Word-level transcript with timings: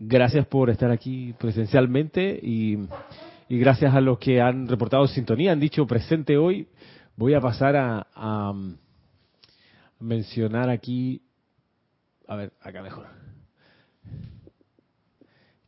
gracias 0.00 0.46
por 0.46 0.70
estar 0.70 0.90
aquí 0.90 1.34
presencialmente 1.38 2.40
y, 2.42 2.78
gracias 3.48 3.94
a 3.94 4.00
los 4.00 4.18
que 4.18 4.40
han 4.40 4.66
reportado 4.66 5.06
sintonía, 5.06 5.52
han 5.52 5.60
dicho 5.60 5.86
presente 5.86 6.36
hoy. 6.36 6.66
Voy 7.16 7.34
a 7.34 7.40
pasar 7.40 7.76
a, 7.76 8.06
a 8.14 8.52
mencionar 9.98 10.70
aquí, 10.70 11.22
a 12.26 12.36
ver, 12.36 12.52
acá 12.62 12.82
mejor, 12.82 13.06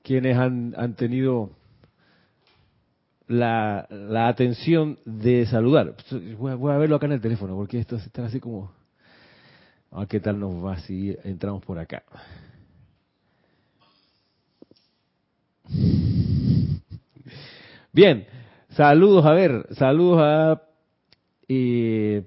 quienes 0.02 0.36
han, 0.36 0.94
tenido 0.96 1.50
la, 3.26 3.86
la, 3.90 4.28
atención 4.28 4.98
de 5.04 5.44
saludar. 5.46 5.94
Voy 6.38 6.52
a, 6.52 6.54
voy 6.54 6.72
a, 6.72 6.78
verlo 6.78 6.96
acá 6.96 7.06
en 7.06 7.12
el 7.12 7.20
teléfono, 7.20 7.54
porque 7.54 7.78
esto 7.78 7.96
está 7.96 8.24
así 8.24 8.40
como... 8.40 8.72
A 9.94 10.06
qué 10.06 10.20
tal 10.20 10.40
nos 10.40 10.64
va 10.64 10.78
si 10.78 11.14
entramos 11.22 11.62
por 11.62 11.78
acá. 11.78 12.02
Bien, 17.92 18.26
saludos, 18.70 19.26
a 19.26 19.32
ver, 19.32 19.66
saludos 19.72 20.20
a, 20.22 20.62
eh, 21.48 22.24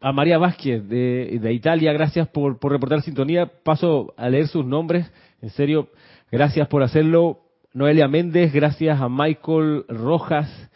a 0.00 0.12
María 0.12 0.38
Vázquez 0.38 0.86
de, 0.88 1.38
de 1.40 1.52
Italia, 1.52 1.92
gracias 1.92 2.28
por, 2.28 2.58
por, 2.58 2.72
reportar 2.72 3.02
sintonía. 3.02 3.46
Paso 3.46 4.12
a 4.16 4.28
leer 4.28 4.48
sus 4.48 4.66
nombres, 4.66 5.10
en 5.40 5.50
serio, 5.50 5.88
gracias 6.30 6.68
por 6.68 6.82
hacerlo. 6.82 7.40
Noelia 7.72 8.08
Méndez, 8.08 8.52
gracias 8.52 9.00
a 9.00 9.08
Michael 9.08 9.84
Rojas, 9.88 10.70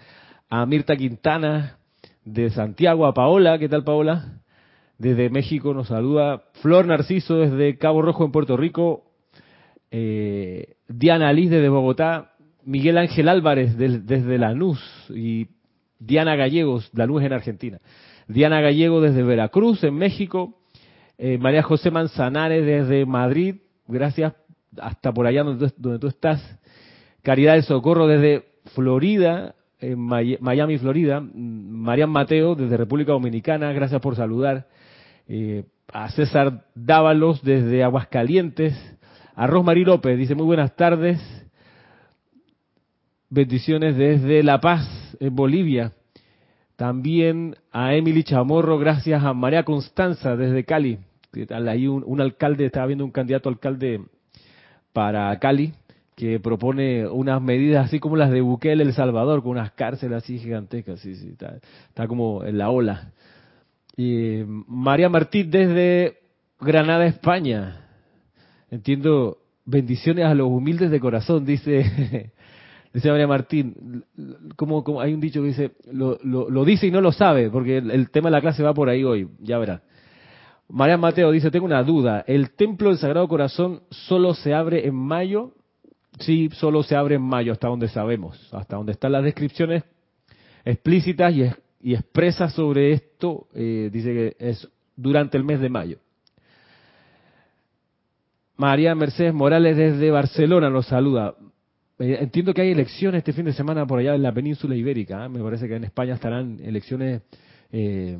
a 0.48 0.64
Mirta 0.66 0.96
Quintana 0.96 1.78
de 2.24 2.50
Santiago, 2.50 3.06
a 3.06 3.14
Paola, 3.14 3.58
¿qué 3.58 3.68
tal 3.68 3.84
Paola? 3.84 4.40
Desde 4.98 5.30
México 5.30 5.74
nos 5.74 5.88
saluda 5.88 6.44
Flor 6.60 6.86
Narciso 6.86 7.36
desde 7.36 7.76
Cabo 7.76 8.02
Rojo 8.02 8.24
en 8.24 8.32
Puerto 8.32 8.56
Rico, 8.56 9.11
eh, 9.92 10.74
Diana 10.88 11.32
Liz 11.32 11.50
desde 11.50 11.68
Bogotá, 11.68 12.32
Miguel 12.64 12.96
Ángel 12.96 13.28
Álvarez 13.28 13.76
de, 13.76 14.00
desde 14.00 14.38
Lanús 14.38 14.80
y 15.10 15.48
Diana 15.98 16.34
Gallegos, 16.34 16.90
Lanús 16.94 17.22
en 17.22 17.32
Argentina. 17.32 17.78
Diana 18.26 18.60
Gallego 18.60 19.00
desde 19.00 19.22
Veracruz 19.22 19.84
en 19.84 19.94
México, 19.94 20.58
eh, 21.18 21.36
María 21.38 21.62
José 21.62 21.90
Manzanares 21.90 22.64
desde 22.64 23.04
Madrid, 23.04 23.56
gracias 23.86 24.32
hasta 24.80 25.12
por 25.12 25.26
allá 25.26 25.44
donde, 25.44 25.70
donde 25.76 25.98
tú 25.98 26.06
estás. 26.08 26.40
Caridad 27.22 27.52
del 27.52 27.62
Socorro 27.62 28.06
desde 28.06 28.44
Florida, 28.74 29.54
en 29.78 29.98
Miami, 29.98 30.78
Florida. 30.78 31.20
Marian 31.20 32.10
Mateo 32.10 32.54
desde 32.54 32.76
República 32.76 33.12
Dominicana, 33.12 33.72
gracias 33.72 34.00
por 34.00 34.16
saludar. 34.16 34.66
Eh, 35.28 35.64
a 35.92 36.08
César 36.10 36.64
Dávalos 36.74 37.42
desde 37.42 37.82
Aguascalientes. 37.82 38.74
A 39.34 39.46
Rosmarie 39.46 39.84
López 39.84 40.18
dice 40.18 40.34
muy 40.34 40.44
buenas 40.44 40.76
tardes. 40.76 41.18
Bendiciones 43.30 43.96
desde 43.96 44.42
La 44.42 44.60
Paz, 44.60 45.16
en 45.20 45.34
Bolivia. 45.34 45.92
También 46.76 47.56
a 47.70 47.94
Emily 47.94 48.24
Chamorro, 48.24 48.78
gracias 48.78 49.24
a 49.24 49.32
María 49.32 49.64
Constanza 49.64 50.36
desde 50.36 50.64
Cali. 50.64 50.98
Ahí 51.50 51.86
un, 51.86 52.20
alcalde, 52.20 52.66
estaba 52.66 52.86
viendo 52.86 53.06
un 53.06 53.10
candidato 53.10 53.48
alcalde 53.48 54.02
para 54.92 55.38
Cali 55.38 55.72
que 56.14 56.38
propone 56.38 57.06
unas 57.08 57.40
medidas 57.40 57.86
así 57.86 58.00
como 58.00 58.16
las 58.16 58.30
de 58.30 58.42
Bukele 58.42 58.84
El 58.84 58.92
Salvador, 58.92 59.42
con 59.42 59.52
unas 59.52 59.72
cárceles 59.72 60.18
así 60.18 60.38
gigantescas, 60.38 61.00
sí, 61.00 61.14
sí, 61.14 61.30
está, 61.30 61.56
está 61.88 62.06
como 62.06 62.44
en 62.44 62.58
la 62.58 62.68
ola. 62.68 63.12
Y 63.96 64.42
María 64.46 65.08
Martín 65.08 65.50
desde 65.50 66.18
Granada, 66.60 67.06
España. 67.06 67.81
Entiendo, 68.72 69.36
bendiciones 69.66 70.24
a 70.24 70.34
los 70.34 70.48
humildes 70.48 70.90
de 70.90 70.98
corazón, 70.98 71.44
dice, 71.44 72.32
María 73.04 73.26
Martín. 73.26 74.02
Como, 74.56 74.82
como 74.82 75.02
hay 75.02 75.12
un 75.12 75.20
dicho 75.20 75.42
que 75.42 75.48
dice, 75.48 75.72
lo, 75.92 76.18
lo, 76.22 76.64
dice 76.64 76.86
y 76.86 76.90
no 76.90 77.02
lo 77.02 77.12
sabe, 77.12 77.50
porque 77.50 77.76
el, 77.76 78.08
tema 78.08 78.30
de 78.30 78.32
la 78.32 78.40
clase 78.40 78.62
va 78.62 78.72
por 78.72 78.88
ahí 78.88 79.04
hoy, 79.04 79.28
ya 79.40 79.58
verá. 79.58 79.82
María 80.70 80.96
Mateo 80.96 81.30
dice, 81.32 81.50
tengo 81.50 81.66
una 81.66 81.82
duda, 81.82 82.24
¿el 82.26 82.52
templo 82.52 82.88
del 82.88 82.96
Sagrado 82.96 83.28
Corazón 83.28 83.82
solo 83.90 84.32
se 84.32 84.54
abre 84.54 84.86
en 84.86 84.94
mayo? 84.94 85.52
Sí, 86.20 86.48
solo 86.54 86.82
se 86.82 86.96
abre 86.96 87.16
en 87.16 87.22
mayo, 87.22 87.52
hasta 87.52 87.68
donde 87.68 87.88
sabemos, 87.88 88.48
hasta 88.54 88.76
donde 88.76 88.92
están 88.92 89.12
las 89.12 89.22
descripciones 89.22 89.84
explícitas 90.64 91.34
y, 91.34 91.44
y 91.82 91.92
expresas 91.92 92.54
sobre 92.54 92.92
esto, 92.92 93.48
eh, 93.52 93.90
dice 93.92 94.14
que 94.14 94.36
es 94.38 94.66
durante 94.96 95.36
el 95.36 95.44
mes 95.44 95.60
de 95.60 95.68
mayo. 95.68 95.98
María 98.56 98.94
Mercedes 98.94 99.34
Morales 99.34 99.76
desde 99.76 100.10
Barcelona 100.10 100.70
nos 100.70 100.86
saluda. 100.86 101.34
Eh, 101.98 102.18
entiendo 102.20 102.52
que 102.52 102.62
hay 102.62 102.70
elecciones 102.70 103.18
este 103.18 103.32
fin 103.32 103.44
de 103.44 103.52
semana 103.52 103.86
por 103.86 103.98
allá 103.98 104.14
en 104.14 104.22
la 104.22 104.32
península 104.32 104.74
ibérica. 104.74 105.24
¿eh? 105.24 105.28
Me 105.28 105.42
parece 105.42 105.68
que 105.68 105.76
en 105.76 105.84
España 105.84 106.14
estarán 106.14 106.58
elecciones 106.62 107.22
eh, 107.70 108.18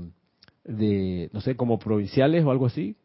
de, 0.65 1.31
no 1.33 1.41
sé, 1.41 1.57
como 1.57 1.79
provinciales 1.79 2.45
o 2.45 2.51
algo 2.51 2.67
así, 2.67 2.97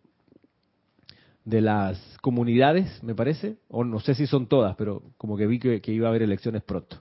de 1.43 1.61
las 1.61 2.17
comunidades, 2.21 3.01
me 3.03 3.15
parece, 3.15 3.55
o 3.69 3.83
no 3.83 3.99
sé 3.99 4.15
si 4.15 4.27
son 4.27 4.47
todas, 4.47 4.75
pero 4.75 5.01
como 5.17 5.38
que 5.38 5.47
vi 5.47 5.59
que, 5.59 5.81
iba 5.94 6.07
a 6.07 6.09
haber 6.09 6.23
elecciones 6.23 6.61
pronto. 6.61 6.97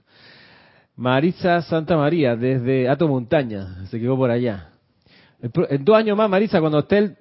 Marisa 0.95 1.61
Santa 1.61 1.97
María, 1.97 2.35
desde 2.35 2.87
Ato 2.89 3.07
Montaña, 3.07 3.85
se 3.87 3.99
quedó 3.99 4.15
por 4.15 4.31
allá. 4.31 4.71
En 5.41 5.83
dos 5.83 5.95
años 5.95 6.17
más, 6.17 6.29
Marisa, 6.29 6.59
cuando 6.59 6.79
esté 6.79 6.97
el 6.97 7.17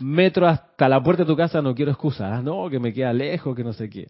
metro 0.00 0.46
hasta 0.46 0.88
la 0.88 1.02
puerta 1.02 1.22
de 1.22 1.26
tu 1.26 1.36
casa, 1.36 1.62
no 1.62 1.74
quiero 1.74 1.90
excusas, 1.90 2.42
no, 2.42 2.68
que 2.68 2.78
me 2.78 2.92
queda 2.92 3.12
lejos, 3.12 3.56
que 3.56 3.64
no 3.64 3.72
sé 3.72 3.88
qué. 3.88 4.08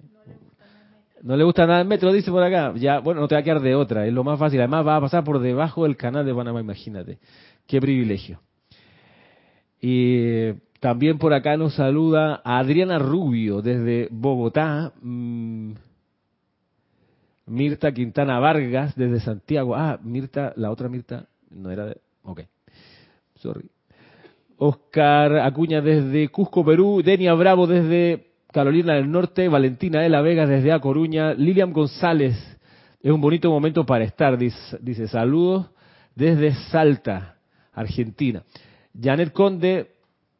No 1.22 1.36
le 1.36 1.44
gusta 1.44 1.66
nada 1.66 1.80
el 1.80 1.88
metro, 1.88 2.12
dice 2.12 2.30
por 2.30 2.42
acá. 2.42 2.72
Ya, 2.76 2.98
bueno, 3.00 3.20
no 3.20 3.28
te 3.28 3.34
va 3.34 3.40
a 3.40 3.44
quedar 3.44 3.60
de 3.60 3.74
otra, 3.74 4.06
es 4.06 4.12
lo 4.12 4.22
más 4.22 4.38
fácil. 4.38 4.60
Además, 4.60 4.86
va 4.86 4.96
a 4.96 5.00
pasar 5.00 5.24
por 5.24 5.40
debajo 5.40 5.84
del 5.84 5.96
canal 5.96 6.24
de 6.24 6.34
Panamá, 6.34 6.60
imagínate. 6.60 7.18
Qué 7.66 7.80
privilegio. 7.80 8.40
Y 9.80 10.52
también 10.80 11.18
por 11.18 11.32
acá 11.32 11.56
nos 11.56 11.74
saluda 11.74 12.42
Adriana 12.44 12.98
Rubio 12.98 13.62
desde 13.62 14.08
Bogotá. 14.10 14.92
Mm, 15.00 15.72
Mirta 17.46 17.92
Quintana 17.92 18.38
Vargas 18.38 18.94
desde 18.96 19.20
Santiago. 19.20 19.74
Ah, 19.76 19.98
Mirta, 20.02 20.52
la 20.56 20.70
otra 20.70 20.88
Mirta 20.88 21.26
no 21.50 21.70
era 21.70 21.86
de... 21.86 22.00
Ok, 22.24 22.42
sorry. 23.36 23.70
Oscar 24.58 25.38
Acuña 25.38 25.80
desde 25.80 26.28
Cusco, 26.28 26.64
Perú. 26.64 27.02
Denia 27.04 27.34
Bravo 27.34 27.66
desde 27.66 28.26
Carolina 28.52 28.94
del 28.94 29.10
Norte. 29.10 29.48
Valentina 29.48 30.00
de 30.00 30.08
la 30.08 30.22
Vega 30.22 30.46
desde 30.46 30.72
A 30.72 30.80
Coruña. 30.80 31.34
Lilian 31.34 31.72
González. 31.72 32.34
Es 33.02 33.12
un 33.12 33.20
bonito 33.20 33.50
momento 33.50 33.86
para 33.86 34.04
estar, 34.04 34.36
dice, 34.36 34.78
dice 34.80 35.06
saludos 35.06 35.66
desde 36.16 36.54
Salta, 36.70 37.36
Argentina. 37.72 38.42
Janet 39.00 39.32
Conde 39.32 39.92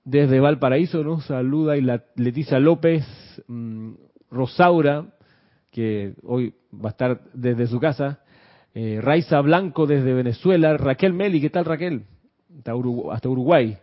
desde 0.04 0.40
Valparaíso 0.40 1.04
nos 1.04 1.26
saluda 1.26 1.76
y 1.76 1.82
la 1.82 2.02
Leticia 2.16 2.58
López, 2.58 3.04
mmm, 3.46 3.92
Rosaura, 4.30 5.06
que 5.70 6.14
hoy 6.24 6.54
va 6.72 6.88
a 6.88 6.92
estar 6.92 7.20
desde 7.34 7.66
su 7.66 7.78
casa, 7.78 8.20
eh, 8.74 9.00
Raiza 9.02 9.40
Blanco 9.42 9.86
desde 9.86 10.14
Venezuela, 10.14 10.76
Raquel 10.76 11.12
Meli, 11.12 11.40
¿qué 11.40 11.50
tal 11.50 11.66
Raquel? 11.66 12.04
Hasta 12.58 13.28
Uruguay. 13.28 13.76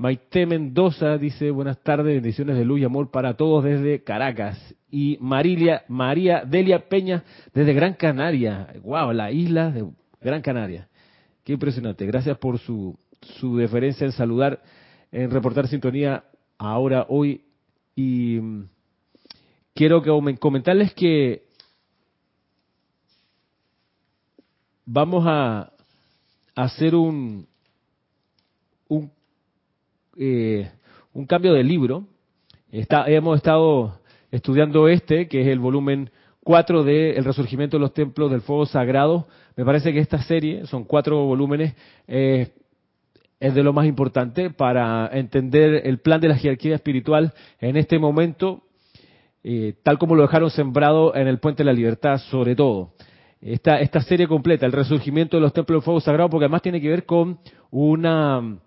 Maite 0.00 0.46
Mendoza 0.46 1.18
dice 1.18 1.50
buenas 1.50 1.82
tardes, 1.82 2.06
bendiciones 2.06 2.56
de 2.56 2.64
luz 2.64 2.80
y 2.80 2.84
amor 2.84 3.10
para 3.10 3.34
todos 3.34 3.62
desde 3.62 4.02
Caracas. 4.02 4.74
Y 4.90 5.18
Marilia, 5.20 5.84
María 5.88 6.42
Delia 6.42 6.88
Peña 6.88 7.22
desde 7.52 7.74
Gran 7.74 7.92
Canaria. 7.92 8.72
Wow, 8.82 9.12
la 9.12 9.30
isla 9.30 9.70
de 9.70 9.84
Gran 10.22 10.40
Canaria. 10.40 10.88
Qué 11.44 11.52
impresionante. 11.52 12.06
Gracias 12.06 12.38
por 12.38 12.58
su, 12.58 12.98
su 13.20 13.58
deferencia 13.58 14.06
en 14.06 14.12
saludar, 14.12 14.62
en 15.12 15.30
reportar 15.30 15.68
sintonía 15.68 16.24
ahora, 16.56 17.04
hoy. 17.10 17.42
Y 17.94 18.40
quiero 19.74 20.00
que 20.00 20.38
comentarles 20.38 20.94
que 20.94 21.42
vamos 24.86 25.24
a 25.26 25.70
hacer 26.54 26.94
un, 26.94 27.46
un, 28.88 29.12
eh, 30.22 30.70
un 31.14 31.24
cambio 31.24 31.54
de 31.54 31.64
libro. 31.64 32.04
Está, 32.70 33.10
hemos 33.10 33.38
estado 33.38 33.98
estudiando 34.30 34.86
este, 34.86 35.28
que 35.28 35.40
es 35.40 35.48
el 35.48 35.58
volumen 35.58 36.10
4 36.44 36.84
de 36.84 37.12
El 37.12 37.24
Resurgimiento 37.24 37.78
de 37.78 37.80
los 37.80 37.94
Templos 37.94 38.30
del 38.30 38.42
Fuego 38.42 38.66
Sagrado. 38.66 39.28
Me 39.56 39.64
parece 39.64 39.94
que 39.94 39.98
esta 39.98 40.22
serie, 40.22 40.66
son 40.66 40.84
cuatro 40.84 41.24
volúmenes, 41.24 41.74
eh, 42.06 42.48
es 43.40 43.54
de 43.54 43.62
lo 43.62 43.72
más 43.72 43.86
importante 43.86 44.50
para 44.50 45.08
entender 45.10 45.86
el 45.86 46.00
plan 46.00 46.20
de 46.20 46.28
la 46.28 46.36
jerarquía 46.36 46.74
espiritual 46.74 47.32
en 47.58 47.78
este 47.78 47.98
momento, 47.98 48.62
eh, 49.42 49.72
tal 49.82 49.98
como 49.98 50.14
lo 50.14 50.22
dejaron 50.22 50.50
sembrado 50.50 51.14
en 51.16 51.28
el 51.28 51.38
Puente 51.38 51.62
de 51.62 51.64
la 51.64 51.72
Libertad, 51.72 52.18
sobre 52.18 52.54
todo 52.54 52.92
esta, 53.40 53.80
esta 53.80 54.02
serie 54.02 54.28
completa, 54.28 54.66
el 54.66 54.72
resurgimiento 54.72 55.38
de 55.38 55.40
los 55.40 55.54
templos 55.54 55.78
del 55.78 55.84
fuego 55.84 56.00
sagrado, 56.00 56.28
porque 56.28 56.44
además 56.44 56.60
tiene 56.60 56.78
que 56.78 56.90
ver 56.90 57.06
con 57.06 57.38
una 57.70 58.58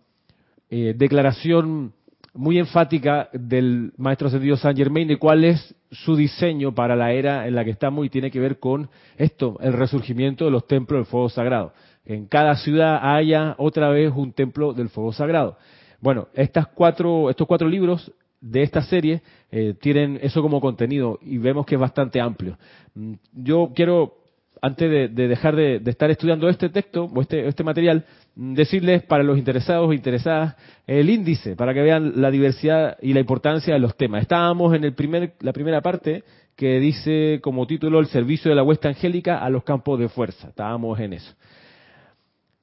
eh, 0.75 0.95
declaración 0.97 1.93
muy 2.33 2.57
enfática 2.57 3.29
del 3.31 3.93
maestro 3.95 4.27
ascendido 4.27 4.57
Saint 4.57 4.75
Germain 4.75 5.07
de 5.07 5.19
cuál 5.19 5.43
es 5.43 5.75
su 5.91 6.15
diseño 6.15 6.73
para 6.73 6.95
la 6.95 7.13
era 7.13 7.47
en 7.47 7.53
la 7.53 7.63
que 7.63 7.69
estamos 7.69 8.03
y 8.03 8.09
tiene 8.09 8.31
que 8.31 8.39
ver 8.39 8.57
con 8.57 8.89
esto, 9.17 9.59
el 9.61 9.73
resurgimiento 9.73 10.45
de 10.45 10.49
los 10.49 10.65
templos 10.65 10.97
del 10.97 11.05
fuego 11.05 11.29
sagrado. 11.29 11.73
En 12.05 12.25
cada 12.25 12.55
ciudad 12.55 13.01
haya 13.03 13.53
otra 13.59 13.89
vez 13.89 14.11
un 14.15 14.33
templo 14.33 14.73
del 14.73 14.89
fuego 14.89 15.13
sagrado. 15.13 15.57
Bueno, 16.01 16.29
estas 16.33 16.65
cuatro, 16.65 17.29
estos 17.29 17.45
cuatro 17.45 17.67
libros 17.69 18.11
de 18.41 18.63
esta 18.63 18.81
serie 18.81 19.21
eh, 19.51 19.75
tienen 19.79 20.17
eso 20.23 20.41
como 20.41 20.59
contenido 20.59 21.19
y 21.21 21.37
vemos 21.37 21.67
que 21.67 21.75
es 21.75 21.81
bastante 21.81 22.19
amplio. 22.19 22.57
Mm, 22.95 23.13
yo 23.31 23.73
quiero 23.75 24.22
antes 24.63 24.89
de, 25.13 25.27
dejar 25.27 25.57
de, 25.57 25.81
estar 25.85 26.09
estudiando 26.09 26.47
este 26.47 26.69
texto 26.69 27.03
o 27.13 27.21
este, 27.21 27.49
este 27.49 27.65
material, 27.65 28.05
mm, 28.35 28.53
decirles 28.53 29.03
para 29.03 29.21
los 29.21 29.37
interesados 29.37 29.89
o 29.89 29.91
interesadas 29.91 30.55
el 30.87 31.09
índice 31.09 31.57
para 31.57 31.73
que 31.73 31.81
vean 31.81 32.13
la 32.21 32.31
diversidad 32.31 32.97
y 33.01 33.13
la 33.13 33.19
importancia 33.19 33.73
de 33.73 33.81
los 33.81 33.97
temas. 33.97 34.21
Estábamos 34.21 34.73
en 34.73 34.85
el 34.85 34.93
primer, 34.93 35.33
la 35.41 35.51
primera 35.51 35.81
parte 35.81 36.23
que 36.55 36.79
dice 36.79 37.41
como 37.43 37.67
título 37.67 37.99
el 37.99 38.05
servicio 38.05 38.49
de 38.49 38.55
la 38.55 38.63
huesta 38.63 38.87
angélica 38.87 39.39
a 39.39 39.49
los 39.49 39.65
campos 39.65 39.99
de 39.99 40.07
fuerza. 40.07 40.47
Estábamos 40.47 40.97
en 40.97 41.11
eso. 41.11 41.35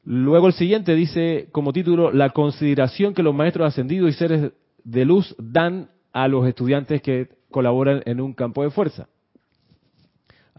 Luego 0.02 0.46
el 0.46 0.54
siguiente 0.54 0.94
dice 0.94 1.48
como 1.52 1.74
título 1.74 2.12
la 2.12 2.30
consideración 2.30 3.12
que 3.12 3.22
los 3.22 3.34
maestros 3.34 3.68
ascendidos 3.68 4.08
y 4.08 4.14
seres 4.14 4.52
de 4.84 5.04
luz 5.04 5.36
dan 5.38 5.90
a 6.14 6.28
los 6.28 6.48
estudiantes 6.48 7.02
que 7.02 7.28
colaboran 7.50 8.02
en 8.06 8.22
un 8.22 8.32
campo 8.32 8.62
de 8.62 8.70
fuerza. 8.70 9.06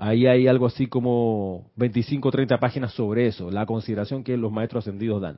Ahí 0.04 0.26
hay 0.26 0.48
algo 0.48 0.66
así 0.66 0.88
como 0.88 1.70
25 1.76 2.28
o 2.28 2.32
30 2.32 2.58
páginas 2.60 2.92
sobre 2.92 3.28
eso, 3.28 3.52
la 3.52 3.68
consideración 3.68 4.24
que 4.24 4.36
los 4.36 4.52
maestros 4.52 4.84
ascendidos 4.84 5.22
dan. 5.22 5.38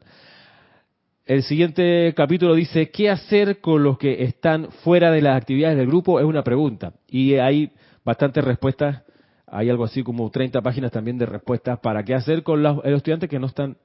El 1.25 1.43
siguiente 1.43 2.13
capítulo 2.15 2.55
dice, 2.55 2.89
¿qué 2.89 3.09
hacer 3.09 3.59
con 3.59 3.83
los 3.83 3.97
que 3.97 4.23
están 4.23 4.71
fuera 4.85 5.11
de 5.11 5.21
las 5.21 5.35
actividades 5.35 5.75
del 5.75 5.87
grupo? 5.87 6.17
Es 6.17 6.25
una 6.25 6.45
pregunta. 6.45 6.93
Y 7.09 7.33
hay 7.33 7.73
bastantes 8.05 8.41
respuestas, 8.41 9.03
hay 9.47 9.69
algo 9.69 9.83
así 9.83 10.01
como 10.01 10.31
30 10.31 10.61
páginas 10.61 10.91
también 10.93 11.17
de 11.17 11.25
respuestas 11.25 11.79
para 11.79 12.05
qué 12.05 12.13
hacer 12.13 12.41
con 12.41 12.63
los, 12.63 12.85
estudiantes 12.85 13.29
que 13.29 13.39
no 13.39 13.47
están 13.47 13.75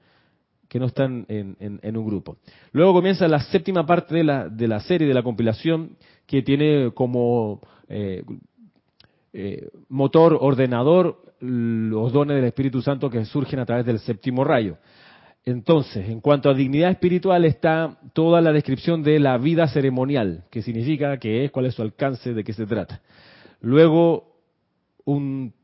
que 0.69 0.79
no 0.79 0.87
están 0.87 1.27
en, 1.29 1.97
un 1.97 2.07
grupo. 2.07 2.37
Luego 2.71 2.93
comienza 2.93 3.27
la 3.27 3.41
séptima 3.41 3.85
parte 3.85 4.15
de 4.15 4.23
la, 4.23 4.49
de 4.49 4.69
la 4.69 4.79
serie, 4.79 5.09
de 5.09 5.15
la 5.15 5.25
compilación, 5.25 5.97
que 6.27 6.43
tiene 6.43 6.93
como 6.95 7.63
eh, 7.89 8.23
eh, 9.33 9.69
motor 9.89 10.39
ordenador 10.41 11.23
los 11.41 12.13
dones 12.13 12.37
del 12.37 12.47
Espíritu 12.47 12.83
Santo 12.83 13.11
que 13.11 13.25
surgen 13.25 13.61
a 13.61 13.67
través 13.67 13.87
del 13.87 13.99
séptimo 14.01 14.45
rayo. 14.45 14.79
Entonces, 15.45 16.09
en 16.09 16.21
cuanto 16.21 16.51
a 16.51 16.55
dignidad 16.55 16.91
espiritual 16.91 17.45
está 17.45 17.99
toda 18.13 18.41
la 18.41 18.53
descripción 18.53 19.03
de 19.03 19.19
la 19.19 19.39
vida 19.39 19.67
ceremonial, 19.69 20.45
que 20.51 20.63
significa, 20.63 21.19
que 21.19 21.45
es, 21.45 21.51
cuál 21.51 21.67
es 21.67 21.75
su 21.75 21.83
alcance, 21.83 22.35
de 22.35 22.45
qué 22.45 22.53
se 22.53 22.67
trata. 22.67 23.01
Luego, 23.61 24.37
un 25.05 25.55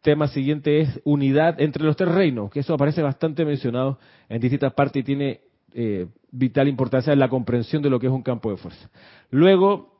tema 0.00 0.28
siguiente 0.28 0.80
es 0.80 1.00
unidad 1.04 1.60
entre 1.60 1.84
los 1.84 1.96
tres 1.96 2.12
reinos, 2.14 2.50
que 2.50 2.60
eso 2.60 2.74
aparece 2.74 3.02
bastante 3.02 3.44
mencionado 3.44 3.98
en 4.28 4.40
distintas 4.40 4.72
partes 4.72 5.00
y 5.00 5.04
tiene 5.04 5.40
eh, 5.74 6.06
vital 6.30 6.68
importancia 6.68 7.12
en 7.12 7.18
la 7.18 7.28
comprensión 7.28 7.82
de 7.82 7.90
lo 7.90 7.98
que 7.98 8.06
es 8.06 8.12
un 8.12 8.22
campo 8.22 8.50
de 8.50 8.56
fuerza. 8.56 8.90
Luego, 9.30 9.93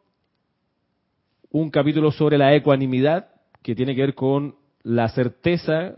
un 1.54 1.70
capítulo 1.70 2.10
sobre 2.10 2.36
la 2.36 2.52
ecuanimidad, 2.52 3.28
que 3.62 3.76
tiene 3.76 3.94
que 3.94 4.00
ver 4.00 4.14
con 4.16 4.56
la 4.82 5.08
certeza, 5.08 5.94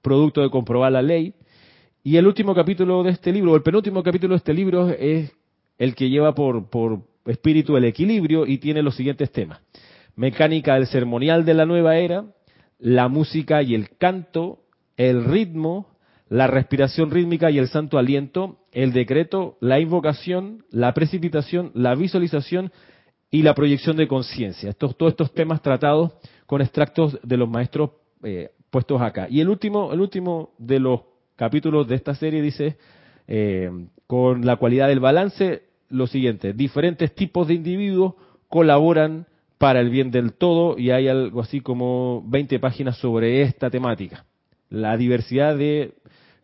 producto 0.00 0.42
de 0.42 0.50
comprobar 0.50 0.92
la 0.92 1.02
ley. 1.02 1.34
Y 2.04 2.18
el 2.18 2.26
último 2.28 2.54
capítulo 2.54 3.02
de 3.02 3.10
este 3.10 3.32
libro, 3.32 3.50
o 3.50 3.56
el 3.56 3.64
penúltimo 3.64 4.04
capítulo 4.04 4.34
de 4.34 4.38
este 4.38 4.54
libro, 4.54 4.90
es 4.90 5.32
el 5.76 5.96
que 5.96 6.08
lleva 6.08 6.36
por, 6.36 6.70
por 6.70 7.00
espíritu 7.26 7.76
el 7.76 7.84
equilibrio 7.84 8.46
y 8.46 8.58
tiene 8.58 8.80
los 8.80 8.94
siguientes 8.94 9.32
temas. 9.32 9.60
Mecánica 10.14 10.74
del 10.74 10.86
ceremonial 10.86 11.44
de 11.44 11.54
la 11.54 11.66
nueva 11.66 11.96
era, 11.96 12.24
la 12.78 13.08
música 13.08 13.60
y 13.60 13.74
el 13.74 13.96
canto, 13.98 14.60
el 14.96 15.24
ritmo, 15.24 15.88
la 16.28 16.46
respiración 16.46 17.10
rítmica 17.10 17.50
y 17.50 17.58
el 17.58 17.66
santo 17.66 17.98
aliento, 17.98 18.60
el 18.70 18.92
decreto, 18.92 19.58
la 19.60 19.80
invocación, 19.80 20.64
la 20.70 20.94
precipitación, 20.94 21.72
la 21.74 21.96
visualización 21.96 22.70
y 23.32 23.42
la 23.42 23.54
proyección 23.54 23.96
de 23.96 24.06
conciencia. 24.06 24.70
Estos, 24.70 24.96
todos 24.96 25.14
estos 25.14 25.32
temas 25.32 25.62
tratados 25.62 26.12
con 26.46 26.60
extractos 26.60 27.18
de 27.24 27.38
los 27.38 27.48
maestros 27.48 27.90
eh, 28.22 28.50
puestos 28.70 29.00
acá. 29.00 29.26
Y 29.28 29.40
el 29.40 29.48
último, 29.48 29.92
el 29.92 30.00
último 30.00 30.50
de 30.58 30.78
los 30.78 31.00
capítulos 31.34 31.88
de 31.88 31.94
esta 31.94 32.14
serie 32.14 32.42
dice, 32.42 32.76
eh, 33.26 33.70
con 34.06 34.44
la 34.44 34.56
cualidad 34.56 34.88
del 34.88 35.00
balance, 35.00 35.62
lo 35.88 36.06
siguiente, 36.06 36.52
diferentes 36.52 37.14
tipos 37.14 37.48
de 37.48 37.54
individuos 37.54 38.14
colaboran 38.48 39.26
para 39.56 39.80
el 39.80 39.88
bien 39.88 40.10
del 40.10 40.34
todo 40.34 40.78
y 40.78 40.90
hay 40.90 41.08
algo 41.08 41.40
así 41.40 41.60
como 41.60 42.22
20 42.26 42.58
páginas 42.58 42.98
sobre 42.98 43.40
esta 43.42 43.70
temática, 43.70 44.26
la 44.68 44.94
diversidad 44.98 45.56
de 45.56 45.94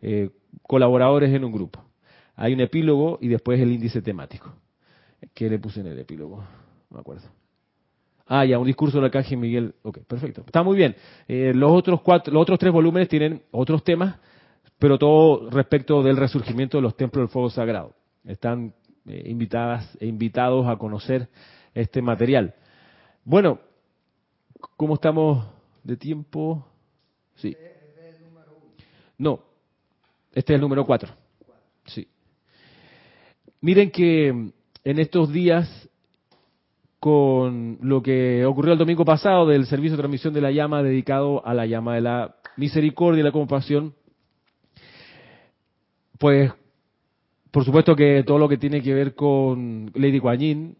eh, 0.01 0.31
colaboradores 0.63 1.31
en 1.33 1.45
un 1.45 1.51
grupo. 1.51 1.83
Hay 2.35 2.53
un 2.53 2.61
epílogo 2.61 3.19
y 3.21 3.27
después 3.27 3.59
el 3.59 3.71
índice 3.71 4.01
temático. 4.01 4.51
¿Qué 5.35 5.49
le 5.49 5.59
puse 5.59 5.81
en 5.81 5.87
el 5.87 5.99
epílogo? 5.99 6.43
No 6.89 6.95
me 6.97 7.01
acuerdo. 7.01 7.27
Ah, 8.25 8.45
ya, 8.45 8.59
un 8.59 8.67
discurso 8.67 8.97
del 8.97 9.05
arcángel 9.05 9.39
Miguel. 9.39 9.73
Ok, 9.81 9.99
perfecto. 10.07 10.43
Está 10.45 10.61
muy 10.61 10.77
bien. 10.77 10.95
Eh, 11.27 11.51
los, 11.55 11.71
otros 11.71 12.01
cuatro, 12.01 12.31
los 12.31 12.43
otros 12.43 12.59
tres 12.59 12.71
volúmenes 12.71 13.09
tienen 13.09 13.41
otros 13.51 13.83
temas, 13.83 14.19
pero 14.77 14.99
todo 14.99 15.49
respecto 15.49 16.03
del 16.03 16.15
resurgimiento 16.15 16.77
de 16.77 16.83
los 16.83 16.95
templos 16.95 17.23
del 17.23 17.29
fuego 17.29 17.49
sagrado. 17.49 17.95
Están 18.23 18.73
eh, 19.07 19.23
invitadas 19.25 19.97
e 19.99 20.05
invitados 20.05 20.67
a 20.67 20.77
conocer 20.77 21.27
este 21.73 22.03
material. 22.03 22.53
Bueno, 23.25 23.59
¿cómo 24.77 24.93
estamos 24.93 25.47
de 25.83 25.97
tiempo? 25.97 26.67
Sí. 27.35 27.55
No, 29.17 29.41
este 30.33 30.53
es 30.53 30.55
el 30.55 30.61
número 30.61 30.85
cuatro. 30.85 31.11
Sí. 31.85 32.07
Miren 33.59 33.89
que 33.89 34.27
en 34.27 34.99
estos 34.99 35.33
días 35.33 35.88
con 36.99 37.77
lo 37.81 38.01
que 38.01 38.45
ocurrió 38.45 38.73
el 38.73 38.79
domingo 38.79 39.05
pasado 39.05 39.47
del 39.47 39.65
servicio 39.65 39.95
de 39.95 40.01
transmisión 40.01 40.33
de 40.33 40.41
la 40.41 40.51
llama 40.51 40.83
dedicado 40.83 41.45
a 41.45 41.53
la 41.53 41.65
llama 41.65 41.95
de 41.95 42.01
la 42.01 42.35
misericordia 42.57 43.21
y 43.21 43.23
la 43.23 43.31
compasión, 43.31 43.93
pues 46.17 46.51
por 47.51 47.63
supuesto 47.63 47.95
que 47.95 48.23
todo 48.23 48.37
lo 48.37 48.49
que 48.49 48.57
tiene 48.57 48.81
que 48.81 48.93
ver 48.93 49.15
con 49.15 49.91
Lady 49.95 50.19
Guanyin, 50.19 50.77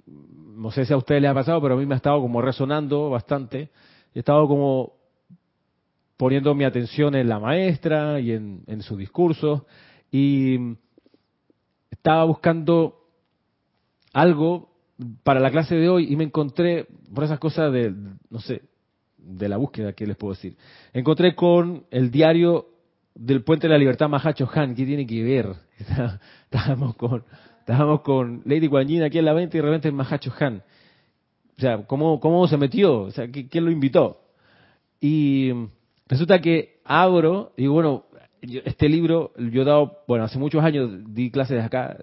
no 0.56 0.71
sé 0.71 0.86
si 0.86 0.94
a 0.94 0.98
ustedes 0.98 1.21
les 1.21 1.31
ha 1.31 1.33
pasado, 1.33 1.62
pero 1.62 1.75
a 1.75 1.77
mí 1.77 1.86
me 1.86 1.94
ha 1.94 1.98
estado 1.98 2.19
como 2.19 2.42
resonando 2.42 3.10
bastante, 3.10 3.69
he 4.14 4.19
estado 4.19 4.47
como 4.47 4.94
poniendo 6.18 6.54
mi 6.54 6.66
atención 6.66 7.16
en 7.16 7.30
la 7.30 7.40
maestra 7.40 8.19
y 8.19 8.33
en, 8.33 8.64
en 8.68 8.81
su 8.81 8.97
discurso 8.97 9.66
y 10.11 10.76
estaba 11.90 12.26
buscando 12.26 13.06
algo 14.11 14.69
para 15.24 15.40
la 15.40 15.52
clase 15.52 15.76
de 15.76 15.90
hoy 15.90 16.12
y 16.12 16.16
me 16.16 16.26
encontré, 16.26 16.88
por 17.14 17.24
esas 17.24 17.40
cosas 17.40 17.72
de, 17.72 17.94
no 18.30 18.40
sé, 18.40 18.64
de 19.18 19.50
la 19.50 19.58
búsqueda, 19.58 19.94
¿qué 19.94 20.06
les 20.06 20.18
puedo 20.18 20.34
decir? 20.34 20.58
Encontré 20.94 21.36
con 21.36 21.86
el 21.92 22.12
diario 22.12 22.68
del 23.16 23.44
Puente 23.44 23.68
de 23.68 23.74
la 23.74 23.80
Libertad 23.80 24.10
Mahacho 24.10 24.50
Han, 24.54 24.76
¿qué 24.76 24.86
tiene 24.86 25.06
que 25.06 25.24
ver? 25.24 25.54
Estábamos 26.50 26.96
con, 26.96 27.24
estábamos 27.60 28.02
con 28.02 28.42
Lady 28.46 28.68
Guanyin 28.68 29.04
aquí 29.04 29.20
en 29.20 29.26
la 29.26 29.34
venta 29.34 29.58
y 29.58 29.62
de 29.62 29.66
repente 29.66 29.88
en 29.90 29.96
Mahacho 29.96 30.34
Han. 30.40 30.64
O 31.58 31.62
sea, 31.62 31.86
¿cómo, 31.86 32.20
¿cómo 32.20 32.48
se 32.48 32.58
metió? 32.58 33.02
O 33.02 33.12
sea, 33.12 33.30
¿quién 33.30 33.66
lo 33.66 33.72
invitó? 33.72 34.22
Y 35.02 35.52
resulta 36.08 36.40
que 36.40 36.80
abro, 36.86 37.54
y 37.58 37.68
bueno, 37.68 38.06
este 38.42 38.88
libro, 38.88 39.34
yo 39.38 39.62
he 39.62 39.66
dado, 39.66 40.00
bueno, 40.08 40.24
hace 40.24 40.40
muchos 40.40 40.64
años 40.64 40.90
di 41.14 41.30
clases 41.32 41.64
acá, 41.64 41.98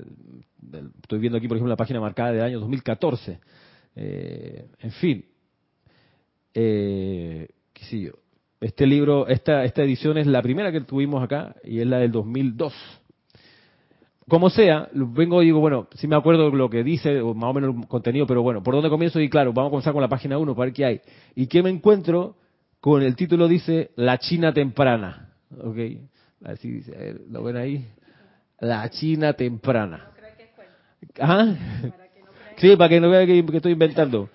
estoy 1.02 1.18
viendo 1.18 1.38
aquí, 1.38 1.49
por 1.49 1.56
ejemplo, 1.56 1.70
la 1.70 1.76
página 1.76 2.00
marcada 2.00 2.32
del 2.32 2.42
año 2.42 2.61
2014. 2.61 3.38
Eh, 3.96 4.66
en 4.80 4.90
fin, 4.92 5.25
eh, 6.54 7.49
qué 7.73 7.85
sé 7.85 8.00
yo. 8.00 8.12
Este 8.61 8.87
libro, 8.87 9.28
esta, 9.28 9.64
esta 9.64 9.82
edición 9.82 10.16
es 10.18 10.26
la 10.26 10.42
primera 10.42 10.73
que 10.73 10.80
tuvimos 10.80 11.23
acá 11.23 11.54
y 11.62 11.80
es 11.80 11.87
la 11.87 11.99
del 11.99 12.12
2002. 12.12 12.73
Como 14.28 14.50
sea, 14.50 14.88
vengo 14.92 15.40
y 15.42 15.46
digo, 15.46 15.61
bueno, 15.61 15.87
si 15.94 16.08
me 16.08 16.16
acuerdo 16.16 16.50
lo 16.50 16.68
que 16.68 16.82
dice, 16.82 17.20
o 17.20 17.32
más 17.32 17.50
o 17.50 17.54
menos 17.54 17.76
el 17.76 17.87
contenido, 17.87 18.26
pero 18.26 18.42
bueno, 18.42 18.62
¿por 18.62 18.75
dónde 18.75 18.90
comienzo? 18.90 19.20
Y 19.20 19.28
claro, 19.28 19.52
vamos 19.52 19.68
a 19.68 19.70
comenzar 19.70 19.92
con 19.92 20.02
la 20.02 20.08
página 20.08 20.37
1 20.37 20.54
para 20.54 20.66
ver 20.66 20.75
qué 20.75 20.85
hay. 20.85 21.00
¿Y 21.37 21.46
qué 21.46 21.62
me 21.62 21.70
encuentro? 21.70 22.37
Con 22.80 23.02
el 23.02 23.14
título 23.14 23.46
dice 23.46 23.90
La 23.94 24.18
China 24.18 24.52
temprana. 24.52 25.35
¿Ok? 25.62 25.76
Así 26.44 26.70
dice, 26.70 27.20
¿lo 27.30 27.42
ven 27.44 27.56
ahí? 27.56 27.87
La 28.58 28.88
China 28.90 29.35
temprana. 29.35 30.11
¿Ah? 31.20 31.54
Sí, 32.56 32.75
para 32.76 32.88
que 32.88 33.00
no 33.00 33.10
vean 33.10 33.26
que, 33.26 33.56
estoy 33.56 33.72
inventando. 33.72 34.30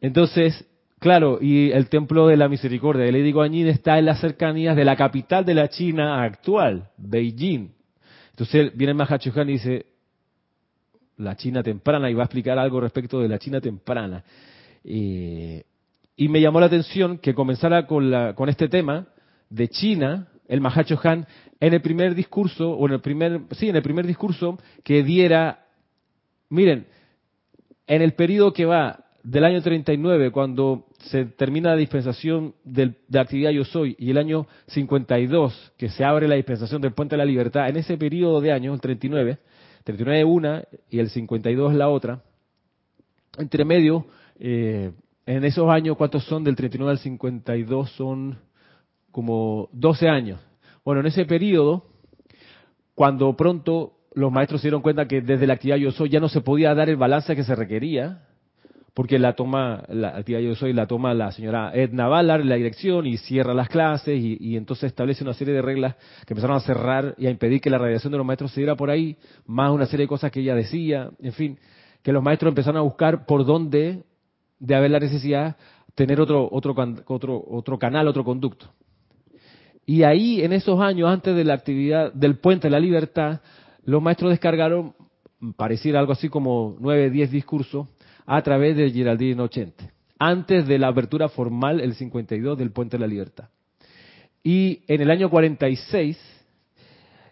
Entonces, 0.00 0.64
claro, 1.00 1.38
y 1.40 1.70
el 1.72 1.88
Templo 1.88 2.28
de 2.28 2.36
la 2.36 2.48
Misericordia 2.48 3.04
de 3.04 3.12
Lady 3.12 3.32
Guanyin 3.32 3.68
está 3.68 3.98
en 3.98 4.06
las 4.06 4.20
cercanías 4.20 4.76
de 4.76 4.84
la 4.84 4.96
capital 4.96 5.44
de 5.44 5.54
la 5.54 5.68
China 5.68 6.22
actual, 6.22 6.88
Beijing. 6.96 7.72
Entonces 8.30 8.76
viene 8.76 8.94
Mahacho 8.94 9.32
Han 9.34 9.48
y 9.48 9.52
dice, 9.54 9.86
la 11.16 11.36
China 11.36 11.62
temprana 11.62 12.08
y 12.10 12.14
va 12.14 12.22
a 12.22 12.26
explicar 12.26 12.58
algo 12.58 12.80
respecto 12.80 13.20
de 13.20 13.28
la 13.28 13.38
China 13.38 13.60
temprana. 13.60 14.22
Eh, 14.84 15.64
y 16.16 16.28
me 16.28 16.40
llamó 16.40 16.60
la 16.60 16.66
atención 16.66 17.18
que 17.18 17.34
comenzara 17.34 17.86
con, 17.86 18.10
la, 18.10 18.34
con 18.34 18.48
este 18.48 18.68
tema 18.68 19.06
de 19.50 19.68
China, 19.68 20.28
el 20.46 20.60
Mahacho 20.60 20.98
Han, 21.02 21.26
en 21.60 21.74
el 21.74 21.80
primer 21.80 22.14
discurso, 22.14 22.70
o 22.70 22.86
en 22.86 22.94
el 22.94 23.00
primer, 23.00 23.40
sí, 23.52 23.68
en 23.68 23.76
el 23.76 23.82
primer 23.82 24.06
discurso 24.06 24.58
que 24.84 25.02
diera, 25.02 25.66
miren, 26.50 26.86
en 27.86 28.02
el 28.02 28.12
periodo 28.14 28.52
que 28.52 28.66
va 28.66 29.04
del 29.22 29.44
año 29.44 29.62
39, 29.62 30.30
cuando 30.30 30.86
se 30.98 31.26
termina 31.26 31.70
la 31.70 31.76
dispensación 31.76 32.54
de 32.64 32.94
la 33.08 33.22
actividad 33.22 33.50
Yo 33.50 33.64
Soy, 33.64 33.96
y 33.98 34.10
el 34.10 34.18
año 34.18 34.46
52, 34.68 35.72
que 35.76 35.90
se 35.90 36.04
abre 36.04 36.28
la 36.28 36.36
dispensación 36.36 36.80
del 36.80 36.92
Puente 36.92 37.14
de 37.14 37.18
la 37.18 37.24
Libertad, 37.24 37.68
en 37.68 37.76
ese 37.76 37.98
periodo 37.98 38.40
de 38.40 38.52
años, 38.52 38.74
el 38.74 38.80
39, 38.80 39.38
39 39.84 40.24
una 40.24 40.64
y 40.90 40.98
el 40.98 41.10
52 41.10 41.74
la 41.74 41.88
otra, 41.88 42.22
entre 43.38 43.64
medio, 43.64 44.06
eh, 44.38 44.92
en 45.26 45.44
esos 45.44 45.68
años, 45.68 45.96
¿cuántos 45.96 46.24
son 46.24 46.42
del 46.42 46.56
39 46.56 46.92
al 46.92 46.98
52? 46.98 47.90
Son 47.92 48.38
como 49.10 49.68
12 49.72 50.08
años. 50.08 50.40
Bueno, 50.84 51.02
en 51.02 51.08
ese 51.08 51.26
periodo, 51.26 51.84
cuando 52.94 53.36
pronto 53.36 53.97
los 54.14 54.32
maestros 54.32 54.60
se 54.60 54.68
dieron 54.68 54.82
cuenta 54.82 55.06
que 55.06 55.20
desde 55.20 55.46
la 55.46 55.54
actividad 55.54 55.76
Yo 55.76 55.90
Soy 55.90 56.08
ya 56.08 56.20
no 56.20 56.28
se 56.28 56.40
podía 56.40 56.74
dar 56.74 56.88
el 56.88 56.96
balance 56.96 57.34
que 57.36 57.44
se 57.44 57.54
requería, 57.54 58.22
porque 58.94 59.18
la 59.18 59.34
toma, 59.34 59.84
la 59.88 60.08
actividad 60.08 60.40
Yo 60.40 60.54
Soy 60.54 60.72
la 60.72 60.86
toma 60.86 61.14
la 61.14 61.30
señora 61.30 61.70
Edna 61.74 62.08
Ballard, 62.08 62.44
la 62.44 62.56
dirección, 62.56 63.06
y 63.06 63.16
cierra 63.16 63.54
las 63.54 63.68
clases, 63.68 64.18
y, 64.18 64.36
y, 64.40 64.56
entonces 64.56 64.84
establece 64.84 65.22
una 65.22 65.34
serie 65.34 65.54
de 65.54 65.62
reglas 65.62 65.94
que 66.26 66.34
empezaron 66.34 66.56
a 66.56 66.60
cerrar 66.60 67.14
y 67.18 67.26
a 67.26 67.30
impedir 67.30 67.60
que 67.60 67.70
la 67.70 67.78
radiación 67.78 68.10
de 68.10 68.18
los 68.18 68.26
maestros 68.26 68.50
se 68.52 68.60
diera 68.60 68.76
por 68.76 68.90
ahí, 68.90 69.16
más 69.46 69.70
una 69.70 69.86
serie 69.86 70.04
de 70.04 70.08
cosas 70.08 70.32
que 70.32 70.40
ella 70.40 70.54
decía, 70.54 71.10
en 71.20 71.32
fin, 71.32 71.58
que 72.02 72.12
los 72.12 72.22
maestros 72.22 72.50
empezaron 72.50 72.78
a 72.78 72.82
buscar 72.82 73.26
por 73.26 73.44
dónde 73.44 74.04
de 74.58 74.74
haber 74.74 74.90
la 74.90 74.98
necesidad 74.98 75.56
tener 75.94 76.20
otro, 76.20 76.48
otro, 76.50 76.74
otro, 77.06 77.44
otro 77.48 77.78
canal, 77.78 78.06
otro 78.08 78.24
conducto. 78.24 78.66
Y 79.84 80.02
ahí, 80.02 80.42
en 80.42 80.52
esos 80.52 80.80
años, 80.80 81.08
antes 81.08 81.34
de 81.34 81.44
la 81.44 81.54
actividad 81.54 82.12
del 82.12 82.36
Puente 82.36 82.68
de 82.68 82.70
la 82.70 82.78
Libertad, 82.78 83.40
los 83.88 84.02
maestros 84.02 84.30
descargaron, 84.30 84.92
pareciera 85.56 85.98
algo 85.98 86.12
así 86.12 86.28
como 86.28 86.76
nueve, 86.78 87.08
diez 87.08 87.30
discursos, 87.30 87.88
a 88.26 88.42
través 88.42 88.76
de 88.76 88.90
Geraldine 88.90 89.40
80, 89.40 89.90
antes 90.18 90.66
de 90.66 90.78
la 90.78 90.88
apertura 90.88 91.30
formal, 91.30 91.80
el 91.80 91.94
52, 91.94 92.58
del 92.58 92.70
Puente 92.70 92.98
de 92.98 93.00
la 93.00 93.06
Libertad. 93.06 93.48
Y 94.42 94.82
en 94.88 95.00
el 95.00 95.10
año 95.10 95.30
46 95.30 96.18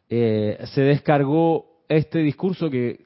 eh, 0.09 0.59
se 0.73 0.81
descargó 0.81 1.83
este 1.91 2.21
discurso 2.21 2.71
que 2.71 3.05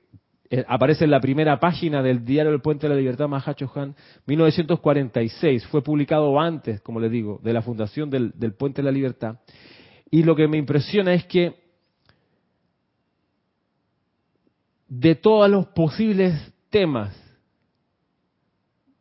eh, 0.49 0.64
aparece 0.69 1.02
en 1.02 1.11
la 1.11 1.21
primera 1.21 1.59
página 1.59 2.04
del 2.04 2.25
diario 2.25 2.52
del 2.52 2.61
Puente 2.61 2.87
de 2.87 2.95
la 2.95 3.00
Libertad, 3.00 3.26
Mahacho 3.26 3.69
Han, 3.75 3.97
1946. 4.26 5.66
Fue 5.66 5.83
publicado 5.83 6.38
antes, 6.38 6.80
como 6.83 7.00
les 7.00 7.11
digo, 7.11 7.40
de 7.42 7.52
la 7.52 7.62
fundación 7.62 8.11
del, 8.11 8.30
del 8.37 8.54
Puente 8.54 8.80
de 8.80 8.87
la 8.87 8.92
Libertad. 8.92 9.40
Y 10.09 10.23
lo 10.23 10.37
que 10.37 10.47
me 10.47 10.57
impresiona 10.57 11.14
es 11.14 11.25
que 11.25 11.69
de 14.90 15.14
todos 15.14 15.49
los 15.49 15.68
posibles 15.68 16.52
temas 16.68 17.16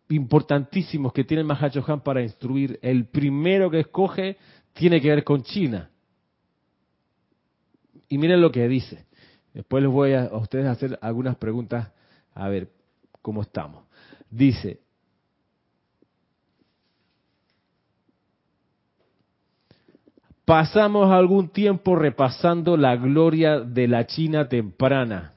importantísimos 0.07 1.11
que 1.11 1.23
tiene 1.23 1.43
Mahacho 1.43 1.83
Han 1.87 2.01
para 2.01 2.21
instruir, 2.21 2.79
el 2.81 3.07
primero 3.07 3.69
que 3.71 3.81
escoge 3.81 4.37
tiene 4.73 5.01
que 5.01 5.09
ver 5.09 5.23
con 5.23 5.41
China. 5.41 5.89
Y 8.07 8.17
miren 8.17 8.39
lo 8.39 8.51
que 8.51 8.67
dice. 8.67 9.07
Después 9.53 9.83
les 9.83 9.91
voy 9.91 10.13
a, 10.13 10.25
a 10.25 10.37
ustedes 10.37 10.67
a 10.67 10.71
hacer 10.71 10.97
algunas 11.01 11.35
preguntas 11.37 11.91
a 12.33 12.47
ver 12.47 12.69
cómo 13.23 13.41
estamos. 13.41 13.83
Dice, 14.29 14.81
pasamos 20.45 21.11
algún 21.11 21.49
tiempo 21.49 21.95
repasando 21.95 22.77
la 22.77 22.95
gloria 22.95 23.59
de 23.59 23.87
la 23.87 24.05
China 24.05 24.47
temprana. 24.47 25.33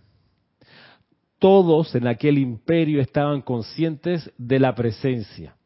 Todos 1.42 1.96
en 1.96 2.06
aquel 2.06 2.38
imperio 2.38 3.00
estaban 3.00 3.42
conscientes 3.42 4.30
de 4.38 4.60
la 4.60 4.76
presencia. 4.76 5.56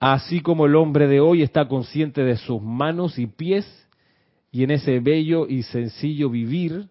Así 0.00 0.40
como 0.40 0.66
el 0.66 0.74
hombre 0.74 1.06
de 1.06 1.20
hoy 1.20 1.42
está 1.42 1.68
consciente 1.68 2.24
de 2.24 2.36
sus 2.36 2.60
manos 2.60 3.16
y 3.20 3.28
pies, 3.28 3.64
y 4.50 4.64
en 4.64 4.72
ese 4.72 4.98
bello 4.98 5.46
y 5.46 5.62
sencillo 5.62 6.30
vivir 6.30 6.88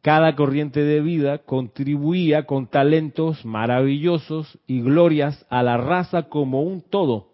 cada 0.00 0.34
corriente 0.34 0.82
de 0.82 1.02
vida 1.02 1.36
contribuía 1.36 2.46
con 2.46 2.66
talentos 2.66 3.44
maravillosos 3.44 4.58
y 4.66 4.80
glorias 4.80 5.44
a 5.50 5.62
la 5.62 5.76
raza 5.76 6.30
como 6.30 6.62
un 6.62 6.80
todo. 6.80 7.28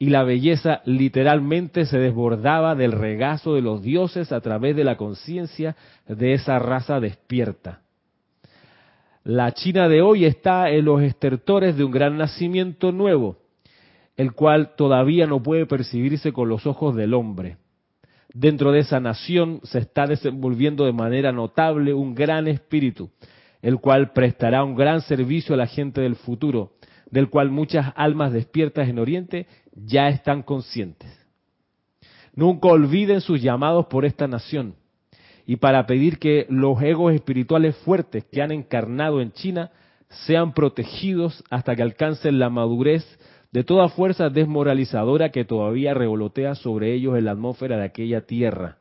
Y 0.00 0.10
la 0.10 0.24
belleza 0.24 0.82
literalmente 0.84 1.86
se 1.86 2.00
desbordaba 2.00 2.74
del 2.74 2.90
regazo 2.90 3.54
de 3.54 3.62
los 3.62 3.82
dioses 3.82 4.32
a 4.32 4.40
través 4.40 4.74
de 4.74 4.82
la 4.82 4.96
conciencia 4.96 5.76
de 6.08 6.32
esa 6.32 6.58
raza 6.58 6.98
despierta. 6.98 7.82
La 9.22 9.52
China 9.52 9.88
de 9.88 10.02
hoy 10.02 10.24
está 10.24 10.70
en 10.70 10.84
los 10.84 11.02
estertores 11.02 11.76
de 11.76 11.84
un 11.84 11.90
gran 11.90 12.16
nacimiento 12.16 12.92
nuevo, 12.92 13.36
el 14.16 14.32
cual 14.32 14.74
todavía 14.76 15.26
no 15.26 15.42
puede 15.42 15.66
percibirse 15.66 16.32
con 16.32 16.48
los 16.48 16.66
ojos 16.66 16.96
del 16.96 17.14
hombre 17.14 17.58
dentro 18.34 18.72
de 18.72 18.80
esa 18.80 19.00
nación 19.00 19.60
se 19.64 19.78
está 19.78 20.06
desenvolviendo 20.06 20.84
de 20.84 20.92
manera 20.92 21.32
notable 21.32 21.94
un 21.94 22.14
gran 22.14 22.48
espíritu, 22.48 23.10
el 23.62 23.78
cual 23.78 24.12
prestará 24.12 24.64
un 24.64 24.74
gran 24.74 25.00
servicio 25.02 25.54
a 25.54 25.58
la 25.58 25.66
gente 25.66 26.00
del 26.00 26.16
futuro, 26.16 26.72
del 27.10 27.28
cual 27.28 27.50
muchas 27.50 27.92
almas 27.96 28.32
despiertas 28.32 28.88
en 28.88 28.98
Oriente 28.98 29.46
ya 29.74 30.08
están 30.08 30.42
conscientes. 30.42 31.10
Nunca 32.34 32.68
olviden 32.68 33.20
sus 33.20 33.42
llamados 33.42 33.86
por 33.86 34.04
esta 34.04 34.28
nación 34.28 34.76
y 35.46 35.56
para 35.56 35.86
pedir 35.86 36.18
que 36.18 36.46
los 36.48 36.80
egos 36.82 37.14
espirituales 37.14 37.76
fuertes 37.78 38.24
que 38.24 38.42
han 38.42 38.52
encarnado 38.52 39.20
en 39.20 39.32
China 39.32 39.70
sean 40.26 40.52
protegidos 40.52 41.44
hasta 41.50 41.76
que 41.76 41.82
alcancen 41.82 42.38
la 42.38 42.50
madurez 42.50 43.04
de 43.52 43.64
toda 43.64 43.88
fuerza 43.88 44.28
desmoralizadora 44.28 45.30
que 45.30 45.44
todavía 45.44 45.94
revolotea 45.94 46.54
sobre 46.54 46.94
ellos 46.94 47.16
en 47.16 47.24
la 47.24 47.32
atmósfera 47.32 47.76
de 47.76 47.84
aquella 47.84 48.26
tierra. 48.26 48.78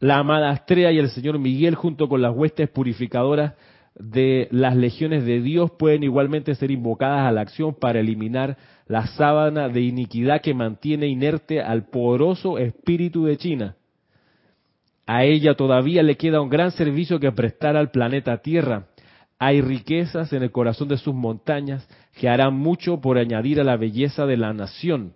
La 0.00 0.18
amada 0.18 0.50
Astrea 0.50 0.90
y 0.92 0.98
el 0.98 1.10
señor 1.10 1.38
Miguel, 1.38 1.74
junto 1.74 2.08
con 2.08 2.22
las 2.22 2.34
huestes 2.34 2.70
purificadoras 2.70 3.54
de 4.00 4.48
las 4.50 4.76
legiones 4.76 5.24
de 5.24 5.40
Dios, 5.40 5.70
pueden 5.72 6.02
igualmente 6.02 6.54
ser 6.54 6.70
invocadas 6.70 7.26
a 7.26 7.32
la 7.32 7.42
acción 7.42 7.74
para 7.74 8.00
eliminar 8.00 8.56
la 8.86 9.06
sábana 9.06 9.68
de 9.68 9.82
iniquidad 9.82 10.40
que 10.40 10.54
mantiene 10.54 11.06
inerte 11.06 11.60
al 11.60 11.84
poderoso 11.88 12.58
espíritu 12.58 13.24
de 13.24 13.36
China. 13.36 13.76
A 15.06 15.24
ella 15.24 15.54
todavía 15.54 16.02
le 16.02 16.16
queda 16.16 16.40
un 16.40 16.50
gran 16.50 16.70
servicio 16.70 17.20
que 17.20 17.32
prestar 17.32 17.76
al 17.76 17.90
planeta 17.90 18.38
Tierra, 18.38 18.86
hay 19.42 19.62
riquezas 19.62 20.34
en 20.34 20.42
el 20.42 20.52
corazón 20.52 20.88
de 20.88 20.98
sus 20.98 21.14
montañas 21.14 21.88
que 22.20 22.28
harán 22.28 22.54
mucho 22.54 23.00
por 23.00 23.16
añadir 23.16 23.58
a 23.58 23.64
la 23.64 23.78
belleza 23.78 24.26
de 24.26 24.36
la 24.36 24.52
nación. 24.52 25.14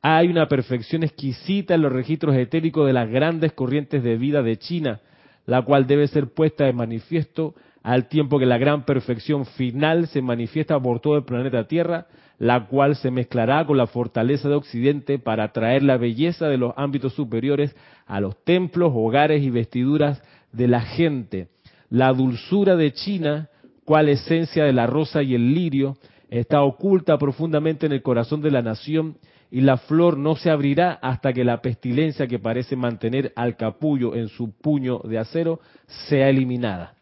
Hay 0.00 0.28
una 0.28 0.46
perfección 0.46 1.02
exquisita 1.02 1.74
en 1.74 1.82
los 1.82 1.92
registros 1.92 2.36
etéricos 2.36 2.86
de 2.86 2.92
las 2.92 3.10
grandes 3.10 3.52
corrientes 3.52 4.04
de 4.04 4.16
vida 4.16 4.44
de 4.44 4.58
China, 4.58 5.00
la 5.46 5.62
cual 5.62 5.86
debe 5.86 6.06
ser 6.08 6.28
puesta 6.28 6.64
de 6.64 6.72
manifiesto 6.72 7.54
al 7.82 8.08
tiempo 8.08 8.38
que 8.38 8.46
la 8.46 8.58
gran 8.58 8.84
perfección 8.84 9.44
final 9.44 10.06
se 10.06 10.22
manifiesta 10.22 10.80
por 10.80 11.00
todo 11.00 11.16
el 11.16 11.24
planeta 11.24 11.68
Tierra, 11.68 12.06
la 12.38 12.66
cual 12.66 12.96
se 12.96 13.10
mezclará 13.10 13.64
con 13.66 13.76
la 13.76 13.86
fortaleza 13.86 14.48
de 14.48 14.54
Occidente 14.54 15.18
para 15.18 15.52
traer 15.52 15.82
la 15.82 15.98
belleza 15.98 16.48
de 16.48 16.56
los 16.56 16.72
ámbitos 16.76 17.12
superiores 17.12 17.76
a 18.06 18.20
los 18.20 18.42
templos, 18.44 18.92
hogares 18.94 19.42
y 19.42 19.50
vestiduras 19.50 20.22
de 20.52 20.68
la 20.68 20.80
gente. 20.80 21.48
La 21.90 22.12
dulzura 22.12 22.74
de 22.74 22.92
China, 22.92 23.50
cual 23.84 24.08
esencia 24.08 24.64
de 24.64 24.72
la 24.72 24.86
rosa 24.86 25.22
y 25.22 25.34
el 25.34 25.54
lirio, 25.54 25.96
está 26.30 26.62
oculta 26.62 27.18
profundamente 27.18 27.86
en 27.86 27.92
el 27.92 28.02
corazón 28.02 28.40
de 28.40 28.50
la 28.50 28.62
nación 28.62 29.18
y 29.54 29.60
la 29.60 29.76
flor 29.76 30.18
no 30.18 30.34
se 30.34 30.50
abrirá 30.50 30.94
hasta 30.94 31.32
que 31.32 31.44
la 31.44 31.62
pestilencia 31.62 32.26
que 32.26 32.40
parece 32.40 32.74
mantener 32.74 33.32
al 33.36 33.56
capullo 33.56 34.16
en 34.16 34.26
su 34.26 34.50
puño 34.50 34.98
de 35.04 35.16
acero 35.16 35.60
sea 36.08 36.28
eliminada. 36.28 36.96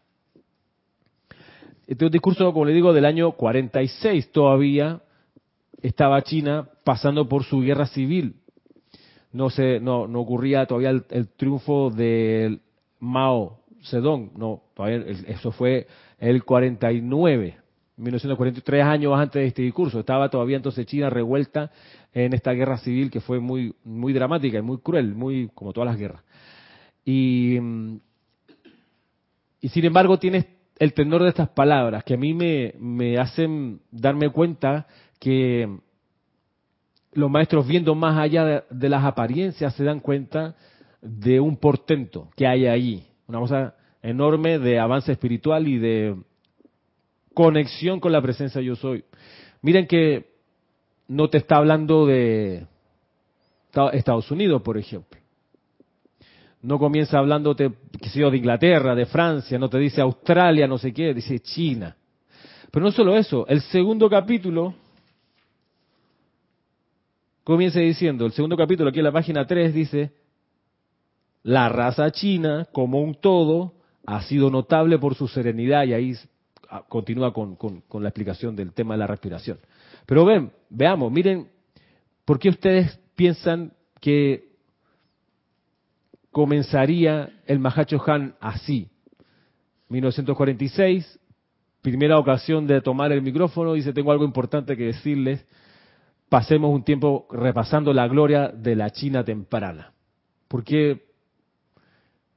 Este 1.87 2.04
es 2.04 2.09
un 2.09 2.12
discurso, 2.12 2.52
como 2.52 2.66
le 2.66 2.75
digo, 2.75 2.92
del 2.92 3.06
año 3.06 3.32
46. 3.32 4.32
Todavía 4.32 5.00
estaba 5.80 6.21
China 6.21 6.68
pasando 6.85 7.26
por 7.26 7.44
su 7.44 7.62
guerra 7.62 7.87
civil. 7.87 8.35
No, 9.32 9.49
se, 9.49 9.80
no, 9.80 10.06
no 10.06 10.21
ocurría 10.21 10.66
todavía 10.66 10.90
el, 10.90 11.28
triunfo 11.28 11.88
de 11.88 12.59
Mao 13.00 13.61
Sedón, 13.80 14.30
no, 14.37 14.61
todavía 14.75 15.06
eso 15.26 15.52
fue 15.52 15.87
el 16.18 16.44
49, 16.44 17.62
1943 18.02 18.85
años 18.85 19.14
antes 19.16 19.40
de 19.40 19.47
este 19.47 19.62
discurso. 19.62 20.00
Estaba 20.00 20.28
todavía 20.28 20.56
entonces 20.56 20.87
China 20.87 21.09
revuelta 21.09 21.71
en 22.12 22.32
esta 22.35 22.52
guerra 22.52 22.78
civil 22.78 23.11
que 23.11 23.21
fue 23.21 23.40
muy, 23.40 23.75
muy 23.85 24.12
dramática 24.12 24.59
y 24.59 24.62
muy 24.62 24.78
cruel, 24.78 25.14
muy 25.14 25.50
como 25.54 25.73
todas 25.73 25.90
las 25.90 25.99
guerras. 25.99 26.23
Y, 27.04 27.59
sin 29.62 29.85
embargo 29.85 30.18
tienes 30.18 30.47
el 30.78 30.92
tenor 30.92 31.23
de 31.23 31.28
estas 31.28 31.49
palabras 31.50 32.04
que 32.04 32.14
a 32.14 32.16
mí 32.16 32.35
me, 32.35 32.75
me 32.78 33.18
hacen 33.18 33.80
darme 33.90 34.30
cuenta 34.30 34.87
que 35.21 35.68
los 37.12 37.30
maestros 37.30 37.66
viendo 37.66 37.94
más 37.94 38.18
allá 38.18 38.64
de, 38.68 38.88
las 38.88 39.04
apariencias 39.04 39.75
se 39.75 39.85
dan 39.85 40.00
cuenta 40.00 40.56
de 41.00 41.40
un 41.40 41.56
portento 41.56 42.30
que 42.37 42.47
hay 42.47 42.66
ahí, 42.66 43.06
una 43.26 43.38
cosa 43.38 43.76
enorme 44.02 44.59
de 44.59 44.78
avance 44.78 45.12
espiritual 45.12 45.68
y 45.68 45.78
de 45.78 46.16
conexión 47.34 48.00
con 48.00 48.12
la 48.12 48.22
presencia 48.22 48.60
yo 48.60 48.76
soy. 48.76 49.04
Miren 49.62 49.86
que 49.86 50.32
no 51.08 51.28
te 51.28 51.38
está 51.38 51.56
hablando 51.56 52.06
de 52.06 52.66
Estados 53.92 54.30
Unidos, 54.30 54.62
por 54.62 54.76
ejemplo. 54.78 55.18
No 56.62 56.78
comienza 56.78 57.18
hablándote, 57.18 57.72
qué 58.00 58.08
sé 58.08 58.20
yo, 58.20 58.30
de 58.30 58.36
Inglaterra, 58.36 58.94
de 58.94 59.06
Francia, 59.06 59.58
no 59.58 59.68
te 59.68 59.78
dice 59.78 60.00
Australia, 60.00 60.66
no 60.66 60.78
sé 60.78 60.92
qué, 60.92 61.12
dice 61.12 61.40
China. 61.40 61.96
Pero 62.70 62.84
no 62.86 62.92
solo 62.92 63.16
eso, 63.16 63.46
el 63.48 63.60
segundo 63.62 64.08
capítulo 64.08 64.74
comienza 67.44 67.80
diciendo, 67.80 68.24
el 68.24 68.32
segundo 68.32 68.56
capítulo 68.56 68.90
aquí 68.90 69.00
en 69.00 69.04
la 69.04 69.12
página 69.12 69.46
3 69.46 69.74
dice, 69.74 70.12
la 71.42 71.68
raza 71.68 72.10
china 72.12 72.68
como 72.72 73.00
un 73.00 73.14
todo 73.16 73.74
ha 74.06 74.22
sido 74.22 74.50
notable 74.50 74.98
por 74.98 75.14
su 75.14 75.28
serenidad 75.28 75.84
y 75.84 75.92
ahí 75.92 76.14
continúa 76.88 77.32
con, 77.32 77.56
con, 77.56 78.02
la 78.02 78.08
explicación 78.08 78.56
del 78.56 78.72
tema 78.72 78.94
de 78.94 78.98
la 78.98 79.06
respiración. 79.06 79.58
Pero 80.06 80.24
ven, 80.24 80.52
veamos, 80.70 81.12
miren, 81.12 81.48
¿por 82.24 82.38
qué 82.38 82.48
ustedes 82.48 82.98
piensan 83.14 83.72
que 84.00 84.52
comenzaría 86.30 87.30
el 87.46 87.58
Mahacho 87.58 88.02
Han 88.06 88.34
así? 88.40 88.88
1946, 89.88 91.20
primera 91.82 92.18
ocasión 92.18 92.66
de 92.66 92.80
tomar 92.80 93.12
el 93.12 93.22
micrófono, 93.22 93.74
dice, 93.74 93.92
tengo 93.92 94.12
algo 94.12 94.24
importante 94.24 94.76
que 94.76 94.86
decirles, 94.86 95.46
pasemos 96.28 96.74
un 96.74 96.84
tiempo 96.84 97.26
repasando 97.30 97.92
la 97.92 98.08
gloria 98.08 98.48
de 98.48 98.74
la 98.74 98.90
China 98.90 99.22
temprana. 99.22 99.92
¿Por 100.48 100.64
qué? 100.64 101.04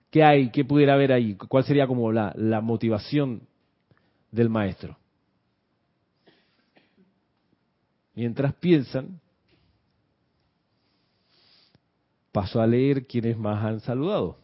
¿Qué 0.09 0.23
hay? 0.23 0.49
¿Qué 0.49 0.65
pudiera 0.65 0.93
haber 0.93 1.13
ahí? 1.13 1.35
¿Cuál 1.35 1.63
sería 1.63 1.87
como 1.87 2.11
la, 2.11 2.33
la 2.35 2.59
motivación 2.61 3.47
del 4.35 4.49
maestro. 4.49 4.97
Mientras 8.13 8.53
piensan, 8.53 9.19
paso 12.31 12.61
a 12.61 12.67
leer 12.67 13.07
quienes 13.07 13.37
más 13.37 13.63
han 13.63 13.79
saludado. 13.79 14.37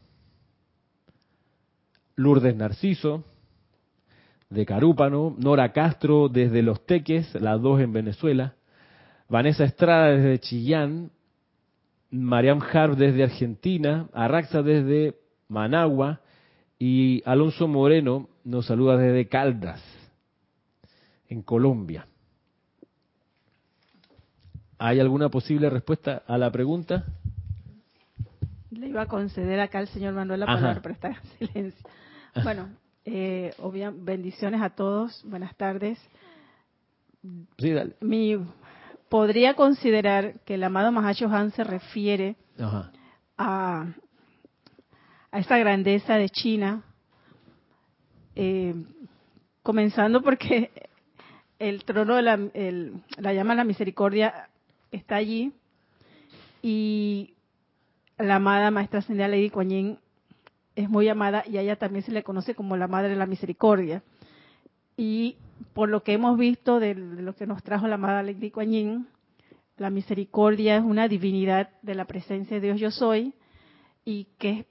Lourdes 2.16 2.56
Narciso, 2.56 3.24
de 4.50 4.66
Carúpano, 4.66 5.36
Nora 5.38 5.72
Castro 5.72 6.28
desde 6.28 6.62
Los 6.62 6.86
Teques, 6.86 7.34
las 7.36 7.62
dos 7.62 7.80
en 7.80 7.94
Venezuela, 7.94 8.56
Vanessa 9.30 9.64
Estrada 9.64 10.12
desde 10.12 10.40
Chillán, 10.40 11.12
Mariam 12.10 12.62
Harb 12.62 12.98
desde 12.98 13.24
Argentina, 13.24 14.10
Arraxa 14.14 14.62
desde 14.62 15.16
Managua. 15.48 16.20
Y 16.78 17.22
Alonso 17.26 17.68
Moreno 17.68 18.28
nos 18.44 18.66
saluda 18.66 18.98
desde 18.98 19.28
Caldas, 19.28 19.82
en 21.28 21.42
Colombia. 21.42 22.08
¿Hay 24.78 25.00
alguna 25.00 25.30
posible 25.30 25.70
respuesta 25.70 26.24
a 26.26 26.38
la 26.38 26.52
pregunta? 26.52 27.06
Le 28.72 28.88
iba 28.88 29.04
a 29.04 29.08
conceder 29.08 29.60
acá 29.60 29.80
al 29.80 29.88
señor 29.88 30.14
Manuel 30.14 30.40
la 30.40 30.46
palabra, 30.48 30.80
pero 30.82 30.96
está 30.96 31.10
en 31.10 31.48
silencio. 31.48 31.90
Bueno, 32.44 32.70
eh, 33.06 33.54
bendiciones 33.98 34.62
a 34.62 34.72
todos, 34.72 35.24
buenas 35.26 35.56
tardes. 35.56 36.00
Sí, 37.58 37.72
dale. 37.72 37.96
Mi, 38.02 38.38
podría 39.10 39.54
considerar 39.54 40.40
que 40.46 40.56
el 40.56 40.64
amado 40.64 40.92
Mahacho 40.92 41.28
Han 41.28 41.52
se 41.52 41.64
refiere 41.64 42.38
a, 43.38 43.88
a 45.32 45.40
esta 45.40 45.58
grandeza 45.58 46.16
de 46.16 46.30
China, 46.30 46.84
eh, 48.36 48.74
comenzando 49.64 50.22
porque 50.22 50.72
el 51.60 51.84
trono 51.84 52.16
de 52.16 52.22
la, 52.22 52.40
la 53.18 53.34
llama 53.34 53.54
de 53.54 53.58
la 53.58 53.64
misericordia 53.64 54.50
está 54.92 55.16
allí 55.16 55.52
y 56.62 57.34
la 58.18 58.36
amada 58.36 58.72
maestra 58.72 59.00
ascendida 59.00 59.28
Lady 59.28 59.50
Kuan 59.50 60.00
es 60.76 60.90
muy 60.90 61.10
amada 61.10 61.44
y 61.48 61.58
a 61.58 61.62
ella 61.62 61.76
también 61.76 62.04
se 62.04 62.12
le 62.12 62.24
conoce 62.24 62.56
como 62.56 62.78
la 62.78 62.88
madre 62.88 63.10
de 63.10 63.16
la 63.16 63.26
misericordia. 63.26 64.04
Y 64.96 65.38
por 65.74 65.90
lo 65.90 66.04
que 66.04 66.14
hemos 66.14 66.38
visto 66.38 66.80
de, 66.80 66.96
lo 66.96 67.36
que 67.36 67.48
nos 67.48 67.64
trajo 67.64 67.88
la 67.88 67.96
amada 67.96 68.24
Lady 68.24 68.52
Kuan 68.52 69.08
la 69.78 69.90
misericordia 69.90 70.78
es 70.78 70.84
una 70.84 71.08
divinidad 71.08 71.70
de 71.82 71.96
la 71.96 72.06
presencia 72.06 72.60
de 72.60 72.68
Dios 72.68 72.80
yo 72.80 72.92
soy 72.92 73.34
y 74.06 74.26
que 74.38 74.66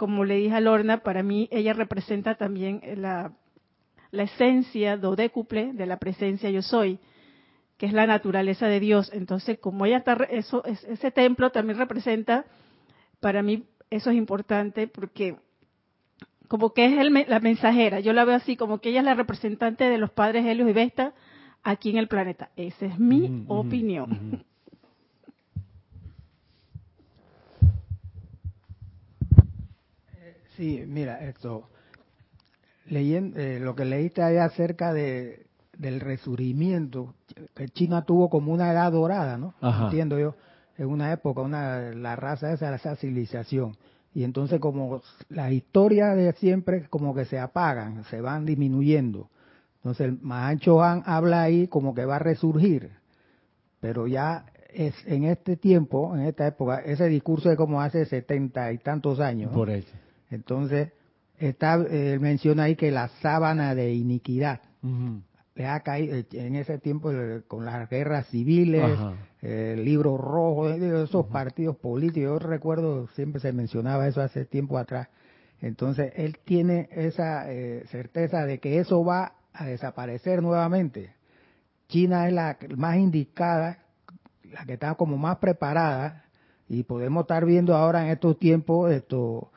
como 0.00 0.24
le 0.24 0.36
dije 0.36 0.54
a 0.54 0.60
Lorna, 0.60 1.02
para 1.02 1.22
mí 1.22 1.46
ella 1.52 1.74
representa 1.74 2.36
también 2.36 2.80
la, 2.96 3.34
la 4.10 4.22
esencia 4.22 4.96
dodécuple 4.96 5.74
de 5.74 5.84
la 5.84 5.98
presencia 5.98 6.48
yo 6.48 6.62
soy, 6.62 6.98
que 7.76 7.84
es 7.84 7.92
la 7.92 8.06
naturaleza 8.06 8.66
de 8.66 8.80
Dios. 8.80 9.10
Entonces, 9.12 9.58
como 9.58 9.84
ella 9.84 9.98
está, 9.98 10.14
eso, 10.30 10.64
ese 10.64 11.10
templo 11.10 11.50
también 11.50 11.78
representa, 11.78 12.46
para 13.20 13.42
mí 13.42 13.64
eso 13.90 14.08
es 14.08 14.16
importante 14.16 14.88
porque 14.88 15.36
como 16.48 16.72
que 16.72 16.86
es 16.86 16.98
el, 16.98 17.12
la 17.28 17.40
mensajera, 17.40 18.00
yo 18.00 18.14
la 18.14 18.24
veo 18.24 18.36
así, 18.36 18.56
como 18.56 18.78
que 18.78 18.88
ella 18.88 19.00
es 19.00 19.04
la 19.04 19.12
representante 19.12 19.84
de 19.84 19.98
los 19.98 20.10
padres 20.12 20.46
Helios 20.46 20.70
y 20.70 20.72
Vesta 20.72 21.12
aquí 21.62 21.90
en 21.90 21.98
el 21.98 22.08
planeta. 22.08 22.48
Esa 22.56 22.86
es 22.86 22.98
mi 22.98 23.44
opinión. 23.48 24.46
Sí, 30.60 30.84
mira, 30.86 31.26
esto, 31.26 31.70
leyendo, 32.84 33.40
eh, 33.40 33.58
lo 33.60 33.74
que 33.74 33.86
leíste 33.86 34.22
ahí 34.22 34.36
acerca 34.36 34.92
de, 34.92 35.46
del 35.78 36.00
resurgimiento, 36.00 37.14
que 37.54 37.70
China 37.70 38.04
tuvo 38.04 38.28
como 38.28 38.52
una 38.52 38.70
edad 38.70 38.92
dorada, 38.92 39.38
¿no? 39.38 39.54
Entiendo 39.62 40.18
yo, 40.18 40.34
en 40.76 40.88
una 40.88 41.14
época, 41.14 41.40
una, 41.40 41.94
la 41.94 42.14
raza 42.14 42.52
esa, 42.52 42.74
esa 42.74 42.94
civilización. 42.96 43.74
Y 44.12 44.22
entonces 44.22 44.60
como 44.60 45.00
las 45.30 45.50
historias 45.50 46.14
de 46.14 46.30
siempre 46.34 46.86
como 46.90 47.14
que 47.14 47.24
se 47.24 47.38
apagan, 47.38 48.04
se 48.10 48.20
van 48.20 48.44
disminuyendo. 48.44 49.30
Entonces 49.76 50.08
el 50.08 50.18
Mahancho 50.20 50.82
Han 50.82 51.02
habla 51.06 51.40
ahí 51.40 51.68
como 51.68 51.94
que 51.94 52.04
va 52.04 52.16
a 52.16 52.18
resurgir, 52.18 52.90
pero 53.80 54.06
ya 54.06 54.44
es 54.68 54.94
en 55.06 55.24
este 55.24 55.56
tiempo, 55.56 56.14
en 56.14 56.26
esta 56.26 56.46
época, 56.46 56.80
ese 56.80 57.06
discurso 57.06 57.50
es 57.50 57.56
como 57.56 57.80
hace 57.80 58.04
setenta 58.04 58.70
y 58.72 58.76
tantos 58.76 59.20
años. 59.20 59.54
Por 59.54 59.70
eso. 59.70 59.88
Entonces, 60.30 60.92
está, 61.38 61.74
él 61.74 62.20
menciona 62.20 62.64
ahí 62.64 62.76
que 62.76 62.90
la 62.90 63.08
sábana 63.20 63.74
de 63.74 63.92
iniquidad 63.92 64.60
le 65.54 65.66
ha 65.66 65.80
caído 65.80 66.16
eh, 66.16 66.26
en 66.32 66.56
ese 66.56 66.78
tiempo 66.78 67.12
eh, 67.12 67.42
con 67.46 67.64
las 67.64 67.88
guerras 67.88 68.26
civiles, 68.28 68.98
el 69.42 69.84
libro 69.84 70.16
rojo, 70.16 70.70
esos 70.70 71.26
partidos 71.26 71.76
políticos. 71.76 72.22
Yo 72.22 72.38
recuerdo, 72.38 73.08
siempre 73.08 73.40
se 73.40 73.52
mencionaba 73.52 74.08
eso 74.08 74.20
hace 74.22 74.44
tiempo 74.44 74.78
atrás. 74.78 75.08
Entonces, 75.60 76.12
él 76.16 76.38
tiene 76.44 76.88
esa 76.92 77.50
eh, 77.52 77.84
certeza 77.90 78.46
de 78.46 78.58
que 78.58 78.78
eso 78.78 79.04
va 79.04 79.34
a 79.52 79.66
desaparecer 79.66 80.42
nuevamente. 80.42 81.14
China 81.88 82.26
es 82.26 82.32
la 82.32 82.56
más 82.76 82.96
indicada, 82.96 83.78
la 84.44 84.64
que 84.64 84.74
está 84.74 84.94
como 84.94 85.18
más 85.18 85.36
preparada, 85.38 86.24
y 86.68 86.84
podemos 86.84 87.22
estar 87.22 87.44
viendo 87.44 87.74
ahora 87.74 88.04
en 88.04 88.12
estos 88.12 88.38
tiempos 88.38 88.92
esto 88.92 89.50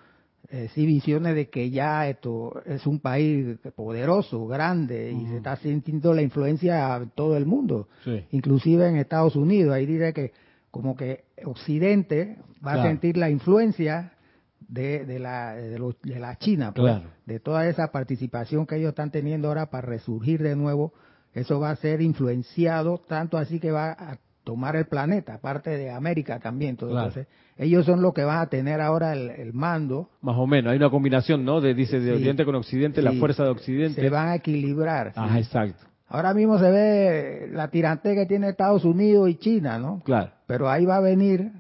eh, 0.54 0.70
sí 0.76 0.86
visiones 0.86 1.34
de 1.34 1.50
que 1.50 1.72
ya 1.72 2.08
esto 2.08 2.62
es 2.68 2.86
un 2.86 3.00
país 3.00 3.58
poderoso, 3.76 4.46
grande 4.46 5.12
y 5.12 5.26
se 5.26 5.38
está 5.38 5.56
sintiendo 5.56 6.14
la 6.14 6.22
influencia 6.22 6.96
en 6.98 7.10
todo 7.10 7.36
el 7.38 7.48
mundo, 7.48 7.88
inclusive 8.30 8.88
en 8.88 8.98
Estados 8.98 9.36
Unidos. 9.36 9.74
Ahí 9.74 9.88
dice 9.88 10.14
que 10.14 10.32
como 10.70 10.96
que 10.96 11.24
Occidente 11.44 12.38
va 12.64 12.74
a 12.74 12.84
sentir 12.84 13.18
la 13.18 13.32
influencia 13.32 14.14
de, 14.60 15.06
de, 15.06 15.18
la, 15.18 15.56
de, 15.56 15.80
la 16.20 16.38
China, 16.38 16.72
pues, 16.72 17.02
de 17.26 17.40
toda 17.40 17.68
esa 17.68 17.92
participación 17.92 18.68
que 18.68 18.76
ellos 18.76 18.90
están 18.90 19.10
teniendo 19.10 19.48
ahora 19.48 19.72
para 19.72 19.88
resurgir 19.88 20.44
de 20.44 20.56
nuevo. 20.56 20.94
Eso 21.34 21.60
va 21.60 21.72
a 21.72 21.76
ser 21.78 22.00
influenciado 22.00 23.00
tanto 23.00 23.40
así 23.40 23.60
que 23.60 23.72
va 23.72 23.92
a 23.92 24.20
tomar 24.44 24.76
el 24.76 24.86
planeta, 24.86 25.36
aparte 25.36 25.72
de 25.72 25.90
América 25.90 26.40
también. 26.40 26.72
Entonces, 26.72 27.28
ellos 27.58 27.86
son 27.86 28.02
los 28.02 28.14
que 28.14 28.24
van 28.24 28.40
a 28.40 28.48
tener 28.48 28.82
ahora 28.82 29.14
el, 29.14 29.54
mando. 29.54 30.10
Más 30.22 30.36
o 30.38 30.48
menos, 30.48 30.72
hay 30.72 30.78
una 30.78 30.90
combinación, 30.90 31.46
¿no? 31.46 31.62
De, 31.62 31.74
dice, 31.74 32.00
de 32.00 32.14
Oriente 32.14 32.46
con 32.46 32.56
Occidente, 32.56 33.02
la 33.02 33.14
fuerza 33.14 33.44
de 33.44 33.50
Occidente. 33.50 34.02
Se 34.02 34.10
van 34.10 34.30
a 34.30 34.36
equilibrar. 34.36 35.14
Ah, 35.16 35.38
exacto. 35.38 35.86
ahora 36.08 36.34
mismo 36.34 36.60
se 36.60 36.70
ve 36.70 37.50
la 37.52 37.70
tirante 37.70 38.16
que 38.16 38.26
tiene 38.26 38.50
Estados 38.50 38.84
Unidos 38.86 39.30
y 39.30 39.36
China, 39.36 39.80
¿no? 39.80 40.02
Claro. 40.04 40.32
Pero 40.46 40.70
ahí 40.70 40.86
va 40.86 40.98
a 40.98 41.02
venir, 41.02 41.52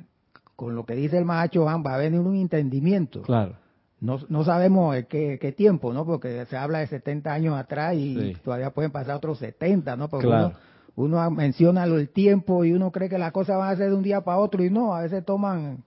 con 0.55 0.75
lo 0.75 0.85
que 0.85 0.95
dice 0.95 1.17
el 1.17 1.25
Mahacho 1.25 1.67
Han, 1.69 1.83
va 1.85 1.95
a 1.95 1.97
venir 1.97 2.19
un 2.19 2.35
entendimiento. 2.35 3.21
Claro. 3.21 3.55
No, 4.01 4.19
no 4.27 4.43
sabemos 4.43 4.97
qué, 5.07 5.37
qué, 5.39 5.53
tiempo, 5.53 5.93
¿no? 5.93 6.05
Porque 6.05 6.45
se 6.47 6.57
habla 6.57 6.79
de 6.79 6.87
70 6.87 7.31
años 7.31 7.57
atrás 7.57 7.95
y 7.95 8.35
todavía 8.43 8.71
pueden 8.71 8.91
pasar 8.91 9.15
otros 9.15 9.37
70, 9.37 9.95
¿no? 9.95 10.09
Porque 10.09 10.27
claro. 10.27 10.47
uno, 10.47 10.55
uno, 10.95 11.32
menciona 11.32 11.84
el 11.86 12.10
tiempo 12.10 12.63
y 12.65 12.73
uno 12.73 12.91
cree 12.91 13.10
que 13.10 13.17
las 13.17 13.32
cosas 13.32 13.58
van 13.58 13.71
a 13.71 13.75
ser 13.75 13.89
de 13.89 13.95
un 13.95 14.03
día 14.03 14.21
para 14.21 14.39
otro 14.39 14.63
y 14.63 14.69
no, 14.69 14.95
a 14.95 15.01
veces 15.01 15.25
toman 15.25 15.84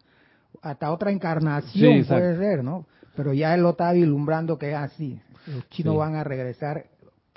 hasta 0.62 0.92
otra 0.92 1.10
encarnación, 1.10 2.04
puede 2.04 2.36
ser, 2.36 2.64
¿no? 2.64 2.86
Pero 3.14 3.32
ya 3.32 3.54
él 3.54 3.62
lo 3.62 3.70
está 3.70 3.92
vislumbrando 3.92 4.58
que 4.58 4.70
es 4.70 4.76
así. 4.76 5.20
Los 5.46 5.68
chinos 5.70 5.96
van 5.96 6.16
a 6.16 6.24
regresar. 6.24 6.86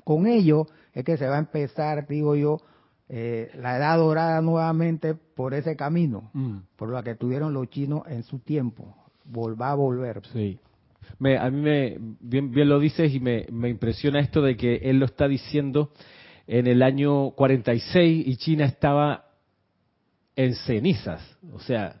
Con 0.04 0.26
ello 0.26 0.66
es 0.92 1.04
que 1.04 1.16
se 1.16 1.26
va 1.26 1.36
a 1.36 1.38
empezar, 1.38 2.06
digo 2.08 2.34
yo, 2.34 2.58
eh, 3.08 3.50
la 3.54 3.76
edad 3.76 3.96
dorada 3.96 4.40
nuevamente 4.40 5.14
por 5.14 5.54
ese 5.54 5.76
camino, 5.76 6.30
mm. 6.32 6.56
por 6.76 6.88
lo 6.88 7.02
que 7.02 7.14
tuvieron 7.14 7.54
los 7.54 7.68
chinos 7.70 8.02
en 8.08 8.24
su 8.24 8.40
tiempo. 8.40 8.94
Va 9.34 9.70
a 9.70 9.74
volver. 9.74 10.22
Sí 10.32 10.58
a 11.38 11.50
mí 11.50 11.60
me, 11.60 11.98
bien, 12.20 12.50
bien 12.50 12.68
lo 12.68 12.78
dices 12.78 13.12
y 13.14 13.20
me, 13.20 13.46
me 13.50 13.68
impresiona 13.68 14.20
esto 14.20 14.42
de 14.42 14.56
que 14.56 14.76
él 14.76 14.98
lo 14.98 15.06
está 15.06 15.28
diciendo 15.28 15.92
en 16.50 16.66
el 16.66 16.82
año 16.82 17.30
46 17.30 18.26
y 18.26 18.36
China 18.36 18.64
estaba 18.64 19.26
en 20.34 20.56
cenizas, 20.56 21.22
o 21.52 21.60
sea, 21.60 22.00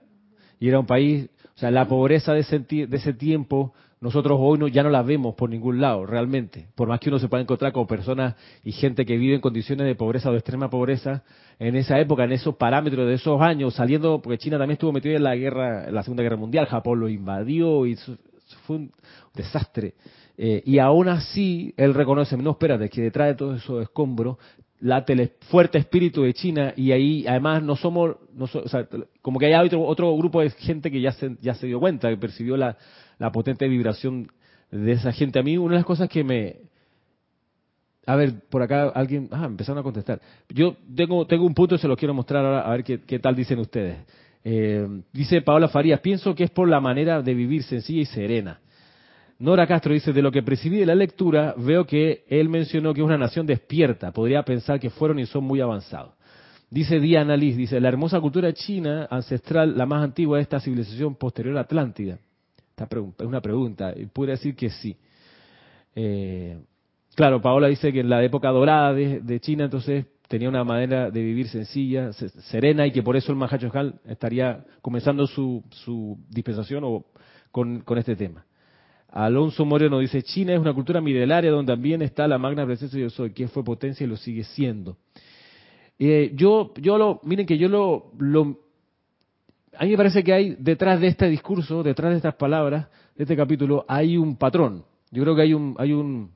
y 0.58 0.66
era 0.66 0.80
un 0.80 0.86
país, 0.86 1.30
o 1.54 1.58
sea, 1.58 1.70
la 1.70 1.86
pobreza 1.86 2.32
de 2.32 2.40
ese, 2.40 2.58
de 2.58 2.96
ese 2.96 3.12
tiempo, 3.12 3.72
nosotros 4.00 4.36
hoy 4.40 4.58
no, 4.58 4.66
ya 4.66 4.82
no 4.82 4.90
la 4.90 5.02
vemos 5.02 5.36
por 5.36 5.50
ningún 5.50 5.80
lado, 5.80 6.04
realmente, 6.04 6.66
por 6.74 6.88
más 6.88 6.98
que 6.98 7.10
uno 7.10 7.20
se 7.20 7.28
pueda 7.28 7.44
encontrar 7.44 7.70
con 7.70 7.86
personas 7.86 8.34
y 8.64 8.72
gente 8.72 9.06
que 9.06 9.16
vive 9.16 9.36
en 9.36 9.40
condiciones 9.40 9.86
de 9.86 9.94
pobreza 9.94 10.30
o 10.30 10.32
de 10.32 10.38
extrema 10.38 10.68
pobreza, 10.68 11.22
en 11.60 11.76
esa 11.76 12.00
época, 12.00 12.24
en 12.24 12.32
esos 12.32 12.56
parámetros 12.56 13.06
de 13.06 13.14
esos 13.14 13.40
años, 13.40 13.74
saliendo, 13.74 14.20
porque 14.20 14.38
China 14.38 14.58
también 14.58 14.72
estuvo 14.72 14.90
metido 14.90 15.14
en 15.14 15.22
la 15.22 15.36
guerra, 15.36 15.86
en 15.86 15.94
la 15.94 16.02
Segunda 16.02 16.24
Guerra 16.24 16.36
Mundial, 16.36 16.66
Japón 16.66 16.98
lo 16.98 17.08
invadió 17.08 17.86
y 17.86 17.94
fue 18.66 18.76
un 18.76 18.92
desastre. 19.32 19.94
Eh, 20.42 20.62
y 20.64 20.78
aún 20.78 21.06
así, 21.06 21.74
él 21.76 21.92
reconoce, 21.92 22.34
no, 22.38 22.52
espérate, 22.52 22.88
que 22.88 23.02
detrás 23.02 23.28
de 23.28 23.34
todo 23.34 23.56
eso 23.56 23.82
escombros 23.82 24.38
late 24.80 25.12
el 25.12 25.32
fuerte 25.50 25.76
espíritu 25.76 26.22
de 26.22 26.32
China 26.32 26.72
y 26.74 26.92
ahí 26.92 27.26
además 27.28 27.62
no 27.62 27.76
somos, 27.76 28.16
no 28.32 28.46
o 28.46 28.68
sea, 28.68 28.88
como 29.20 29.38
que 29.38 29.54
hay 29.54 29.66
otro, 29.66 29.82
otro 29.82 30.16
grupo 30.16 30.40
de 30.40 30.48
gente 30.48 30.90
que 30.90 31.02
ya 31.02 31.12
se, 31.12 31.36
ya 31.42 31.52
se 31.52 31.66
dio 31.66 31.78
cuenta, 31.78 32.08
que 32.08 32.16
percibió 32.16 32.56
la, 32.56 32.78
la 33.18 33.30
potente 33.30 33.68
vibración 33.68 34.30
de 34.70 34.92
esa 34.92 35.12
gente. 35.12 35.38
A 35.38 35.42
mí 35.42 35.58
una 35.58 35.72
de 35.74 35.80
las 35.80 35.84
cosas 35.84 36.08
que 36.08 36.24
me... 36.24 36.56
A 38.06 38.16
ver, 38.16 38.40
por 38.48 38.62
acá 38.62 38.88
alguien... 38.94 39.28
Ah, 39.32 39.44
empezaron 39.44 39.80
a 39.80 39.82
contestar. 39.82 40.22
Yo 40.48 40.74
tengo, 40.96 41.26
tengo 41.26 41.44
un 41.44 41.52
punto 41.52 41.74
y 41.74 41.78
se 41.78 41.86
lo 41.86 41.98
quiero 41.98 42.14
mostrar 42.14 42.46
ahora, 42.46 42.60
a 42.62 42.70
ver 42.70 42.82
qué, 42.82 43.02
qué 43.02 43.18
tal 43.18 43.36
dicen 43.36 43.58
ustedes. 43.58 43.98
Eh, 44.42 45.02
dice 45.12 45.42
Paola 45.42 45.68
Farías, 45.68 46.00
pienso 46.00 46.34
que 46.34 46.44
es 46.44 46.50
por 46.50 46.66
la 46.66 46.80
manera 46.80 47.20
de 47.20 47.34
vivir 47.34 47.62
sencilla 47.62 48.00
y 48.00 48.06
serena. 48.06 48.60
Nora 49.40 49.66
Castro 49.66 49.92
dice, 49.92 50.12
de 50.12 50.22
lo 50.22 50.30
que 50.30 50.42
percibí 50.42 50.78
de 50.78 50.86
la 50.86 50.94
lectura, 50.94 51.54
veo 51.56 51.84
que 51.86 52.24
él 52.28 52.48
mencionó 52.48 52.94
que 52.94 53.00
es 53.00 53.06
una 53.06 53.18
nación 53.18 53.46
despierta, 53.46 54.12
podría 54.12 54.42
pensar 54.42 54.78
que 54.78 54.90
fueron 54.90 55.18
y 55.18 55.26
son 55.26 55.44
muy 55.44 55.60
avanzados. 55.60 56.12
Dice 56.70 57.00
Diana 57.00 57.36
Liz, 57.36 57.56
dice, 57.56 57.80
la 57.80 57.88
hermosa 57.88 58.20
cultura 58.20 58.52
china 58.52 59.08
ancestral, 59.10 59.76
la 59.76 59.86
más 59.86 60.04
antigua 60.04 60.36
de 60.36 60.42
esta 60.42 60.60
civilización 60.60 61.16
posterior 61.16 61.56
a 61.56 61.62
Atlántida. 61.62 62.18
Esta 62.68 62.88
es 63.18 63.26
una 63.26 63.40
pregunta, 63.40 63.92
y 63.96 64.06
puede 64.06 64.32
decir 64.32 64.54
que 64.54 64.70
sí. 64.70 64.96
Eh, 65.94 66.58
claro, 67.16 67.40
Paola 67.40 67.66
dice 67.66 67.92
que 67.92 68.00
en 68.00 68.08
la 68.08 68.22
época 68.22 68.50
dorada 68.50 68.92
de 68.94 69.40
China, 69.40 69.64
entonces 69.64 70.06
tenía 70.30 70.48
una 70.48 70.62
manera 70.62 71.10
de 71.10 71.24
vivir 71.24 71.48
sencilla, 71.48 72.12
serena, 72.12 72.86
y 72.86 72.92
que 72.92 73.02
por 73.02 73.16
eso 73.16 73.32
el 73.32 73.38
Mahacho 73.38 73.68
estaría 74.06 74.64
comenzando 74.80 75.26
su, 75.26 75.64
dispensación 76.28 76.84
o 76.84 77.04
con, 77.50 77.82
este 77.98 78.14
tema. 78.14 78.46
Alonso 79.12 79.64
Moreno 79.64 79.98
dice, 79.98 80.22
China 80.22 80.52
es 80.52 80.60
una 80.60 80.72
cultura 80.72 81.00
milenaria 81.00 81.50
donde 81.50 81.72
también 81.72 82.02
está 82.02 82.28
la 82.28 82.38
magna 82.38 82.64
presencia 82.64 82.96
de 82.96 83.04
yo 83.04 83.10
soy, 83.10 83.32
que 83.32 83.48
fue 83.48 83.64
potencia 83.64 84.04
y 84.04 84.06
lo 84.06 84.16
sigue 84.16 84.44
siendo. 84.44 84.96
Eh, 85.98 86.32
yo, 86.34 86.72
yo 86.76 86.96
lo, 86.96 87.20
miren 87.24 87.44
que 87.44 87.58
yo 87.58 87.68
lo, 87.68 88.12
a 89.76 89.84
mí 89.84 89.90
me 89.90 89.96
parece 89.96 90.22
que 90.22 90.32
hay 90.32 90.56
detrás 90.58 91.00
de 91.00 91.08
este 91.08 91.28
discurso, 91.28 91.82
detrás 91.82 92.12
de 92.12 92.18
estas 92.18 92.34
palabras, 92.34 92.86
de 93.16 93.24
este 93.24 93.36
capítulo, 93.36 93.84
hay 93.88 94.16
un 94.16 94.36
patrón. 94.36 94.84
Yo 95.10 95.22
creo 95.22 95.34
que 95.34 95.42
hay 95.42 95.54
un, 95.54 95.74
hay 95.78 95.92
un, 95.92 96.30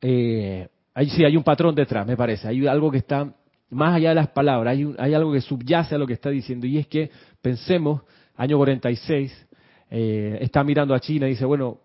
eh, 0.00 0.68
sí 1.08 1.24
hay 1.24 1.36
un 1.36 1.44
patrón 1.44 1.74
detrás, 1.74 2.06
me 2.06 2.16
parece. 2.16 2.48
Hay 2.48 2.66
algo 2.66 2.90
que 2.90 2.98
está 2.98 3.32
más 3.70 3.94
allá 3.94 4.10
de 4.10 4.14
las 4.16 4.28
palabras, 4.28 4.72
hay, 4.72 4.94
hay 4.98 5.14
algo 5.14 5.32
que 5.32 5.40
subyace 5.40 5.94
a 5.94 5.98
lo 5.98 6.06
que 6.06 6.12
está 6.12 6.28
diciendo. 6.28 6.66
Y 6.66 6.78
es 6.78 6.86
que 6.88 7.10
pensemos, 7.40 8.02
año 8.36 8.56
46, 8.58 9.48
eh, 9.94 10.38
está 10.40 10.64
mirando 10.64 10.94
a 10.94 11.00
China 11.00 11.26
y 11.26 11.32
dice, 11.32 11.44
bueno, 11.44 11.76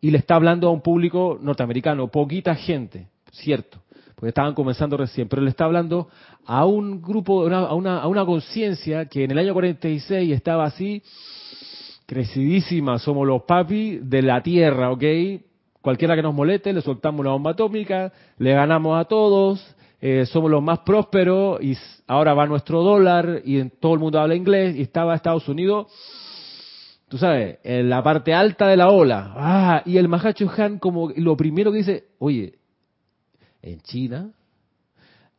y 0.00 0.10
le 0.10 0.18
está 0.18 0.34
hablando 0.34 0.66
a 0.66 0.72
un 0.72 0.80
público 0.80 1.38
norteamericano, 1.40 2.08
poquita 2.08 2.56
gente, 2.56 3.06
cierto, 3.30 3.78
porque 4.16 4.30
estaban 4.30 4.52
comenzando 4.52 4.96
recién, 4.96 5.28
pero 5.28 5.40
le 5.40 5.50
está 5.50 5.64
hablando 5.64 6.08
a 6.44 6.66
un 6.66 7.00
grupo, 7.00 7.46
a 7.48 7.72
una, 7.72 7.98
a 7.98 8.08
una 8.08 8.26
conciencia 8.26 9.06
que 9.06 9.22
en 9.22 9.30
el 9.30 9.38
año 9.38 9.52
46 9.52 10.32
estaba 10.32 10.64
así, 10.64 11.04
crecidísima, 12.04 12.98
somos 12.98 13.28
los 13.28 13.42
papis 13.42 14.00
de 14.10 14.20
la 14.20 14.42
tierra, 14.42 14.90
¿ok? 14.90 15.04
Cualquiera 15.82 16.16
que 16.16 16.22
nos 16.22 16.34
moleste, 16.34 16.72
le 16.72 16.80
soltamos 16.80 17.20
una 17.20 17.30
bomba 17.30 17.52
atómica, 17.52 18.12
le 18.38 18.54
ganamos 18.54 19.00
a 19.00 19.04
todos, 19.04 19.64
eh, 20.00 20.26
somos 20.26 20.50
los 20.50 20.64
más 20.64 20.80
prósperos 20.80 21.62
y 21.62 21.78
ahora 22.08 22.34
va 22.34 22.44
nuestro 22.46 22.82
dólar 22.82 23.40
y 23.44 23.62
todo 23.68 23.94
el 23.94 24.00
mundo 24.00 24.18
habla 24.18 24.34
inglés 24.34 24.74
y 24.74 24.82
estaba 24.82 25.14
Estados 25.14 25.48
Unidos, 25.48 25.86
tú 27.14 27.18
sabes, 27.18 27.58
en 27.62 27.88
la 27.88 28.02
parte 28.02 28.34
alta 28.34 28.66
de 28.66 28.76
la 28.76 28.88
ola. 28.88 29.34
Ah, 29.36 29.82
y 29.84 29.98
el 29.98 30.08
Mahacho 30.08 30.50
Han 30.58 30.80
como 30.80 31.12
lo 31.14 31.36
primero 31.36 31.70
que 31.70 31.78
dice, 31.78 32.06
oye, 32.18 32.54
en 33.62 33.80
China 33.82 34.32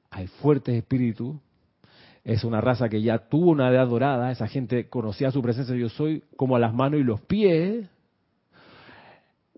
hay 0.09 0.27
fuertes 0.27 0.73
espíritus, 0.73 1.35
es 2.23 2.45
una 2.45 2.61
raza 2.61 2.87
que 2.87 3.01
ya 3.01 3.17
tuvo 3.17 3.51
una 3.51 3.67
edad 3.71 3.87
dorada, 3.87 4.31
esa 4.31 4.47
gente 4.47 4.87
conocía 4.87 5.31
su 5.31 5.41
presencia, 5.41 5.75
yo 5.75 5.89
soy 5.89 6.23
como 6.37 6.55
a 6.55 6.59
las 6.59 6.73
manos 6.73 7.01
y 7.01 7.03
los 7.03 7.19
pies, 7.19 7.85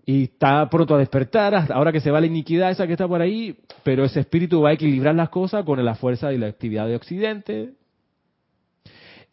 y 0.04 0.24
está 0.24 0.68
pronto 0.68 0.96
a 0.96 0.98
despertar, 0.98 1.70
ahora 1.70 1.92
que 1.92 2.00
se 2.00 2.10
va 2.10 2.20
la 2.20 2.26
iniquidad 2.26 2.72
esa 2.72 2.88
que 2.88 2.94
está 2.94 3.06
por 3.06 3.22
ahí, 3.22 3.56
pero 3.84 4.04
ese 4.04 4.18
espíritu 4.18 4.62
va 4.62 4.70
a 4.70 4.72
equilibrar 4.72 5.14
las 5.14 5.28
cosas 5.28 5.64
con 5.64 5.84
la 5.84 5.94
fuerza 5.94 6.32
y 6.32 6.38
la 6.38 6.48
actividad 6.48 6.88
de 6.88 6.96
Occidente. 6.96 7.74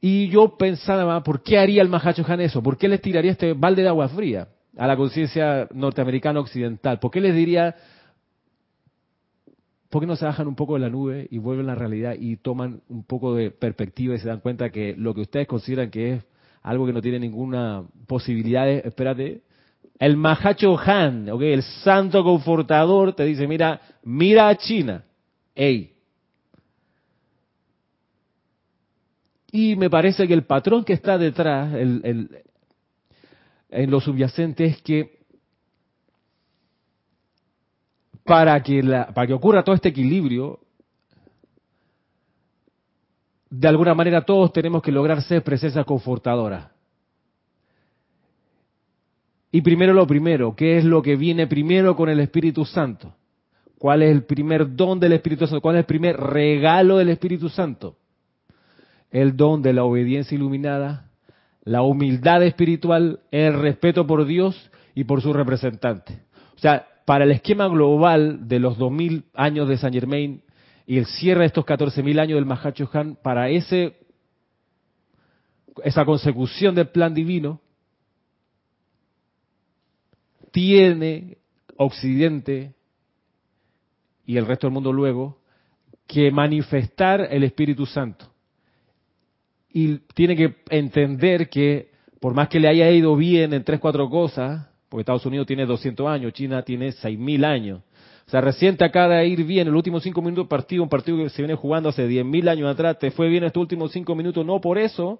Y 0.07 0.27
yo 0.27 0.55
pensaba, 0.55 1.23
¿por 1.23 1.41
qué 1.41 1.57
haría 1.57 1.81
el 1.81 1.89
Mahacho 1.89 2.23
Han 2.27 2.39
eso? 2.39 2.61
¿Por 2.61 2.77
qué 2.77 2.87
les 2.87 3.01
tiraría 3.01 3.31
este 3.31 3.53
balde 3.53 3.81
de 3.81 3.87
agua 3.87 4.07
fría 4.07 4.49
a 4.77 4.85
la 4.85 4.95
conciencia 4.95 5.67
norteamericana 5.73 6.41
occidental? 6.41 6.99
¿Por 6.99 7.09
qué 7.09 7.19
les 7.19 7.33
diría, 7.33 7.75
¿por 9.89 10.01
qué 10.01 10.05
no 10.05 10.15
se 10.15 10.25
bajan 10.25 10.47
un 10.47 10.53
poco 10.53 10.75
de 10.75 10.81
la 10.81 10.91
nube 10.91 11.27
y 11.31 11.39
vuelven 11.39 11.65
a 11.65 11.69
la 11.69 11.79
realidad 11.79 12.13
y 12.19 12.37
toman 12.37 12.81
un 12.87 13.03
poco 13.03 13.33
de 13.33 13.49
perspectiva 13.49 14.13
y 14.13 14.19
se 14.19 14.27
dan 14.27 14.41
cuenta 14.41 14.69
que 14.69 14.93
lo 14.95 15.15
que 15.15 15.21
ustedes 15.21 15.47
consideran 15.47 15.89
que 15.89 16.13
es 16.13 16.23
algo 16.61 16.85
que 16.85 16.93
no 16.93 17.01
tiene 17.01 17.17
ninguna 17.17 17.85
posibilidad, 18.05 18.67
de, 18.67 18.83
espérate, 18.85 19.41
el 19.97 20.17
Mahacho 20.17 20.77
Han, 20.77 21.31
okay, 21.31 21.51
el 21.51 21.63
santo 21.63 22.23
confortador, 22.23 23.13
te 23.13 23.25
dice, 23.25 23.47
mira, 23.47 23.81
mira 24.03 24.49
a 24.49 24.55
China. 24.55 25.03
Ey. 25.55 25.94
Y 29.57 29.77
me 29.77 29.89
parece 29.89 30.27
que 30.27 30.33
el 30.33 30.43
patrón 30.43 30.83
que 30.83 30.91
está 30.91 31.17
detrás, 31.17 31.73
en 31.73 32.29
lo 33.89 34.01
subyacente, 34.01 34.65
es 34.65 34.81
que 34.81 35.19
para 38.25 38.61
que, 38.61 38.83
la, 38.83 39.13
para 39.13 39.27
que 39.27 39.33
ocurra 39.33 39.63
todo 39.63 39.73
este 39.73 39.87
equilibrio, 39.87 40.59
de 43.49 43.67
alguna 43.69 43.93
manera 43.93 44.25
todos 44.25 44.51
tenemos 44.51 44.81
que 44.81 44.91
lograr 44.91 45.21
ser 45.21 45.41
presencias 45.41 45.85
confortadoras. 45.85 46.71
Y 49.51 49.61
primero 49.61 49.93
lo 49.93 50.05
primero, 50.05 50.53
¿qué 50.53 50.79
es 50.79 50.83
lo 50.83 51.01
que 51.01 51.15
viene 51.15 51.47
primero 51.47 51.95
con 51.95 52.09
el 52.09 52.19
Espíritu 52.19 52.65
Santo? 52.65 53.15
¿Cuál 53.77 54.01
es 54.01 54.11
el 54.11 54.25
primer 54.25 54.75
don 54.75 54.99
del 54.99 55.13
Espíritu 55.13 55.47
Santo? 55.47 55.61
¿Cuál 55.61 55.75
es 55.75 55.79
el 55.79 55.85
primer 55.85 56.17
regalo 56.17 56.97
del 56.97 57.07
Espíritu 57.07 57.47
Santo? 57.47 57.95
El 59.15 59.37
don 59.37 59.61
de 59.61 59.71
la 59.71 59.85
obediencia 59.85 60.35
iluminada, 60.35 61.09
la 61.63 61.83
humildad 61.83 62.43
espiritual, 62.43 63.21
el 63.31 63.53
respeto 63.53 64.05
por 64.05 64.25
Dios 64.25 64.69
y 64.93 65.05
por 65.05 65.21
su 65.21 65.31
representante. 65.31 66.19
O 66.57 66.59
sea, 66.59 66.85
para 67.05 67.23
el 67.23 67.31
esquema 67.31 67.69
global 67.69 68.49
de 68.49 68.59
los 68.59 68.77
2000 68.77 69.23
años 69.33 69.69
de 69.69 69.77
San 69.77 69.93
Germain 69.93 70.41
y 70.85 70.97
el 70.97 71.05
cierre 71.05 71.39
de 71.39 71.45
estos 71.45 71.63
14000 71.63 72.19
años 72.19 72.35
del 72.35 72.45
Mahacho 72.45 72.89
Han, 72.91 73.15
para 73.15 73.47
ese 73.47 73.95
esa 75.81 76.03
consecución 76.03 76.75
del 76.75 76.89
plan 76.89 77.13
divino, 77.13 77.61
tiene 80.51 81.37
Occidente 81.77 82.75
y 84.25 84.35
el 84.35 84.45
resto 84.45 84.67
del 84.67 84.73
mundo 84.73 84.91
luego, 84.91 85.39
que 86.05 86.31
manifestar 86.31 87.29
el 87.31 87.45
Espíritu 87.45 87.85
Santo. 87.85 88.34
Y 89.75 89.97
tiene 90.13 90.37
que 90.37 90.55
entender 90.69 91.49
que 91.49 91.89
por 92.21 92.33
más 92.33 92.47
que 92.47 92.61
le 92.61 92.69
haya 92.69 92.89
ido 92.91 93.13
bien 93.17 93.51
en 93.51 93.65
tres, 93.65 93.81
cuatro 93.81 94.09
cosas, 94.09 94.69
porque 94.87 95.01
Estados 95.01 95.25
Unidos 95.25 95.45
tiene 95.47 95.65
200 95.65 96.07
años, 96.07 96.31
China 96.31 96.61
tiene 96.61 96.91
6.000 96.91 97.43
años, 97.43 97.81
o 98.25 98.29
sea, 98.29 98.39
recién 98.39 98.77
te 98.77 98.85
acaba 98.85 99.17
de 99.17 99.27
ir 99.27 99.43
bien 99.43 99.67
el 99.67 99.75
último 99.75 99.99
cinco 99.99 100.21
minutos 100.21 100.47
partido, 100.47 100.81
un 100.81 100.87
partido 100.87 101.17
que 101.17 101.29
se 101.29 101.41
viene 101.41 101.55
jugando 101.55 101.89
hace 101.89 102.07
10.000 102.07 102.47
años 102.47 102.71
atrás, 102.71 102.97
te 102.99 103.11
fue 103.11 103.27
bien 103.27 103.43
estos 103.43 103.59
últimos 103.59 103.91
cinco 103.91 104.15
minutos, 104.15 104.45
no 104.45 104.61
por 104.61 104.77
eso 104.77 105.19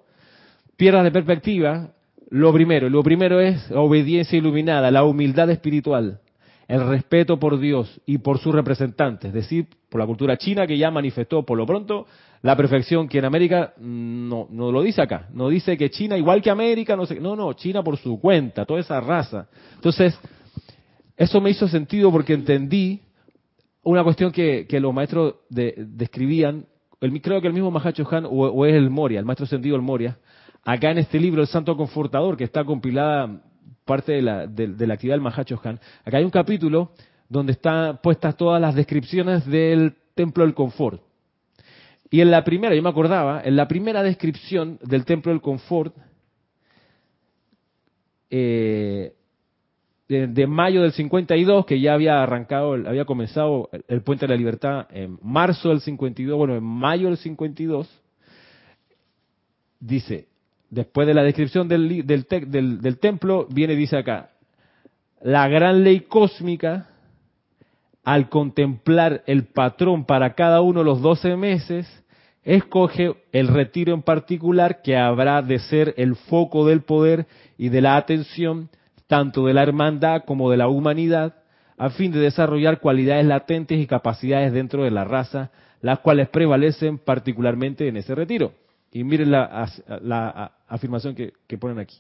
pierdas 0.78 1.04
de 1.04 1.12
perspectiva 1.12 1.92
lo 2.30 2.54
primero. 2.54 2.90
Lo 2.90 3.04
primero 3.04 3.42
es 3.42 3.70
la 3.70 3.82
obediencia 3.82 4.38
iluminada, 4.38 4.90
la 4.90 5.04
humildad 5.04 5.50
espiritual, 5.50 6.22
el 6.70 6.88
respeto 6.88 7.38
por 7.38 7.60
Dios 7.60 8.02
y 8.06 8.20
por 8.20 8.40
sus 8.40 8.56
representantes, 8.56 9.28
es 9.28 9.34
decir, 9.34 9.68
por 9.90 10.00
la 10.00 10.08
cultura 10.08 10.38
china 10.38 10.66
que 10.66 10.78
ya 10.78 10.90
manifestó 10.90 11.46
por 11.46 11.58
lo 11.58 11.66
pronto 11.66 12.08
la 12.46 12.56
perfección 12.56 13.08
que 13.08 13.18
en 13.18 13.26
América 13.26 13.74
mm, 13.76 14.30
no, 14.30 14.48
no 14.52 14.72
lo 14.72 14.84
dice 14.84 15.02
acá, 15.02 15.28
no 15.34 15.50
dice 15.50 15.76
que 15.78 15.90
China 15.90 16.16
igual 16.16 16.44
que 16.44 16.52
América, 16.52 16.96
no 16.96 17.08
sé, 17.08 17.20
no, 17.20 17.36
no, 17.36 17.52
China 17.54 17.82
por 17.82 17.98
su 17.98 18.20
cuenta, 18.20 18.66
toda 18.66 18.82
esa 18.82 19.02
raza. 19.02 19.48
Entonces, 19.74 20.16
eso 21.18 21.42
me 21.42 21.50
hizo 21.50 21.68
sentido 21.68 22.12
porque 22.12 22.34
entendí 22.34 23.02
una 23.82 24.04
cuestión 24.04 24.32
que, 24.32 24.68
los 24.80 24.94
maestros 24.94 25.38
describían, 25.50 26.68
el, 27.02 27.20
creo 27.20 27.42
que 27.42 27.48
el 27.48 27.54
mismo 27.54 27.72
Mahacho 27.72 28.08
Han 28.12 28.28
o, 28.30 28.64
es 28.68 28.76
el 28.76 28.92
Moria, 28.92 29.18
el 29.18 29.26
maestro 29.26 29.48
sentido 29.48 29.76
el 29.76 29.82
Moria, 29.82 30.20
acá 30.64 30.92
en 30.92 31.00
este 31.00 31.20
libro, 31.20 31.42
El 31.42 31.48
Santo 31.48 31.76
Confortador, 31.76 32.38
que 32.38 32.44
está 32.44 32.64
compilada 32.64 33.42
parte 33.86 34.12
de 34.12 34.22
la, 34.22 34.46
de, 34.46 34.86
la 34.86 34.94
actividad 34.94 35.16
del 35.16 35.22
Mahacho 35.22 35.60
Han, 35.64 35.80
acá 36.06 36.18
hay 36.18 36.24
un 36.24 36.30
capítulo 36.30 36.92
donde 37.28 37.54
están 37.54 37.98
puestas 38.04 38.38
todas 38.38 38.62
las 38.62 38.76
descripciones 38.76 39.48
del 39.48 39.96
Templo 40.14 40.44
del 40.44 40.54
Confort. 40.54 41.02
Y 42.16 42.22
en 42.22 42.32
la 42.32 42.46
primera, 42.46 42.74
yo 42.74 42.82
me 42.82 42.88
acordaba, 42.88 43.42
en 43.44 43.58
la 43.58 43.68
primera 43.68 44.02
descripción 44.02 44.80
del 44.82 45.04
Templo 45.04 45.34
del 45.34 45.42
Confort, 45.42 45.94
eh, 48.30 49.12
de, 50.08 50.48
mayo 50.48 50.84
del 50.84 50.94
52, 50.94 51.66
que 51.66 51.82
ya 51.82 51.94
había 51.94 52.24
arrancado, 52.24 52.72
había 52.72 53.04
comenzado 53.04 53.70
el, 53.90 54.02
Puente 54.02 54.28
de 54.28 54.34
la 54.34 54.38
Libertad 54.38 54.88
en 54.92 55.20
marzo 55.24 55.68
del 55.68 55.82
52, 55.82 56.38
bueno, 56.38 56.56
en 56.56 56.64
mayo 56.64 57.08
del 57.08 57.18
52, 57.18 57.86
dice, 59.82 60.30
después 60.70 61.08
de 61.08 61.16
la 61.16 61.24
descripción 61.24 61.68
del, 61.68 62.08
del, 62.08 62.98
templo, 62.98 63.46
viene 63.52 63.76
dice 63.76 63.98
acá, 63.98 64.30
la 65.22 65.50
gran 65.50 65.84
ley 65.84 66.00
cósmica, 66.00 66.92
al 68.06 68.30
contemplar 68.30 69.22
el 69.28 69.48
patrón 69.48 70.06
para 70.06 70.34
cada 70.34 70.62
uno 70.62 70.80
de 70.80 70.86
los 70.86 71.02
12 71.02 71.36
meses, 71.36 72.05
escoge 72.46 73.16
el 73.32 73.48
retiro 73.48 73.94
en 73.94 74.04
particular 74.04 74.82
que 74.84 74.96
habrá 74.96 75.42
de 75.42 75.60
ser 75.60 75.96
el 75.98 76.16
foco 76.16 76.66
del 76.66 76.82
poder 76.82 77.26
y 77.58 77.70
de 77.70 77.82
la 77.82 77.98
atención 77.98 78.70
tanto 79.08 79.48
de 79.48 79.54
la 79.54 79.64
hermandad 79.64 80.24
como 80.26 80.50
de 80.50 80.58
la 80.58 80.68
humanidad, 80.68 81.36
a 81.78 81.90
fin 81.90 82.12
de 82.12 82.20
desarrollar 82.20 82.80
cualidades 82.80 83.26
latentes 83.26 83.80
y 83.80 83.88
capacidades 83.88 84.54
dentro 84.54 84.84
de 84.84 84.92
la 84.92 85.04
raza, 85.04 85.52
las 85.82 86.00
cuales 86.00 86.30
prevalecen 86.30 86.98
particularmente 86.98 87.88
en 87.88 87.98
ese 87.98 88.16
retiro. 88.16 88.54
Y 88.92 89.04
miren 89.04 89.32
la, 89.32 90.52
afirmación 90.68 91.16
que, 91.16 91.58
ponen 91.58 91.80
aquí. 91.80 91.98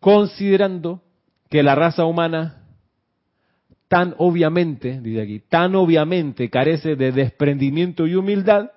Considerando 0.00 1.02
que 1.48 1.62
la 1.62 1.74
raza 1.74 2.04
humana 2.04 2.56
tan 3.88 4.14
obviamente, 4.18 5.00
dice 5.00 5.22
aquí, 5.22 5.40
tan 5.40 5.74
obviamente 5.74 6.48
carece 6.48 6.96
de 6.96 7.12
desprendimiento 7.12 8.06
y 8.06 8.14
humildad, 8.14 8.70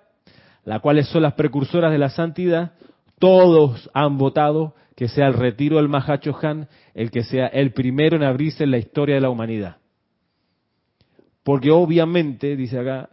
las 0.66 0.82
cuales 0.82 1.08
son 1.08 1.24
las 1.24 1.34
precursoras 1.34 1.92
de 1.92 1.98
la 1.98 2.10
santidad, 2.10 2.74
todos 3.20 3.90
han 3.94 4.18
votado 4.18 4.76
que 4.96 5.08
sea 5.08 5.28
el 5.28 5.34
retiro 5.34 5.78
del 5.78 5.90
Mahacho 5.90 6.36
Han 6.42 6.68
el 6.94 7.12
que 7.12 7.24
sea 7.24 7.48
el 7.48 7.72
primero 7.74 8.16
en 8.16 8.24
abrirse 8.24 8.64
en 8.64 8.72
la 8.72 8.78
historia 8.78 9.16
de 9.16 9.22
la 9.22 9.30
humanidad. 9.30 9.78
Porque 11.44 11.72
obviamente, 11.72 12.56
dice 12.56 12.80
acá, 12.80 13.10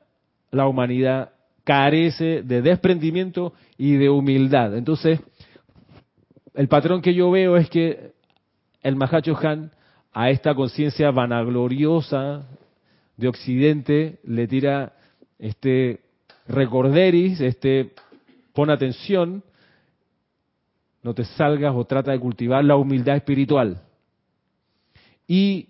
la 0.51 0.67
humanidad 0.67 1.31
carece 1.65 2.43
de 2.43 2.63
desprendimiento 2.63 3.53
y 3.77 3.97
de 3.97 4.09
humildad. 4.09 4.77
Entonces, 4.77 5.21
el 6.55 6.69
patrón 6.69 7.03
que 7.03 7.15
yo 7.15 7.31
veo 7.31 7.57
es 7.57 7.69
que 7.71 8.13
el 8.83 8.97
Mahacho 8.97 9.37
Han 9.37 9.71
a 10.13 10.31
esta 10.31 10.55
conciencia 10.55 11.11
vanagloriosa 11.11 12.43
de 13.17 13.29
Occidente 13.29 14.19
le 14.25 14.47
tira 14.47 14.95
este 15.39 16.01
recorderis, 16.51 17.41
este 17.41 17.93
pon 18.53 18.71
atención, 18.71 19.43
no 21.03 21.15
te 21.15 21.25
salgas 21.25 21.75
o 21.75 21.85
trata 21.85 22.13
de 22.13 22.21
cultivar 22.21 22.65
la 22.65 22.77
humildad 22.77 23.17
espiritual. 23.17 23.83
Y 25.27 25.69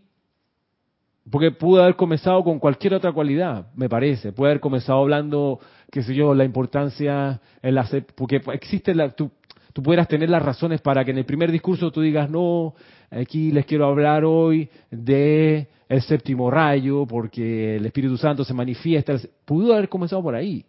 porque 1.30 1.50
pudo 1.52 1.82
haber 1.82 1.96
comenzado 1.96 2.42
con 2.42 2.58
cualquier 2.58 2.94
otra 2.94 3.12
cualidad, 3.12 3.66
me 3.76 3.88
parece. 3.88 4.32
Puede 4.32 4.52
haber 4.52 4.60
comenzado 4.60 5.00
hablando, 5.00 5.60
qué 5.90 6.02
sé 6.02 6.14
yo, 6.14 6.34
la 6.34 6.44
importancia, 6.44 7.40
en 7.62 7.74
la, 7.74 7.86
porque 8.16 8.40
existe 8.52 8.94
la, 8.94 9.10
tú, 9.10 9.30
tú 9.72 9.82
pudieras 9.82 10.08
tener 10.08 10.30
las 10.30 10.42
razones 10.42 10.80
para 10.80 11.04
que 11.04 11.12
en 11.12 11.18
el 11.18 11.24
primer 11.24 11.52
discurso 11.52 11.92
tú 11.92 12.00
digas, 12.00 12.28
no, 12.30 12.74
aquí 13.10 13.52
les 13.52 13.66
quiero 13.66 13.86
hablar 13.86 14.24
hoy 14.24 14.68
de 14.90 15.68
el 15.88 16.02
séptimo 16.02 16.50
rayo, 16.50 17.06
porque 17.06 17.76
el 17.76 17.86
Espíritu 17.86 18.16
Santo 18.16 18.44
se 18.44 18.54
manifiesta. 18.54 19.14
Pudo 19.44 19.74
haber 19.74 19.88
comenzado 19.88 20.22
por 20.22 20.34
ahí. 20.34 20.64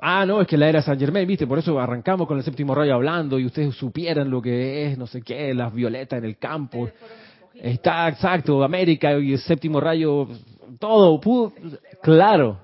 Ah, 0.00 0.24
no, 0.26 0.40
es 0.40 0.46
que 0.46 0.56
la 0.56 0.68
era 0.68 0.82
San 0.82 0.98
Germain, 0.98 1.26
viste, 1.26 1.46
por 1.46 1.58
eso 1.58 1.78
arrancamos 1.78 2.26
con 2.26 2.38
el 2.38 2.44
séptimo 2.44 2.74
rayo 2.74 2.94
hablando 2.94 3.38
y 3.38 3.46
ustedes 3.46 3.74
supieran 3.74 4.30
lo 4.30 4.40
que 4.40 4.86
es, 4.86 4.98
no 4.98 5.06
sé 5.06 5.22
qué, 5.22 5.52
las 5.54 5.72
violetas 5.72 6.18
en 6.18 6.24
el 6.24 6.38
campo. 6.38 6.88
Está 7.54 8.08
exacto, 8.08 8.62
América 8.62 9.18
y 9.18 9.32
el 9.32 9.38
séptimo 9.38 9.80
rayo, 9.80 10.28
todo, 10.78 11.20
pudo, 11.20 11.52
claro, 12.02 12.58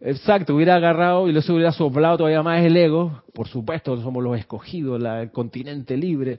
exacto, 0.00 0.54
hubiera 0.54 0.74
agarrado 0.76 1.28
y 1.28 1.32
les 1.32 1.48
hubiera 1.48 1.72
soplado 1.72 2.18
todavía 2.18 2.42
más 2.42 2.62
el 2.62 2.76
ego, 2.76 3.22
por 3.32 3.48
supuesto, 3.48 3.96
somos 4.02 4.22
los 4.22 4.38
escogidos, 4.38 5.02
el 5.02 5.30
continente 5.30 5.96
libre, 5.96 6.38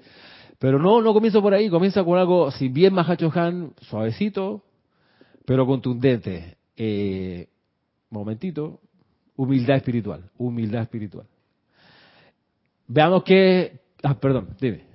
pero 0.59 0.77
no, 0.77 1.01
no 1.01 1.13
comienza 1.13 1.41
por 1.41 1.53
ahí, 1.53 1.69
comienza 1.69 2.03
con 2.03 2.17
algo, 2.19 2.51
si 2.51 2.69
bien 2.69 2.93
Mahacho 2.93 3.31
Han, 3.33 3.73
suavecito, 3.81 4.61
pero 5.45 5.65
contundente. 5.65 6.57
Eh, 6.77 7.47
momentito, 8.09 8.79
Humildad 9.37 9.77
espiritual, 9.77 10.29
humildad 10.37 10.83
espiritual. 10.83 11.25
Veamos 12.87 13.23
que, 13.23 13.79
ah, 14.03 14.17
perdón, 14.17 14.49
dime. 14.59 14.85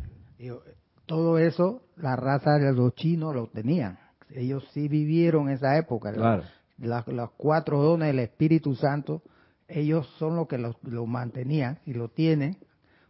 Todo 1.07 1.39
eso, 1.39 1.83
la 1.97 2.17
raza 2.17 2.59
de 2.59 2.73
los 2.73 2.95
chinos 2.95 3.35
lo 3.35 3.49
tenían. 3.49 3.99
Ellos 4.31 4.65
sí 4.73 4.89
vivieron 4.89 5.51
esa 5.51 5.77
época. 5.77 6.13
Claro. 6.13 6.45
Las, 6.79 7.05
cuatro 7.37 7.83
dones 7.83 8.09
del 8.09 8.21
Espíritu 8.21 8.75
Santo, 8.75 9.23
ellos 9.69 10.07
son 10.19 10.37
los 10.37 10.49
que 10.49 10.57
lo, 10.57 11.07
mantenían 11.07 11.79
y 11.85 11.93
lo 11.93 12.09
tienen, 12.09 12.57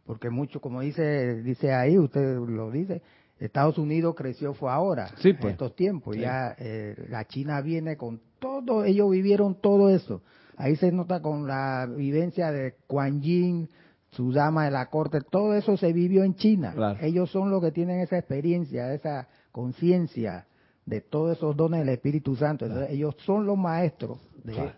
porque 0.06 0.30
mucho, 0.30 0.60
como 0.60 0.80
dice, 0.80 1.42
dice 1.42 1.72
ahí, 1.72 1.96
usted 1.96 2.38
lo 2.38 2.70
dice, 2.70 3.02
Estados 3.38 3.78
Unidos 3.78 4.14
creció 4.16 4.54
fue 4.54 4.70
ahora, 4.72 5.08
en 5.22 5.36
pues. 5.36 5.52
estos 5.52 5.76
tiempos. 5.76 6.16
Ya 6.16 6.56
eh, 6.58 6.96
la 7.08 7.26
China 7.26 7.60
viene 7.60 7.96
con 7.96 8.20
todo, 8.38 8.84
ellos 8.84 9.10
vivieron 9.10 9.60
todo 9.60 9.90
eso. 9.90 10.22
Ahí 10.60 10.76
se 10.76 10.92
nota 10.92 11.22
con 11.22 11.46
la 11.46 11.86
vivencia 11.86 12.52
de 12.52 12.74
Kuan 12.86 13.22
Yin, 13.22 13.68
su 14.10 14.30
dama 14.30 14.66
de 14.66 14.70
la 14.70 14.90
corte, 14.90 15.20
todo 15.22 15.54
eso 15.54 15.76
se 15.78 15.92
vivió 15.92 16.22
en 16.22 16.34
China. 16.34 16.96
Ellos 17.00 17.30
son 17.30 17.50
los 17.50 17.62
que 17.62 17.72
tienen 17.72 18.00
esa 18.00 18.18
experiencia, 18.18 18.92
esa 18.92 19.28
conciencia 19.52 20.46
de 20.84 21.00
todos 21.00 21.38
esos 21.38 21.56
dones 21.56 21.80
del 21.80 21.88
Espíritu 21.88 22.36
Santo. 22.36 22.66
ellos 22.88 23.16
son 23.24 23.46
los 23.46 23.56
maestros 23.56 24.18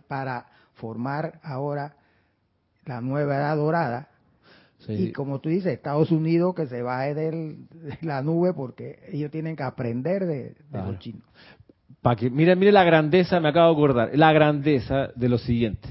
para 0.07 0.47
formar 0.75 1.41
ahora 1.43 1.97
la 2.85 3.01
nueva 3.01 3.37
edad 3.37 3.57
dorada. 3.57 4.09
Y 4.89 5.13
como 5.13 5.41
tú 5.41 5.49
dices, 5.49 5.73
Estados 5.73 6.11
Unidos 6.11 6.55
que 6.55 6.67
se 6.67 6.83
va 6.83 7.03
de 7.03 7.57
la 8.03 8.23
nube 8.23 8.53
porque 8.53 9.01
ellos 9.13 9.31
tienen 9.31 9.57
que 9.57 9.63
aprender 9.63 10.27
de, 10.27 10.57
los 10.73 10.99
chinos. 10.99 11.25
Para 12.03 12.17
que, 12.17 12.29
mire, 12.31 12.57
mire 12.57 12.73
la 12.73 12.83
grandeza, 12.83 13.39
me 13.39 13.49
acabo 13.49 13.69
de 13.69 13.75
acordar, 13.75 14.11
la 14.19 14.33
grandeza 14.33 15.11
de 15.15 15.29
lo 15.29 15.39
siguiente. 15.39 15.89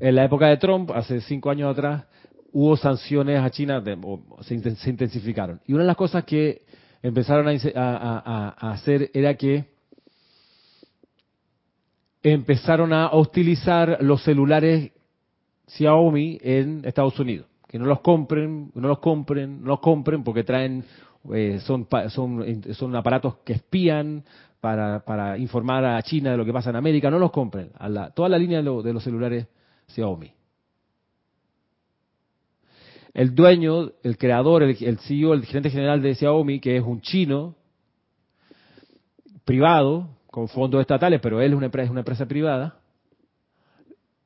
En 0.00 0.16
la 0.16 0.24
época 0.24 0.48
de 0.48 0.56
Trump, 0.56 0.90
hace 0.90 1.20
cinco 1.20 1.50
años 1.50 1.70
atrás, 1.70 2.04
hubo 2.52 2.76
sanciones 2.76 3.40
a 3.40 3.48
China, 3.50 3.82
se, 4.40 4.54
intensificaron. 4.90 5.60
Y 5.66 5.72
una 5.72 5.82
de 5.82 5.86
las 5.86 5.96
cosas 5.96 6.24
que 6.24 6.62
empezaron 7.00 7.46
a, 7.76 8.48
hacer 8.72 9.10
era 9.14 9.34
que 9.34 9.66
empezaron 12.20 12.92
a 12.92 13.10
hostilizar 13.10 13.98
los 14.00 14.22
celulares 14.24 14.90
Xiaomi 15.68 16.38
en 16.42 16.82
Estados 16.84 17.18
Unidos. 17.20 17.46
Que 17.68 17.78
no 17.78 17.86
los 17.86 18.00
compren, 18.00 18.72
no 18.74 18.88
los 18.88 18.98
compren, 18.98 19.62
no 19.62 19.68
los 19.68 19.80
compren 19.80 20.24
porque 20.24 20.42
traen, 20.42 20.84
eh, 21.32 21.60
son 21.60 22.96
aparatos 22.96 23.36
que 23.44 23.52
espían, 23.52 24.24
para, 24.64 25.36
informar 25.36 25.84
a 25.84 26.02
China 26.02 26.30
de 26.30 26.38
lo 26.38 26.44
que 26.46 26.52
pasa 26.52 26.70
en 26.70 26.76
América, 26.76 27.10
no 27.10 27.18
los 27.18 27.30
compren. 27.30 27.70
A 27.78 27.86
la, 27.86 28.10
toda 28.10 28.30
la 28.30 28.38
línea 28.38 28.62
de, 28.62 28.92
los 28.92 29.04
celulares 29.04 29.46
Xiaomi. 29.88 30.32
El 33.12 33.34
dueño, 33.34 33.90
el 34.02 34.16
creador, 34.16 34.62
el, 34.62 34.74
el 34.80 34.98
CEO, 35.00 35.34
el 35.34 35.44
gerente 35.44 35.68
general 35.68 36.00
de 36.00 36.14
Xiaomi, 36.14 36.60
que 36.60 36.78
es 36.78 36.82
un 36.82 37.02
chino 37.02 37.54
privado, 39.44 40.08
con 40.30 40.48
fondos 40.48 40.80
estatales, 40.80 41.20
pero 41.20 41.42
él 41.42 41.52
es 41.52 41.56
una 41.56 41.66
empresa, 41.66 41.84
es 41.84 41.90
una 41.90 42.00
empresa 42.00 42.26
privada. 42.26 42.80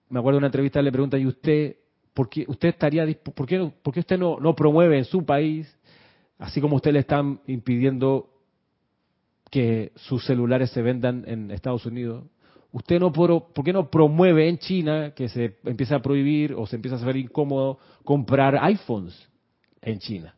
Me 0.09 0.21
acuerdo 0.21 0.37
de 0.37 0.39
una 0.39 0.47
entrevista, 0.47 0.81
le 0.81 0.93
pregunta, 0.93 1.19
¿y 1.19 1.27
usted, 1.27 1.77
por 2.15 2.29
qué, 2.29 2.45
usted 2.47 2.69
estaría, 2.69 3.05
por 3.35 3.45
qué, 3.45 3.73
por 3.83 3.93
qué 3.93 4.01
usted 4.01 4.17
no, 4.17 4.39
no 4.39 4.55
promueve 4.55 4.99
en 4.99 5.05
su 5.05 5.25
país, 5.27 5.77
así 6.39 6.61
como 6.61 6.77
usted 6.77 6.93
le 6.93 7.01
están 7.01 7.41
impidiendo 7.49 8.38
que 9.51 9.93
sus 9.97 10.25
celulares 10.25 10.71
se 10.71 10.83
vendan 10.83 11.25
en 11.27 11.51
Estados 11.51 11.87
Unidos? 11.87 12.25
¿Usted 12.73 13.01
no 13.01 13.13
por, 13.13 13.53
por 13.53 13.65
qué 13.65 13.73
no 13.73 13.91
promueve 13.91 14.49
en 14.49 14.59
China 14.59 15.13
que 15.15 15.29
se 15.29 15.57
empiece 15.65 15.95
a 15.95 16.01
prohibir 16.01 16.55
o 16.55 16.67
se 16.67 16.77
empieza 16.77 16.97
a 16.97 17.01
hacer 17.01 17.17
incómodo 17.17 17.79
comprar 18.05 18.59
iPhones 18.63 19.29
en 19.81 19.99
China? 19.99 20.35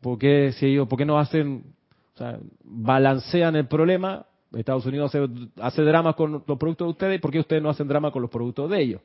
¿Por 0.00 0.18
qué, 0.18 0.52
si 0.52 0.66
ellos, 0.66 0.88
¿por 0.88 0.98
qué 0.98 1.04
no 1.04 1.18
hacen 1.18 1.74
o 2.14 2.18
sea, 2.18 2.36
balancean 2.64 3.54
el 3.54 3.68
problema. 3.68 4.26
Estados 4.52 4.84
Unidos 4.86 5.12
hace, 5.60 5.82
drama 5.82 6.14
con 6.14 6.42
los 6.44 6.58
productos 6.58 6.86
de 6.86 6.90
ustedes, 6.90 7.20
¿por 7.20 7.30
qué 7.30 7.38
ustedes 7.38 7.62
no 7.62 7.70
hacen 7.70 7.86
drama 7.86 8.10
con 8.10 8.22
los 8.22 8.30
productos 8.30 8.68
de 8.68 8.82
ellos? 8.82 9.02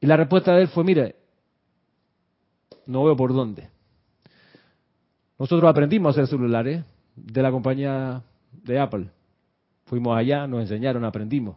Y 0.00 0.06
la 0.06 0.16
respuesta 0.16 0.52
de 0.52 0.62
él 0.62 0.68
fue, 0.68 0.82
mire, 0.82 1.14
no 2.86 3.04
veo 3.04 3.16
por 3.16 3.32
dónde. 3.32 3.68
Nosotros 5.38 5.70
aprendimos 5.70 6.08
a 6.08 6.10
hacer 6.10 6.26
celulares 6.26 6.84
de 7.16 7.42
la 7.42 7.50
compañía 7.50 8.22
de 8.62 8.78
Apple. 8.78 9.08
Fuimos 9.86 10.16
allá, 10.16 10.46
nos 10.46 10.60
enseñaron, 10.60 11.04
aprendimos. 11.04 11.56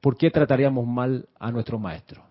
¿Por 0.00 0.16
qué 0.16 0.30
trataríamos 0.30 0.86
mal 0.86 1.26
a 1.38 1.50
nuestro 1.50 1.78
maestro? 1.78 2.22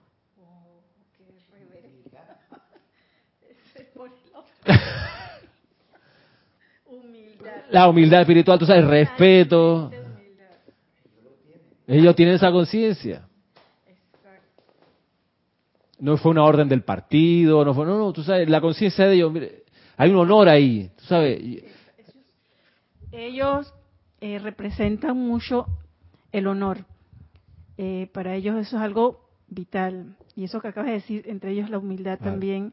la 7.72 7.88
humildad 7.88 8.22
espiritual, 8.22 8.58
tú 8.60 8.66
sabes, 8.66 8.86
respeto. 8.86 9.92
Ellos 11.88 12.16
tienen 12.16 12.36
esa 12.36 12.52
conciencia. 12.52 13.24
No 16.00 16.18
fue 16.18 16.32
una 16.32 16.44
orden 16.44 16.70
del 16.70 16.84
partido, 16.84 17.66
no 17.66 17.74
fue, 17.74 17.86
no, 17.86 17.98
no, 17.98 18.14
tú 18.14 18.24
sabes, 18.24 18.50
la 18.50 18.62
conciencia 18.62 19.06
de 19.06 19.16
ellos, 19.16 19.34
hay 20.00 20.12
un 20.12 20.16
honor 20.16 20.48
ahí, 20.48 20.90
tú 20.96 21.04
sabes. 21.04 21.42
Ellos 23.12 23.74
eh, 24.22 24.40
representan 24.40 25.18
mucho 25.18 25.66
el 26.32 26.48
honor. 26.48 26.86
Eh, 27.78 28.10
para 28.14 28.34
ellos 28.34 28.56
eso 28.56 28.78
es 28.78 28.82
algo 28.82 29.28
vital. 29.50 30.16
Y 30.38 30.46
eso 30.46 30.62
que 30.62 30.70
acabas 30.70 30.88
de 30.88 30.94
decir, 30.94 31.26
entre 31.28 31.52
ellos 31.52 31.70
la 31.70 31.80
humildad 31.80 32.18
también 32.18 32.72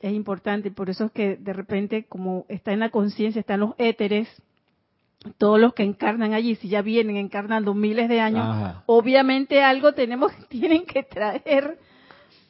es 0.00 0.14
importante, 0.14 0.70
por 0.70 0.88
eso 0.88 1.04
es 1.04 1.12
que 1.12 1.36
de 1.36 1.52
repente, 1.52 2.06
como 2.06 2.46
está 2.48 2.72
en 2.72 2.80
la 2.80 2.88
conciencia, 2.88 3.40
están 3.40 3.60
los 3.60 3.74
éteres, 3.76 4.26
todos 5.36 5.60
los 5.60 5.74
que 5.74 5.82
encarnan 5.82 6.32
allí, 6.32 6.54
si 6.54 6.68
ya 6.68 6.80
vienen 6.80 7.18
encarnando 7.18 7.74
miles 7.74 8.08
de 8.08 8.20
años, 8.20 8.74
obviamente 8.86 9.62
algo 9.62 9.92
tenemos, 9.92 10.32
tienen 10.48 10.86
que 10.86 11.02
traer 11.02 11.78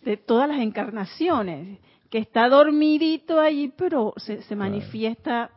de 0.04 0.16
todas 0.16 0.48
las 0.48 0.60
encarnaciones, 0.60 1.80
que 2.12 2.18
está 2.18 2.46
dormidito 2.50 3.40
allí, 3.40 3.72
pero 3.74 4.12
se, 4.18 4.54
manifiesta 4.54 5.50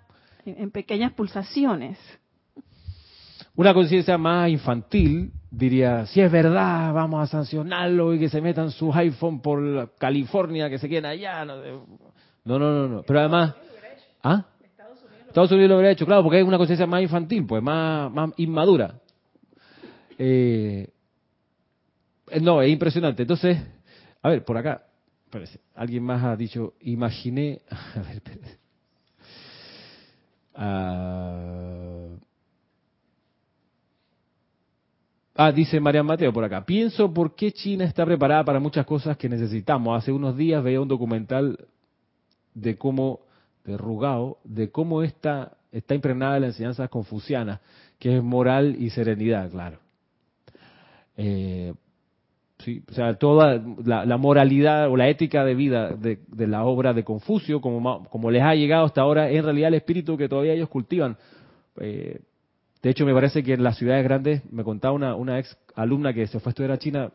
en 0.46 0.72
pequeñas 0.72 1.12
pulsaciones. 1.12 2.00
Una 3.58 3.74
conciencia 3.74 4.18
más 4.18 4.50
infantil 4.50 5.34
diría, 5.52 6.06
si 6.06 6.22
es 6.22 6.32
verdad, 6.32 6.94
vamos 6.94 7.22
a 7.22 7.28
sancionarlo 7.28 8.14
y 8.14 8.20
que 8.20 8.30
se 8.30 8.40
metan 8.40 8.72
sus 8.72 8.96
iPhone 8.96 9.42
por 9.42 9.96
California, 9.98 10.70
que 10.70 10.78
se 10.78 10.88
queden 10.88 11.08
allá. 11.08 11.44
No, 11.44 11.58
no, 12.46 12.58
no, 12.58 12.88
no. 12.88 13.04
Pero 13.04 13.20
además... 13.20 13.54
¿Ah? 14.24 14.46
Estados 15.28 15.52
Unidos 15.52 15.72
lo 15.72 15.76
hubiera 15.76 15.92
hecho, 15.92 16.06
claro, 16.06 16.24
porque 16.24 16.40
es 16.40 16.48
una 16.48 16.58
conciencia 16.58 16.88
más 16.88 17.02
infantil, 17.02 17.46
pues 17.46 17.62
más, 17.62 18.10
más 18.14 18.32
inmadura. 18.38 19.02
Eh, 20.18 20.88
no, 22.40 22.62
es 22.62 22.72
impresionante. 22.72 23.24
Entonces, 23.24 23.58
a 24.22 24.30
ver, 24.30 24.46
por 24.46 24.58
acá, 24.58 24.86
alguien 25.76 26.04
más 26.04 26.24
ha 26.24 26.36
dicho, 26.36 26.74
imaginé, 26.82 27.62
a 27.96 28.00
ver, 28.02 28.16
espérese. 28.18 28.60
Ah, 30.56 32.16
Ah, 35.38 35.52
dice 35.52 35.82
Marian 35.82 36.06
Mateo 36.06 36.32
por 36.32 36.46
acá. 36.46 36.66
Pienso 36.66 37.14
por 37.14 37.36
qué 37.36 37.52
China 37.52 37.84
está 37.84 38.06
preparada 38.06 38.46
para 38.46 38.62
muchas 38.62 38.86
cosas 38.86 39.18
que 39.18 39.28
necesitamos. 39.28 39.98
Hace 39.98 40.14
unos 40.14 40.38
días 40.38 40.64
veía 40.64 40.80
un 40.80 40.88
documental 40.88 41.68
de 42.54 42.78
cómo, 42.78 43.20
de 43.66 43.76
Rugao, 43.76 44.38
de 44.46 44.72
cómo 44.72 45.04
está, 45.04 45.58
está 45.74 45.94
impregnada 45.94 46.40
la 46.40 46.48
enseñanza 46.48 46.88
confuciana, 46.88 47.60
que 48.00 48.16
es 48.16 48.24
moral 48.24 48.78
y 48.80 48.90
serenidad, 48.92 49.52
claro. 49.52 49.80
Eh, 51.18 51.74
sí, 52.66 52.84
o 52.90 52.94
sea, 52.94 53.14
toda 53.14 53.62
la, 53.86 54.18
moralidad 54.18 54.90
o 54.90 54.98
la 54.98 55.08
ética 55.08 55.46
de 55.46 55.54
vida 55.54 55.92
de, 55.92 56.48
la 56.48 56.66
obra 56.66 56.94
de 56.94 57.04
Confucio, 57.04 57.62
como, 57.62 58.04
como 58.10 58.32
les 58.32 58.42
ha 58.42 58.56
llegado 58.56 58.86
hasta 58.86 59.02
ahora, 59.02 59.30
es 59.30 59.38
en 59.38 59.44
realidad 59.46 59.68
el 59.68 59.76
espíritu 59.76 60.18
que 60.18 60.28
todavía 60.28 60.54
ellos 60.54 60.68
cultivan. 60.68 61.16
Eh, 61.80 62.20
de 62.82 62.90
hecho, 62.90 63.06
me 63.06 63.14
parece 63.14 63.44
que 63.44 63.54
en 63.54 63.64
las 63.64 63.78
ciudades 63.78 64.04
grandes, 64.04 64.44
me 64.52 64.64
contaba 64.64 64.94
una, 64.94 65.16
una 65.16 65.40
ex 65.40 65.56
alumna 65.76 66.14
que 66.14 66.26
se 66.28 66.40
fue 66.40 66.50
a 66.50 66.52
estudiar 66.52 66.72
a 66.72 66.80
China, 66.80 67.12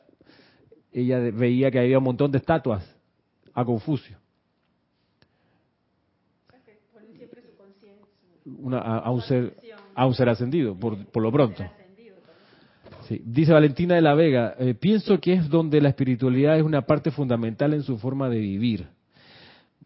ella 0.93 1.19
veía 1.19 1.71
que 1.71 1.81
había 1.81 1.99
un 1.99 2.05
montón 2.05 2.31
de 2.31 2.39
estatuas 2.39 2.85
a 3.53 3.65
Confucio. 3.65 4.17
a, 8.73 9.11
un 9.11 9.23
ser, 9.23 9.55
a 9.95 10.07
un 10.07 10.15
ser 10.15 10.29
ascendido, 10.29 10.75
por, 10.75 11.05
por 11.07 11.23
lo 11.23 11.33
pronto. 11.33 11.65
Dice 13.25 13.53
Valentina 13.53 13.96
de 13.96 14.03
la 14.03 14.14
Vega, 14.14 14.55
eh, 14.59 14.75
pienso 14.75 15.20
que 15.20 15.33
es 15.33 15.49
donde 15.49 15.81
la 15.81 15.88
espiritualidad 15.88 16.57
es 16.57 16.62
una 16.62 16.83
parte 16.83 17.11
fundamental 17.11 17.75
en 17.75 17.83
su 17.83 17.99
forma 17.99 18.29
de 18.29 18.38
vivir. 18.38 18.87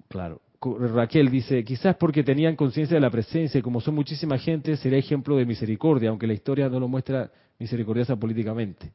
Claro. 0.08 0.40
Raquel 0.60 1.30
dice, 1.30 1.62
quizás 1.64 1.96
porque 1.96 2.22
tenían 2.22 2.56
conciencia 2.56 2.94
de 2.94 3.00
la 3.00 3.10
presencia 3.10 3.58
y 3.58 3.62
como 3.62 3.80
son 3.80 3.94
muchísima 3.94 4.38
gente, 4.38 4.76
sería 4.76 4.98
ejemplo 4.98 5.37
de 5.37 5.44
misericordia, 5.44 6.10
aunque 6.10 6.26
la 6.26 6.32
historia 6.32 6.68
no 6.68 6.80
lo 6.80 6.88
muestra 6.88 7.30
misericordiosa 7.58 8.16
políticamente. 8.16 8.92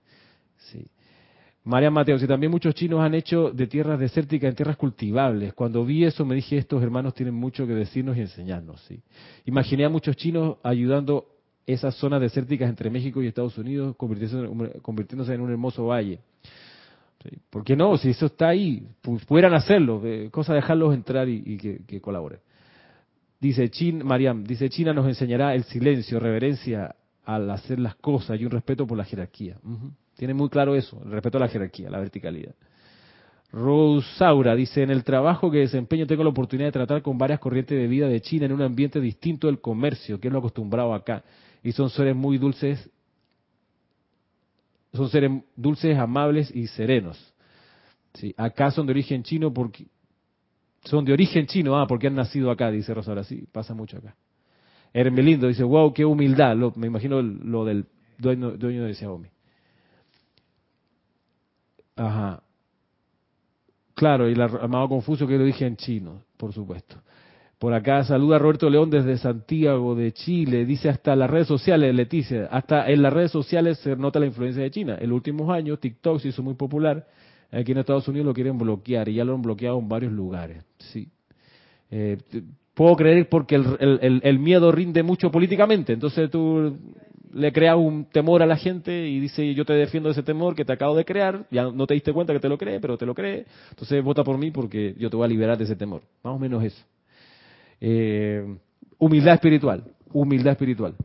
Sí. 0.58 0.86
María 1.64 1.92
Mateo, 1.92 2.18
y 2.18 2.26
también 2.26 2.52
muchos 2.52 2.74
chinos 2.74 3.02
han 3.02 3.14
hecho 3.14 3.52
de 3.52 3.68
tierras 3.68 4.00
desérticas 4.00 4.50
en 4.50 4.56
tierras 4.56 4.78
cultivables. 4.78 5.54
Cuando 5.54 5.86
vi 5.86 6.06
eso 6.06 6.26
me 6.26 6.36
dije, 6.36 6.58
estos 6.58 6.82
hermanos 6.82 7.14
tienen 7.14 7.36
mucho 7.36 7.68
que 7.68 7.74
decirnos 7.74 8.18
y 8.18 8.22
enseñarnos. 8.22 8.82
¿sí? 8.88 9.02
Imaginé 9.46 9.86
a 9.86 9.90
muchos 9.90 10.16
chinos 10.16 10.58
ayudando 10.64 11.28
esas 11.74 11.96
zonas 11.96 12.20
desérticas 12.20 12.70
entre 12.70 12.90
México 12.90 13.22
y 13.22 13.28
Estados 13.28 13.58
Unidos, 13.58 13.96
convirtiéndose 13.96 15.34
en 15.34 15.42
un 15.42 15.52
hermoso 15.52 15.86
valle. 15.86 16.20
¿Por 17.50 17.64
qué 17.64 17.76
no? 17.76 17.98
Si 17.98 18.10
eso 18.10 18.28
está 18.28 18.50
ahí, 18.50 18.88
pues, 19.02 19.26
pudieran 19.26 19.54
hacerlo, 19.54 20.02
cosa 20.32 20.54
dejarlos 20.54 20.94
entrar 20.94 21.28
y, 21.30 21.58
que, 21.58 22.02
colaboren. 22.02 22.40
Dice 23.40 23.70
Chin, 23.70 24.06
Mariam, 24.06 24.44
dice 24.44 24.70
China 24.70 24.94
nos 24.94 25.08
enseñará 25.08 25.54
el 25.54 25.64
silencio, 25.64 26.20
reverencia 26.20 26.96
al 27.24 27.50
hacer 27.52 27.80
las 27.80 27.96
cosas 27.96 28.40
y 28.40 28.46
un 28.46 28.52
respeto 28.52 28.88
por 28.88 28.98
la 28.98 29.06
jerarquía. 29.06 29.58
Tiene 30.16 30.34
muy 30.34 30.50
claro 30.50 30.76
eso, 30.76 31.02
el 31.06 31.12
respeto 31.12 31.38
a 31.38 31.42
la 31.42 31.48
jerarquía, 31.48 31.90
la 31.90 32.00
verticalidad. 32.00 32.56
Rosaura 33.52 34.56
dice, 34.56 34.84
en 34.84 34.92
el 34.92 35.04
trabajo 35.04 35.50
que 35.50 35.60
desempeño 35.60 36.06
tengo 36.06 36.24
la 36.24 36.30
oportunidad 36.30 36.68
de 36.68 36.74
tratar 36.74 37.02
con 37.02 37.18
varias 37.18 37.40
corrientes 37.40 37.78
de 37.78 37.88
vida 37.88 38.08
de 38.08 38.22
China 38.22 38.46
en 38.46 38.52
un 38.52 38.62
ambiente 38.62 39.00
distinto 39.00 39.48
del 39.48 39.60
comercio, 39.60 40.20
que 40.20 40.28
es 40.28 40.32
lo 40.32 40.40
acostumbrado 40.40 40.94
acá. 40.94 41.24
Y 41.64 41.72
son 41.72 41.90
seres 41.90 42.16
muy 42.16 42.38
dulces 42.38 42.90
son 44.94 45.10
seres 45.10 45.32
dulces, 45.56 45.98
amables 45.98 46.54
y 46.54 46.68
serenos. 46.68 47.34
¿Sí? 48.14 48.34
Acá 48.38 48.72
son 48.72 48.88
de 48.88 48.92
origen 48.92 49.24
chino 49.24 49.54
porque 49.54 49.86
son 50.84 51.06
de 51.06 51.14
origen 51.14 51.46
chino, 51.46 51.78
ah, 51.78 51.86
porque 51.88 52.08
han 52.08 52.16
nacido 52.16 52.50
acá, 52.50 52.72
dice 52.72 52.94
Rosaura. 52.94 53.24
Sí, 53.24 53.46
pasa 53.52 53.74
mucho 53.74 53.98
acá. 53.98 54.16
Hermelindo 54.94 55.48
dice, 55.48 55.64
wow, 55.64 55.94
qué 55.94 56.04
humildad. 56.06 56.56
me 56.76 56.88
imagino 56.88 57.22
lo 57.22 57.66
del 57.66 57.86
dueño, 58.18 58.52
dueño 58.52 58.86
de 58.86 58.94
Xiaomi. 58.96 59.30
Ajá. 61.96 62.42
Claro, 63.94 64.30
y 64.30 64.32
el 64.32 64.42
amado 64.42 64.88
Confucio 64.90 65.28
que 65.28 65.38
lo 65.38 65.44
dije 65.44 65.68
en 65.68 65.76
chino, 65.76 66.24
por 66.38 66.54
supuesto. 66.54 66.96
Por 67.60 67.74
acá 67.74 68.06
saluda 68.06 68.40
Roberto 68.40 68.70
León 68.70 68.90
desde 68.90 69.18
Santiago 69.18 69.94
de 69.94 70.14
Chile. 70.14 70.66
Dice 70.66 70.88
hasta 70.88 71.14
las 71.18 71.30
redes 71.30 71.48
sociales, 71.48 71.94
Leticia, 71.94 72.48
hasta 72.50 72.90
en 72.90 73.02
las 73.02 73.12
redes 73.12 73.32
sociales 73.32 73.80
se 73.80 73.98
nota 73.98 74.18
la 74.18 74.28
influencia 74.28 74.64
de 74.64 74.72
China. 74.72 74.98
En 74.98 75.10
los 75.10 75.18
últimos 75.18 75.50
años 75.50 75.78
TikTok 75.82 76.22
se 76.22 76.30
hizo 76.30 76.42
muy 76.42 76.54
popular. 76.54 77.06
Aquí 77.52 77.74
en 77.74 77.80
Estados 77.80 78.08
Unidos 78.08 78.28
lo 78.28 78.34
quieren 78.34 78.58
bloquear 78.58 79.10
y 79.10 79.16
ya 79.16 79.26
lo 79.26 79.36
han 79.36 79.42
bloqueado 79.42 79.78
en 79.78 79.90
varios 79.90 80.14
lugares. 80.14 80.64
Sí. 80.78 81.10
Eh, 81.92 82.18
puedo 82.74 82.96
creer 82.96 83.28
porque 83.28 83.56
el, 83.56 84.40
miedo 84.40 84.72
rinde 84.72 85.04
mucho 85.04 85.30
políticamente. 85.30 85.92
Entonces 85.92 86.32
tú 86.32 86.78
le 87.34 87.52
creas 87.52 87.76
un 87.76 88.06
temor 88.06 88.42
a 88.42 88.46
la 88.46 88.56
gente 88.56 89.06
y 89.10 89.20
dice 89.20 89.54
yo 89.54 89.66
te 89.66 89.74
defiendo 89.74 90.08
de 90.08 90.14
ese 90.14 90.24
temor 90.24 90.56
que 90.56 90.64
te 90.64 90.72
acabo 90.72 90.96
de 90.96 91.04
crear, 91.04 91.46
ya 91.52 91.64
no 91.64 91.86
te 91.86 91.94
diste 91.94 92.14
cuenta 92.14 92.32
que 92.32 92.40
te 92.40 92.48
lo 92.48 92.58
cree, 92.58 92.80
pero 92.80 92.98
te 92.98 93.06
lo 93.06 93.14
cree, 93.14 93.46
entonces 93.72 94.02
vota 94.02 94.24
por 94.24 94.38
mí 94.38 94.50
porque 94.50 94.96
yo 94.98 95.10
te 95.10 95.18
voy 95.18 95.26
a 95.26 95.28
liberar 95.28 95.58
de 95.58 95.66
ese 95.66 95.76
temor. 95.76 96.04
Más 96.24 96.34
o 96.34 96.40
menos 96.40 96.64
eso. 96.64 96.86
Eh, 97.82 98.58
humildad 98.98 99.36
espiritual, 99.36 99.84
humildad 100.12 100.52
espiritual. 100.52 100.96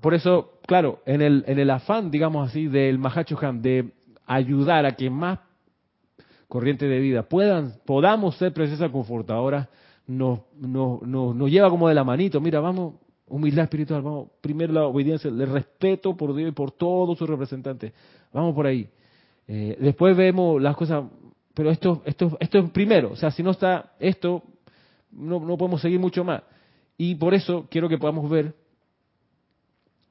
Por 0.00 0.14
eso, 0.14 0.60
claro, 0.66 1.00
en 1.06 1.22
el, 1.22 1.44
en 1.46 1.58
el 1.58 1.70
afán, 1.70 2.10
digamos 2.10 2.48
así, 2.48 2.66
del 2.66 2.98
Mahacho 2.98 3.36
de 3.54 3.92
ayudar 4.26 4.86
a 4.86 4.92
que 4.92 5.10
más 5.10 5.40
corrientes 6.46 6.88
de 6.88 6.98
vida 6.98 7.22
puedan, 7.22 7.74
podamos 7.84 8.36
ser 8.36 8.52
presencia 8.52 8.90
confortadora, 8.90 9.68
nos, 10.06 10.40
nos, 10.56 11.02
nos, 11.02 11.36
nos 11.36 11.50
lleva 11.50 11.68
como 11.68 11.88
de 11.88 11.94
la 11.94 12.04
manito, 12.04 12.40
mira, 12.40 12.60
vamos, 12.60 12.94
humildad 13.26 13.64
espiritual, 13.64 14.02
vamos, 14.02 14.28
primero 14.40 14.72
la 14.72 14.86
obediencia, 14.86 15.28
el 15.28 15.46
respeto 15.46 16.16
por 16.16 16.34
Dios 16.34 16.48
y 16.48 16.52
por 16.52 16.72
todos 16.72 17.18
sus 17.18 17.28
representantes, 17.28 17.92
vamos 18.32 18.54
por 18.54 18.66
ahí. 18.66 18.88
Eh, 19.46 19.76
después 19.80 20.16
vemos 20.16 20.60
las 20.60 20.76
cosas, 20.76 21.04
pero 21.54 21.70
esto, 21.70 22.02
esto, 22.06 22.36
esto 22.40 22.58
es 22.58 22.70
primero, 22.70 23.12
o 23.12 23.16
sea, 23.16 23.30
si 23.30 23.42
no 23.42 23.50
está 23.50 23.92
esto, 23.98 24.42
no, 25.10 25.40
no 25.40 25.56
podemos 25.56 25.80
seguir 25.80 25.98
mucho 25.98 26.24
más. 26.24 26.42
Y 26.96 27.14
por 27.14 27.34
eso 27.34 27.66
quiero 27.70 27.88
que 27.88 27.98
podamos 27.98 28.28
ver 28.28 28.54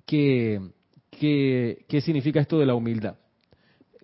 qué, 0.06 0.62
significa 2.02 2.40
esto 2.40 2.60
de 2.60 2.66
la 2.66 2.76
humildad. 2.76 3.18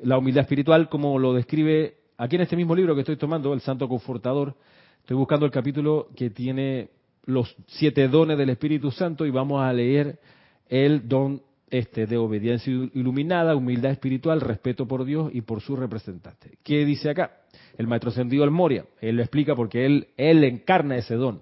La 0.04 0.18
humildad 0.18 0.42
espiritual, 0.42 0.90
como 0.90 1.18
lo 1.18 1.34
describe 1.34 1.98
aquí 2.18 2.36
en 2.36 2.42
este 2.42 2.58
mismo 2.58 2.76
libro 2.76 2.94
que 2.94 3.02
estoy 3.02 3.18
tomando, 3.18 3.54
El 3.54 3.62
Santo 3.62 3.88
Confortador, 3.88 4.56
estoy 5.00 5.16
buscando 5.16 5.46
el 5.46 5.52
capítulo 5.52 6.10
que 6.16 6.30
tiene 6.30 6.90
los 7.26 7.56
siete 7.68 8.08
dones 8.10 8.38
del 8.38 8.50
Espíritu 8.50 8.92
Santo 8.92 9.26
y 9.26 9.32
vamos 9.32 9.62
a 9.64 9.72
leer 9.72 10.20
el 10.68 11.08
don 11.08 11.42
este 11.70 12.06
de 12.06 12.18
obediencia 12.18 12.72
iluminada, 12.94 13.56
humildad 13.56 13.92
espiritual, 13.92 14.42
respeto 14.42 14.88
por 14.88 15.06
Dios 15.06 15.32
y 15.34 15.42
por 15.42 15.62
su 15.62 15.76
representante. 15.76 16.58
¿Qué 16.64 16.86
dice 16.86 17.10
acá? 17.10 17.43
El 17.78 17.88
maestro 17.88 18.12
ascendido 18.12 18.44
al 18.44 18.52
Moria, 18.52 18.86
él 19.02 19.16
lo 19.16 19.24
explica 19.24 19.56
porque 19.56 19.86
él, 19.86 20.08
él 20.18 20.44
encarna 20.44 20.96
ese 20.96 21.16
don. 21.16 21.42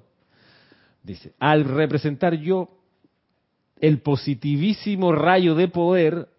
Dice, 1.03 1.33
al 1.39 1.65
representar 1.65 2.35
yo 2.35 2.69
el 3.79 3.99
positivísimo 3.99 5.11
rayo 5.11 5.55
de 5.55 5.67
poder, 5.67 6.29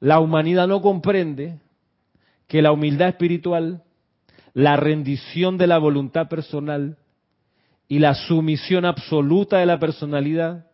la 0.00 0.20
humanidad 0.20 0.68
no 0.68 0.80
comprende 0.80 1.58
que 2.46 2.62
la 2.62 2.72
humildad 2.72 3.08
espiritual, 3.08 3.82
la 4.54 4.76
rendición 4.76 5.58
de 5.58 5.66
la 5.66 5.78
voluntad 5.78 6.28
personal 6.28 6.96
y 7.88 7.98
la 7.98 8.14
sumisión 8.14 8.84
absoluta 8.84 9.58
de 9.58 9.66
la 9.66 9.78
personalidad 9.78 10.66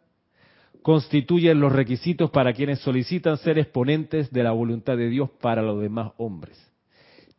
constituyen 0.83 1.61
los 1.61 1.73
requisitos 1.73 2.31
para 2.31 2.53
quienes 2.53 2.81
solicitan 2.81 3.39
ser 3.39 3.59
exponentes 3.59 4.31
de 4.31 4.43
la 4.43 4.53
voluntad 4.53 4.97
de 4.97 5.09
Dios 5.09 5.31
para 5.41 5.63
los 5.63 5.81
demás 5.81 6.13
hombres. 6.19 6.72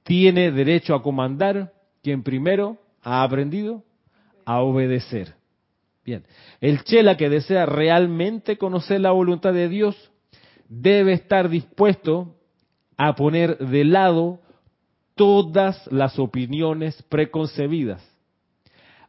Tiene 0.03 0.51
derecho 0.51 0.95
a 0.95 1.01
comandar 1.01 1.71
quien 2.01 2.23
primero 2.23 2.77
ha 3.01 3.23
aprendido 3.23 3.83
a 4.45 4.61
obedecer. 4.61 5.35
Bien, 6.05 6.25
el 6.59 6.83
chela 6.83 7.15
que 7.15 7.29
desea 7.29 7.65
realmente 7.65 8.57
conocer 8.57 8.99
la 8.99 9.11
voluntad 9.11 9.53
de 9.53 9.69
Dios 9.69 10.11
debe 10.67 11.13
estar 11.13 11.49
dispuesto 11.49 12.35
a 12.97 13.15
poner 13.15 13.57
de 13.57 13.85
lado 13.85 14.39
todas 15.15 15.87
las 15.91 16.19
opiniones 16.19 17.01
preconcebidas, 17.03 18.03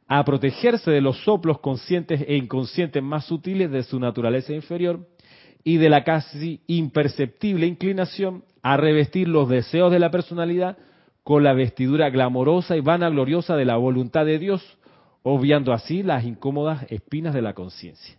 a 0.07 0.25
protegerse 0.25 0.91
de 0.91 1.01
los 1.01 1.25
soplos 1.25 1.59
conscientes 1.61 2.25
e 2.27 2.37
inconscientes 2.37 3.03
más 3.03 3.25
sutiles 3.25 3.71
de 3.71 3.83
su 3.83 3.99
naturaleza 3.99 4.53
inferior 4.53 5.09
y 5.65 5.79
de 5.79 5.89
la 5.89 6.05
casi 6.05 6.61
imperceptible 6.67 7.67
inclinación 7.67 8.45
a 8.65 8.77
revestir 8.77 9.29
los 9.29 9.49
deseos 9.49 9.93
de 9.93 10.01
la 10.01 10.11
personalidad 10.11 10.77
con 11.23 11.45
la 11.45 11.53
vestidura 11.53 12.11
glamorosa 12.11 12.77
y 12.77 12.81
vanagloriosa 12.81 13.55
de 13.55 13.65
la 13.65 13.77
voluntad 13.77 14.27
de 14.27 14.41
Dios, 14.41 14.79
obviando 15.23 15.73
así 15.73 16.03
las 16.03 16.25
incómodas 16.25 16.85
espinas 16.91 17.33
de 17.33 17.43
la 17.43 17.55
conciencia 17.55 18.17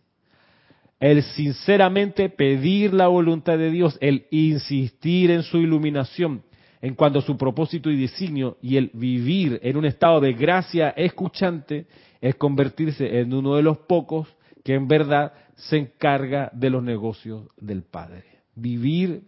el 1.00 1.24
sinceramente 1.24 2.30
pedir 2.30 2.94
la 2.94 3.08
voluntad 3.08 3.58
de 3.58 3.70
Dios, 3.70 3.98
el 4.02 4.26
insistir 4.32 5.30
en 5.32 5.44
su 5.44 5.58
iluminación 5.58 6.44
en 6.82 6.96
cuanto 6.96 7.20
a 7.20 7.22
su 7.22 7.38
propósito 7.38 7.90
y 7.90 8.00
designio 8.00 8.58
y 8.62 8.78
el 8.78 8.92
vivir 8.94 9.60
en 9.64 9.78
un 9.78 9.86
estado 9.86 10.20
de 10.20 10.34
gracia 10.34 10.90
escuchante 10.90 11.88
es 12.22 12.36
convertirse 12.36 13.20
en 13.20 13.34
uno 13.34 13.56
de 13.56 13.64
los 13.64 13.78
pocos 13.80 14.28
que 14.64 14.74
en 14.74 14.88
verdad 14.88 15.34
se 15.56 15.78
encarga 15.78 16.50
de 16.54 16.70
los 16.70 16.84
negocios 16.84 17.48
del 17.58 17.84
Padre. 17.84 18.24
Vivir, 18.56 19.22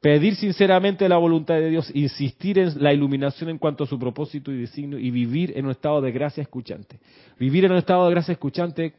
pedir 0.00 0.34
sinceramente 0.36 1.08
la 1.08 1.18
voluntad 1.18 1.54
de 1.54 1.70
Dios, 1.70 1.90
insistir 1.94 2.58
en 2.58 2.82
la 2.82 2.92
iluminación 2.92 3.50
en 3.50 3.58
cuanto 3.58 3.84
a 3.84 3.86
su 3.86 3.98
propósito 3.98 4.50
y 4.50 4.60
designio 4.60 4.98
y 4.98 5.10
vivir 5.10 5.52
en 5.56 5.66
un 5.66 5.72
estado 5.72 6.00
de 6.00 6.10
gracia 6.10 6.42
escuchante. 6.42 6.98
Vivir 7.38 7.66
en 7.66 7.72
un 7.72 7.78
estado 7.78 8.06
de 8.06 8.10
gracia 8.10 8.32
escuchante 8.32 8.94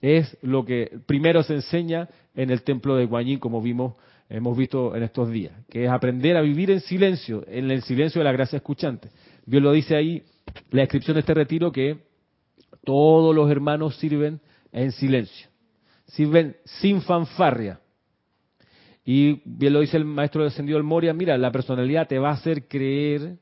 es 0.00 0.36
lo 0.42 0.64
que 0.64 0.98
primero 1.06 1.42
se 1.42 1.54
enseña 1.54 2.08
en 2.34 2.50
el 2.50 2.62
templo 2.62 2.96
de 2.96 3.06
Guanyin, 3.06 3.38
como 3.38 3.62
vimos, 3.62 3.94
hemos 4.28 4.56
visto 4.56 4.94
en 4.96 5.02
estos 5.02 5.30
días, 5.30 5.52
que 5.70 5.84
es 5.84 5.90
aprender 5.90 6.36
a 6.36 6.42
vivir 6.42 6.70
en 6.70 6.80
silencio, 6.80 7.44
en 7.46 7.70
el 7.70 7.82
silencio 7.82 8.20
de 8.20 8.24
la 8.24 8.32
gracia 8.32 8.56
escuchante. 8.56 9.10
Dios 9.46 9.62
lo 9.62 9.72
dice 9.72 9.96
ahí, 9.96 10.22
la 10.70 10.82
descripción 10.82 11.14
de 11.14 11.20
este 11.20 11.34
retiro, 11.34 11.70
que 11.72 11.98
todos 12.84 13.34
los 13.34 13.50
hermanos 13.50 13.96
sirven 13.96 14.40
en 14.72 14.92
silencio, 14.92 15.48
sirven 16.06 16.56
sin 16.64 17.00
fanfarria. 17.00 17.78
Y 19.04 19.42
bien 19.44 19.72
lo 19.72 19.80
dice 19.80 19.96
el 19.96 20.04
maestro 20.04 20.44
descendido 20.44 20.78
del 20.78 20.84
Moria, 20.84 21.12
mira, 21.12 21.36
la 21.36 21.50
personalidad 21.50 22.06
te 22.06 22.18
va 22.18 22.30
a 22.30 22.34
hacer 22.34 22.68
creer 22.68 23.38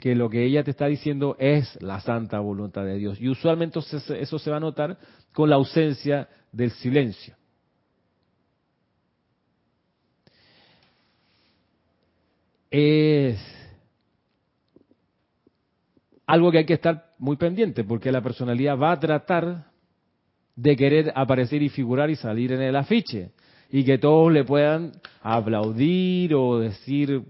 que 0.00 0.14
lo 0.14 0.28
que 0.28 0.44
ella 0.44 0.64
te 0.64 0.70
está 0.70 0.86
diciendo 0.86 1.36
es 1.38 1.80
la 1.82 2.00
santa 2.00 2.40
voluntad 2.40 2.84
de 2.84 2.96
Dios. 2.96 3.20
Y 3.20 3.28
usualmente 3.28 3.78
eso 3.78 4.38
se 4.38 4.50
va 4.50 4.56
a 4.56 4.60
notar 4.60 4.98
con 5.32 5.50
la 5.50 5.56
ausencia 5.56 6.28
del 6.50 6.70
silencio. 6.72 7.36
Es 12.70 13.38
algo 16.26 16.50
que 16.50 16.58
hay 16.58 16.64
que 16.64 16.74
estar 16.74 17.12
muy 17.18 17.36
pendiente, 17.36 17.84
porque 17.84 18.12
la 18.12 18.22
personalidad 18.22 18.78
va 18.78 18.92
a 18.92 19.00
tratar 19.00 19.66
de 20.54 20.76
querer 20.76 21.12
aparecer 21.14 21.62
y 21.62 21.68
figurar 21.68 22.10
y 22.10 22.16
salir 22.16 22.52
en 22.52 22.62
el 22.62 22.76
afiche, 22.76 23.32
y 23.70 23.84
que 23.84 23.98
todos 23.98 24.32
le 24.32 24.44
puedan 24.44 24.92
aplaudir 25.22 26.34
o 26.34 26.58
decir 26.58 27.22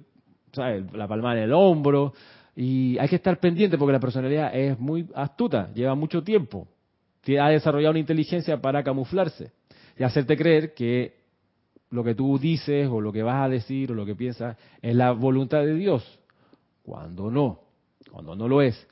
la 0.54 1.06
palma 1.06 1.32
en 1.32 1.44
el 1.44 1.52
hombro, 1.52 2.12
y 2.56 2.98
hay 2.98 3.08
que 3.08 3.16
estar 3.16 3.38
pendiente 3.38 3.78
porque 3.78 3.92
la 3.92 4.00
personalidad 4.00 4.54
es 4.54 4.78
muy 4.78 5.06
astuta, 5.14 5.72
lleva 5.72 5.94
mucho 5.94 6.22
tiempo 6.22 6.66
ha 7.38 7.48
desarrollado 7.50 7.90
una 7.90 8.00
inteligencia 8.00 8.60
para 8.60 8.82
camuflarse 8.82 9.52
y 9.98 10.02
hacerte 10.02 10.36
creer 10.36 10.74
que 10.74 11.20
lo 11.90 12.02
que 12.02 12.14
tú 12.14 12.38
dices 12.38 12.88
o 12.88 13.00
lo 13.00 13.12
que 13.12 13.22
vas 13.22 13.44
a 13.44 13.48
decir 13.48 13.92
o 13.92 13.94
lo 13.94 14.06
que 14.06 14.14
piensas 14.14 14.56
es 14.80 14.94
la 14.94 15.12
voluntad 15.12 15.60
de 15.60 15.74
Dios, 15.74 16.20
cuando 16.82 17.30
no, 17.30 17.60
cuando 18.10 18.34
no 18.36 18.48
lo 18.48 18.62
es. 18.62 18.86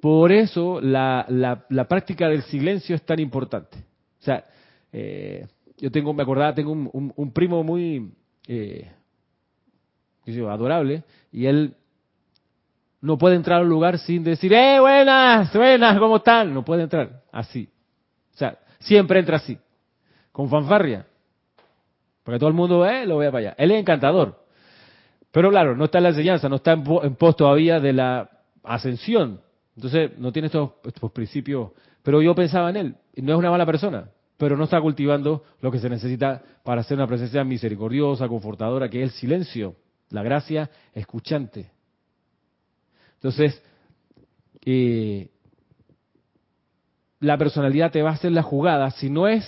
Por 0.00 0.30
eso 0.30 0.80
la, 0.80 1.26
la, 1.28 1.88
práctica 1.88 2.28
del 2.28 2.42
silencio 2.42 2.94
es 2.94 3.02
tan 3.02 3.18
importante. 3.18 3.78
Sea, 4.26 4.44
eh, 4.92 5.46
yo 5.78 5.90
tengo, 5.90 6.12
me 6.12 6.22
acordaba, 6.22 6.54
tengo 6.54 6.72
un, 6.72 7.32
primo 7.32 7.62
muy 7.62 8.12
eh, 8.48 8.90
adorable 10.48 11.04
y 11.30 11.46
él 11.46 11.74
no 13.00 13.18
puede 13.18 13.36
entrar 13.36 13.60
a 13.60 13.62
un 13.62 13.68
lugar 13.68 13.98
sin 13.98 14.24
decir, 14.24 14.52
¡eh, 14.52 14.80
buenas, 14.80 15.52
buenas, 15.54 15.98
¿cómo 15.98 16.16
están? 16.16 16.52
No 16.52 16.64
puede 16.64 16.82
entrar 16.82 17.22
así. 17.30 17.68
O 18.34 18.36
sea, 18.36 18.58
siempre 18.80 19.20
entra 19.20 19.36
así, 19.36 19.56
con 20.32 20.48
fanfarria. 20.48 21.06
Porque 22.24 22.40
todo 22.40 22.48
el 22.48 22.56
mundo, 22.56 22.84
eh, 22.84 23.06
lo 23.06 23.18
vea 23.18 23.30
para 23.30 23.50
allá. 23.50 23.54
Él 23.58 23.70
es 23.70 23.78
encantador. 23.78 24.44
Pero 25.30 25.50
claro, 25.50 25.76
no 25.76 25.84
está 25.84 25.98
en 25.98 26.04
la 26.04 26.10
enseñanza, 26.10 26.48
no 26.48 26.56
está 26.56 26.72
en, 26.72 27.14
pos 27.14 27.36
todavía 27.36 27.78
de 27.78 27.92
la 27.92 28.28
ascensión. 28.64 29.40
Entonces, 29.76 30.18
no 30.18 30.32
tiene 30.32 30.46
estos, 30.46 30.70
estos 30.84 31.12
principios. 31.12 31.70
Pero 32.02 32.20
yo 32.22 32.34
pensaba 32.34 32.70
en 32.70 32.76
él, 32.76 32.96
y 33.14 33.22
no 33.22 33.34
es 33.34 33.38
una 33.38 33.50
mala 33.50 33.66
persona, 33.66 34.08
pero 34.36 34.56
no 34.56 34.64
está 34.64 34.80
cultivando 34.80 35.44
lo 35.60 35.70
que 35.70 35.78
se 35.78 35.88
necesita 35.88 36.42
para 36.62 36.82
ser 36.82 36.98
una 36.98 37.06
presencia 37.06 37.42
misericordiosa, 37.44 38.28
confortadora, 38.28 38.88
que 38.88 39.02
es 39.02 39.10
el 39.10 39.18
silencio, 39.18 39.76
la 40.10 40.22
gracia 40.22 40.70
escuchante. 40.94 41.70
Entonces, 43.14 43.62
eh, 44.64 45.30
la 47.20 47.38
personalidad 47.38 47.90
te 47.90 48.02
va 48.02 48.10
a 48.10 48.14
hacer 48.14 48.32
la 48.32 48.42
jugada. 48.42 48.90
Si 48.90 49.08
no 49.08 49.26
es 49.26 49.44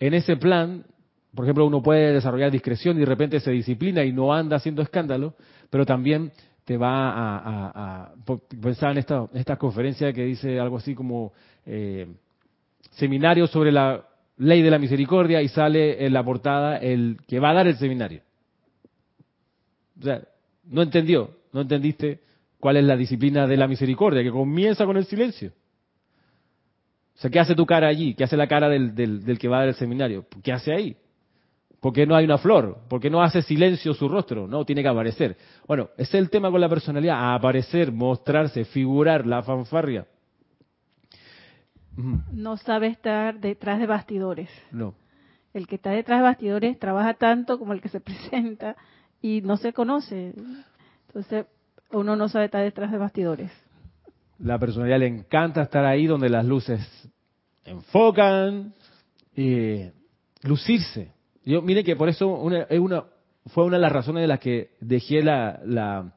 en 0.00 0.14
ese 0.14 0.36
plan, 0.36 0.84
por 1.34 1.44
ejemplo, 1.44 1.66
uno 1.66 1.82
puede 1.82 2.12
desarrollar 2.12 2.50
discreción 2.50 2.96
y 2.96 3.00
de 3.00 3.06
repente 3.06 3.40
se 3.40 3.50
disciplina 3.50 4.04
y 4.04 4.12
no 4.12 4.34
anda 4.34 4.56
haciendo 4.56 4.82
escándalo, 4.82 5.34
pero 5.70 5.86
también 5.86 6.32
te 6.64 6.76
va 6.76 7.12
a, 7.14 8.12
pensaba 8.60 8.92
en 8.92 8.98
esta, 8.98 9.26
esta 9.32 9.56
conferencia 9.56 10.12
que 10.12 10.24
dice 10.24 10.60
algo 10.60 10.76
así 10.76 10.94
como 10.94 11.32
eh, 11.64 12.06
seminario 12.90 13.46
sobre 13.46 13.72
la 13.72 14.04
ley 14.38 14.62
de 14.62 14.70
la 14.70 14.78
misericordia 14.78 15.42
y 15.42 15.48
sale 15.48 16.04
en 16.04 16.12
la 16.12 16.24
portada 16.24 16.78
el 16.78 17.18
que 17.26 17.40
va 17.40 17.50
a 17.50 17.54
dar 17.54 17.66
el 17.66 17.76
seminario. 17.76 18.22
O 20.00 20.02
sea, 20.02 20.22
no 20.64 20.82
entendió, 20.82 21.30
no 21.52 21.62
entendiste 21.62 22.20
cuál 22.60 22.76
es 22.76 22.84
la 22.84 22.96
disciplina 22.96 23.46
de 23.46 23.56
la 23.56 23.66
misericordia, 23.66 24.22
que 24.22 24.30
comienza 24.30 24.84
con 24.84 24.96
el 24.96 25.04
silencio. 25.06 25.52
O 27.16 27.20
sea, 27.20 27.30
¿qué 27.30 27.40
hace 27.40 27.54
tu 27.54 27.66
cara 27.66 27.88
allí? 27.88 28.14
¿Qué 28.14 28.24
hace 28.24 28.36
la 28.36 28.46
cara 28.46 28.68
del, 28.68 28.94
del, 28.94 29.38
que 29.38 29.48
va 29.48 29.56
a 29.56 29.60
dar 29.60 29.68
el 29.68 29.74
seminario? 29.74 30.26
¿Qué 30.42 30.52
hace 30.52 30.72
ahí? 30.72 30.96
¿Por 31.80 31.92
qué 31.92 32.06
no 32.06 32.14
hay 32.14 32.24
una 32.24 32.38
flor? 32.38 32.78
¿Por 32.88 33.00
qué 33.00 33.10
no 33.10 33.22
hace 33.22 33.42
silencio 33.42 33.92
su 33.94 34.08
rostro? 34.08 34.46
No, 34.46 34.64
tiene 34.64 34.82
que 34.82 34.88
aparecer. 34.88 35.36
Bueno, 35.66 35.90
ese 35.96 36.16
es 36.16 36.22
el 36.22 36.30
tema 36.30 36.50
con 36.50 36.60
la 36.60 36.68
personalidad, 36.68 37.34
aparecer, 37.34 37.90
mostrarse, 37.90 38.64
figurar, 38.64 39.26
la 39.26 39.42
fanfarria. 39.42 40.06
No 41.96 42.56
sabe 42.56 42.88
estar 42.88 43.40
detrás 43.40 43.80
de 43.80 43.86
bastidores. 43.86 44.48
No. 44.70 44.94
El 45.52 45.66
que 45.66 45.76
está 45.76 45.90
detrás 45.90 46.20
de 46.20 46.24
bastidores 46.24 46.78
trabaja 46.78 47.14
tanto 47.14 47.58
como 47.58 47.72
el 47.72 47.80
que 47.80 47.88
se 47.88 48.00
presenta 48.00 48.76
y 49.20 49.40
no 49.40 49.56
se 49.56 49.72
conoce. 49.72 50.34
Entonces, 51.08 51.46
uno 51.90 52.16
no 52.16 52.28
sabe 52.28 52.46
estar 52.46 52.62
detrás 52.62 52.92
de 52.92 52.98
bastidores. 52.98 53.50
La 54.38 54.58
personalidad 54.58 55.00
le 55.00 55.08
encanta 55.08 55.62
estar 55.62 55.84
ahí 55.84 56.06
donde 56.06 56.28
las 56.28 56.44
luces 56.44 56.80
enfocan, 57.64 58.72
y 59.38 59.88
lucirse. 60.42 61.12
Yo, 61.44 61.62
mire 61.62 61.84
que 61.84 61.94
por 61.94 62.08
eso 62.08 62.26
una, 62.26 62.66
una, 62.70 63.04
fue 63.46 63.64
una 63.64 63.76
de 63.76 63.82
las 63.82 63.92
razones 63.92 64.22
de 64.22 64.26
las 64.26 64.40
que 64.40 64.72
dejé 64.80 65.22
la, 65.22 65.60
la, 65.64 66.12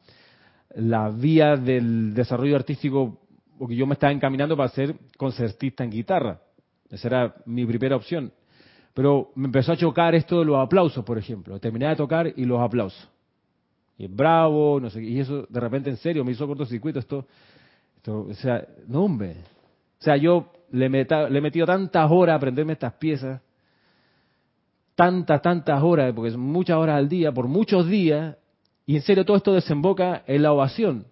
la 0.76 1.10
vía 1.10 1.56
del 1.56 2.16
desarrollo 2.16 2.56
artístico, 2.56 3.21
porque 3.62 3.76
yo 3.76 3.86
me 3.86 3.94
estaba 3.94 4.12
encaminando 4.12 4.58
para 4.58 4.70
ser 4.70 4.96
concertista 5.16 5.84
en 5.84 5.92
guitarra. 5.92 6.42
Esa 6.90 7.08
era 7.08 7.36
mi 7.46 7.64
primera 7.64 7.96
opción. 7.96 8.34
Pero 8.92 9.32
me 9.36 9.46
empezó 9.46 9.74
a 9.74 9.78
chocar 9.78 10.16
esto 10.16 10.40
de 10.40 10.46
los 10.46 10.58
aplausos, 10.58 11.06
por 11.06 11.20
ejemplo. 11.20 11.60
Terminé 11.60 11.88
de 11.88 11.96
tocar 11.96 12.34
y 12.36 12.44
los 12.46 12.60
aplausos. 12.60 13.08
Y 14.00 14.08
bravo, 14.08 14.80
no 14.80 14.90
sé, 14.90 15.04
y 15.04 15.20
eso 15.20 15.46
de 15.48 15.60
repente 15.60 15.92
en 15.92 15.98
serio 15.98 16.26
me 16.26 16.32
hizo 16.32 16.48
cortocircuito 16.48 16.98
esto. 16.98 17.28
o 18.08 18.34
sea, 18.34 18.66
no 18.88 19.04
hombre. 19.04 19.36
O 20.00 20.04
sea, 20.04 20.18
yo 20.18 20.52
le, 20.72 20.90
le 20.90 21.38
he 21.38 21.42
metido 21.42 21.68
tantas 21.68 22.10
horas 22.10 22.34
a 22.34 22.38
aprenderme 22.38 22.74
estas 22.74 22.94
piezas, 22.94 23.42
tantas, 24.96 25.40
tantas 25.40 25.84
horas, 25.84 26.12
porque 26.16 26.32
son 26.32 26.42
muchas 26.42 26.78
horas 26.78 26.98
al 26.98 27.08
día, 27.08 27.32
por 27.32 27.48
muchos 27.48 27.88
días, 27.88 28.36
y 28.88 28.96
en 28.96 29.04
serio 29.04 29.24
todo 29.24 29.38
esto 29.38 29.54
desemboca 29.54 30.24
en 30.26 30.42
la 30.42 30.52
ovación. 30.52 31.06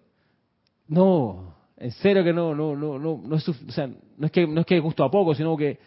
No, 0.88 1.59
en 1.80 1.92
serio 1.92 2.22
que 2.22 2.32
no, 2.32 2.54
no, 2.54 2.76
no, 2.76 2.98
no, 2.98 3.20
no 3.24 3.36
es, 3.36 3.48
o 3.48 3.54
sea, 3.72 3.86
no 3.86 4.26
es 4.26 4.30
que 4.30 4.46
no 4.46 4.60
es 4.60 4.66
que 4.66 4.78
gusto 4.80 5.02
a 5.02 5.10
poco, 5.10 5.34
sino 5.34 5.56
que 5.56 5.78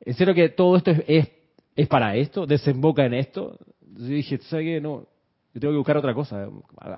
en 0.00 0.14
serio 0.14 0.34
que 0.34 0.50
todo 0.50 0.76
esto 0.76 0.90
es, 1.06 1.30
es, 1.74 1.88
para 1.88 2.14
esto, 2.14 2.46
desemboca 2.46 3.06
en 3.06 3.14
esto. 3.14 3.58
Yo 3.80 4.06
dije, 4.06 4.38
¿sabes 4.42 4.64
qué? 4.64 4.80
No, 4.82 5.06
yo 5.54 5.60
tengo 5.60 5.72
que 5.72 5.78
buscar 5.78 5.96
otra 5.96 6.14
cosa, 6.14 6.48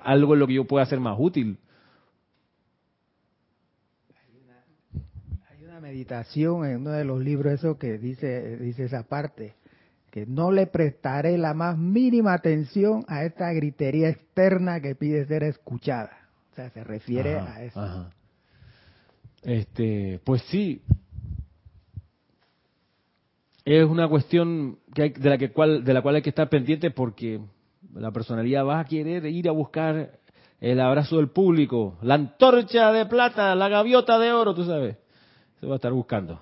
algo 0.03 0.33
en 0.33 0.39
lo 0.39 0.47
que 0.47 0.55
yo 0.55 0.65
pueda 0.65 0.85
ser 0.85 0.99
más 0.99 1.15
útil. 1.17 1.57
Hay 5.49 5.63
una, 5.63 5.79
meditación 5.79 6.65
en 6.65 6.81
uno 6.81 6.91
de 6.91 7.05
los 7.05 7.21
libros 7.21 7.53
eso 7.53 7.77
que 7.77 7.97
dice, 7.97 8.57
dice 8.57 8.83
esa 8.85 9.03
parte, 9.03 9.55
que 10.11 10.25
no 10.25 10.51
le 10.51 10.67
prestaré 10.67 11.37
la 11.37 11.53
más 11.53 11.77
mínima 11.77 12.33
atención 12.33 13.05
a 13.07 13.23
esta 13.23 13.53
gritería 13.53 14.09
externa 14.09 14.81
que 14.81 14.95
pide 14.95 15.25
ser 15.27 15.43
escuchada. 15.43 16.11
O 16.51 16.55
sea, 16.55 16.69
se 16.69 16.83
refiere 16.83 17.35
a 17.35 17.63
eso. 17.63 18.09
Este, 19.43 20.21
pues 20.23 20.41
sí, 20.43 20.81
es 23.65 23.85
una 23.85 24.07
cuestión 24.07 24.79
que 24.93 25.09
de, 25.09 25.29
la 25.29 25.37
que 25.37 25.51
cual, 25.51 25.83
de 25.83 25.93
la 25.93 26.01
cual 26.01 26.15
hay 26.15 26.21
que 26.21 26.29
estar 26.29 26.49
pendiente 26.49 26.91
porque 26.91 27.41
la 27.93 28.11
personalidad 28.11 28.65
va 28.65 28.79
a 28.79 28.85
querer 28.85 29.25
ir 29.25 29.47
a 29.47 29.51
buscar 29.51 30.19
el 30.59 30.79
abrazo 30.79 31.17
del 31.17 31.29
público, 31.29 31.97
la 32.01 32.15
antorcha 32.15 32.91
de 32.91 33.05
plata, 33.05 33.53
la 33.55 33.67
gaviota 33.67 34.17
de 34.17 34.31
oro, 34.31 34.53
tú 34.53 34.63
sabes. 34.63 34.97
Se 35.59 35.65
va 35.65 35.73
a 35.73 35.75
estar 35.75 35.91
buscando. 35.91 36.41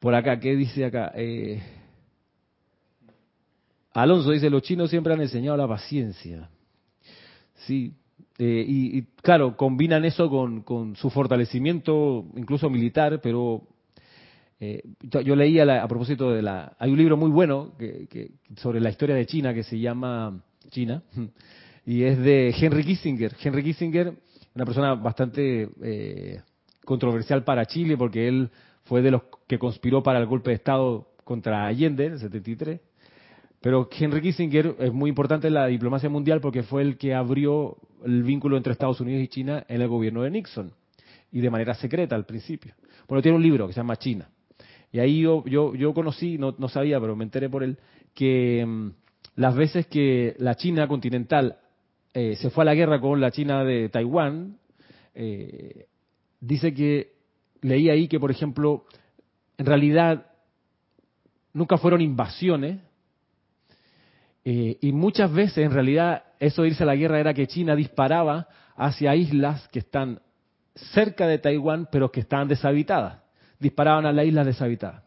Por 0.00 0.14
acá, 0.14 0.38
¿qué 0.40 0.54
dice 0.56 0.84
acá? 0.84 1.12
Eh, 1.14 1.62
Alonso 3.92 4.30
dice, 4.30 4.50
los 4.50 4.62
chinos 4.62 4.90
siempre 4.90 5.14
han 5.14 5.20
enseñado 5.20 5.56
la 5.56 5.68
paciencia. 5.68 6.50
Sí, 7.66 7.94
eh, 8.38 8.64
y, 8.66 9.02
claro, 9.22 9.56
combinan 9.56 10.04
eso 10.04 10.28
con, 10.28 10.62
con 10.62 10.94
su 10.96 11.08
fortalecimiento, 11.10 12.26
incluso 12.36 12.68
militar, 12.68 13.20
pero 13.22 13.62
eh, 14.60 14.82
yo 15.00 15.36
leía 15.36 15.82
a 15.82 15.88
propósito 15.88 16.30
de 16.30 16.42
la... 16.42 16.76
Hay 16.78 16.90
un 16.90 16.98
libro 16.98 17.16
muy 17.16 17.30
bueno 17.30 17.72
que, 17.78 18.32
sobre 18.56 18.80
la 18.80 18.90
historia 18.90 19.14
de 19.14 19.26
China 19.26 19.54
que 19.54 19.62
se 19.62 19.78
llama 19.78 20.42
China 20.70 21.02
y 21.86 22.02
es 22.02 22.18
de 22.18 22.54
Henry 22.58 22.84
Kissinger. 22.84 23.34
Henry 23.42 23.62
Kissinger, 23.62 24.14
una 24.54 24.64
persona 24.64 24.94
bastante 24.94 25.68
eh, 25.82 26.40
controversial 26.84 27.42
para 27.42 27.66
Chile 27.66 27.96
porque 27.96 28.28
él 28.28 28.50
fue 28.84 29.02
de 29.02 29.10
los 29.10 29.22
que 29.46 29.58
conspiró 29.58 30.02
para 30.02 30.18
el 30.18 30.26
golpe 30.26 30.50
de 30.50 30.56
Estado 30.56 31.08
contra 31.24 31.66
Allende 31.66 32.06
en 32.06 32.12
el 32.12 32.18
73. 32.18 32.80
Pero 33.66 33.88
Henry 33.90 34.20
Kissinger 34.20 34.76
es 34.78 34.92
muy 34.92 35.08
importante 35.08 35.48
en 35.48 35.54
la 35.54 35.66
diplomacia 35.66 36.08
mundial 36.08 36.40
porque 36.40 36.62
fue 36.62 36.82
el 36.82 36.96
que 36.96 37.14
abrió 37.14 37.76
el 38.04 38.22
vínculo 38.22 38.56
entre 38.56 38.72
Estados 38.72 39.00
Unidos 39.00 39.24
y 39.24 39.26
China 39.26 39.64
en 39.66 39.82
el 39.82 39.88
gobierno 39.88 40.22
de 40.22 40.30
Nixon 40.30 40.70
y 41.32 41.40
de 41.40 41.50
manera 41.50 41.74
secreta 41.74 42.14
al 42.14 42.26
principio. 42.26 42.74
Bueno, 43.08 43.22
tiene 43.22 43.34
un 43.34 43.42
libro 43.42 43.66
que 43.66 43.72
se 43.72 43.80
llama 43.80 43.96
China. 43.96 44.28
Y 44.92 45.00
ahí 45.00 45.20
yo, 45.20 45.44
yo, 45.44 45.94
conocí, 45.94 46.38
no, 46.38 46.54
no 46.56 46.68
sabía, 46.68 47.00
pero 47.00 47.16
me 47.16 47.24
enteré 47.24 47.50
por 47.50 47.64
él, 47.64 47.76
que 48.14 48.64
mm, 48.64 48.90
las 49.34 49.56
veces 49.56 49.88
que 49.88 50.36
la 50.38 50.54
China 50.54 50.86
continental 50.86 51.58
eh, 52.14 52.36
se 52.36 52.50
fue 52.50 52.62
a 52.62 52.66
la 52.66 52.74
guerra 52.76 53.00
con 53.00 53.20
la 53.20 53.32
China 53.32 53.64
de 53.64 53.88
Taiwán, 53.88 54.58
eh, 55.12 55.88
dice 56.38 56.72
que, 56.72 57.14
leí 57.62 57.90
ahí 57.90 58.06
que, 58.06 58.20
por 58.20 58.30
ejemplo, 58.30 58.84
en 59.58 59.66
realidad 59.66 60.30
nunca 61.52 61.78
fueron 61.78 62.00
invasiones, 62.00 62.85
eh, 64.48 64.78
y 64.80 64.92
muchas 64.92 65.32
veces, 65.32 65.58
en 65.58 65.72
realidad, 65.72 66.22
eso 66.38 66.62
de 66.62 66.68
irse 66.68 66.84
a 66.84 66.86
la 66.86 66.94
guerra 66.94 67.18
era 67.18 67.34
que 67.34 67.48
China 67.48 67.74
disparaba 67.74 68.46
hacia 68.76 69.16
islas 69.16 69.66
que 69.68 69.80
están 69.80 70.20
cerca 70.74 71.26
de 71.26 71.38
Taiwán, 71.38 71.88
pero 71.90 72.12
que 72.12 72.20
estaban 72.20 72.46
deshabitadas 72.46 73.26
disparaban 73.58 74.06
a 74.06 74.12
la 74.12 74.24
isla 74.24 74.44
deshabitada. 74.44 75.02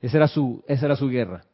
Esa, 0.00 0.16
era 0.16 0.28
su, 0.28 0.64
esa 0.66 0.86
era 0.86 0.96
su 0.96 1.08
guerra. 1.08 1.44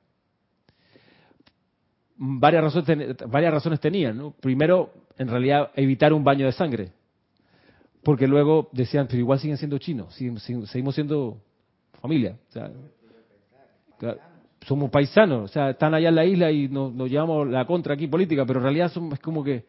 Varias 2.17 2.63
razones, 2.65 3.81
tenían. 3.81 4.17
¿no? 4.17 4.31
Primero, 4.33 4.93
en 5.19 5.29
realidad, 5.29 5.71
evitar 5.75 6.13
un 6.13 6.25
baño 6.25 6.47
de 6.47 6.53
sangre. 6.53 6.93
Porque 8.03 8.27
luego 8.27 8.69
decían, 8.73 9.07
pero 9.09 9.19
igual 9.19 9.41
siguen 9.41 9.57
siendo 9.57 9.79
chinos, 9.79 10.15
seguimos 10.15 10.95
siendo 10.95 11.43
familia. 12.01 12.37
Somos 14.67 14.91
paisanos, 14.91 15.45
o 15.45 15.53
sea, 15.53 15.71
están 15.71 15.95
allá 15.95 16.09
en 16.09 16.15
la 16.15 16.25
isla 16.25 16.51
y 16.51 16.69
nos, 16.69 16.93
llevamos 17.09 17.49
la 17.49 17.65
contra 17.67 17.95
aquí 17.95 18.09
política, 18.09 18.45
pero 18.45 18.59
en 18.59 18.65
realidad 18.65 18.93
es 19.13 19.21
como 19.21 19.45
que, 19.45 19.65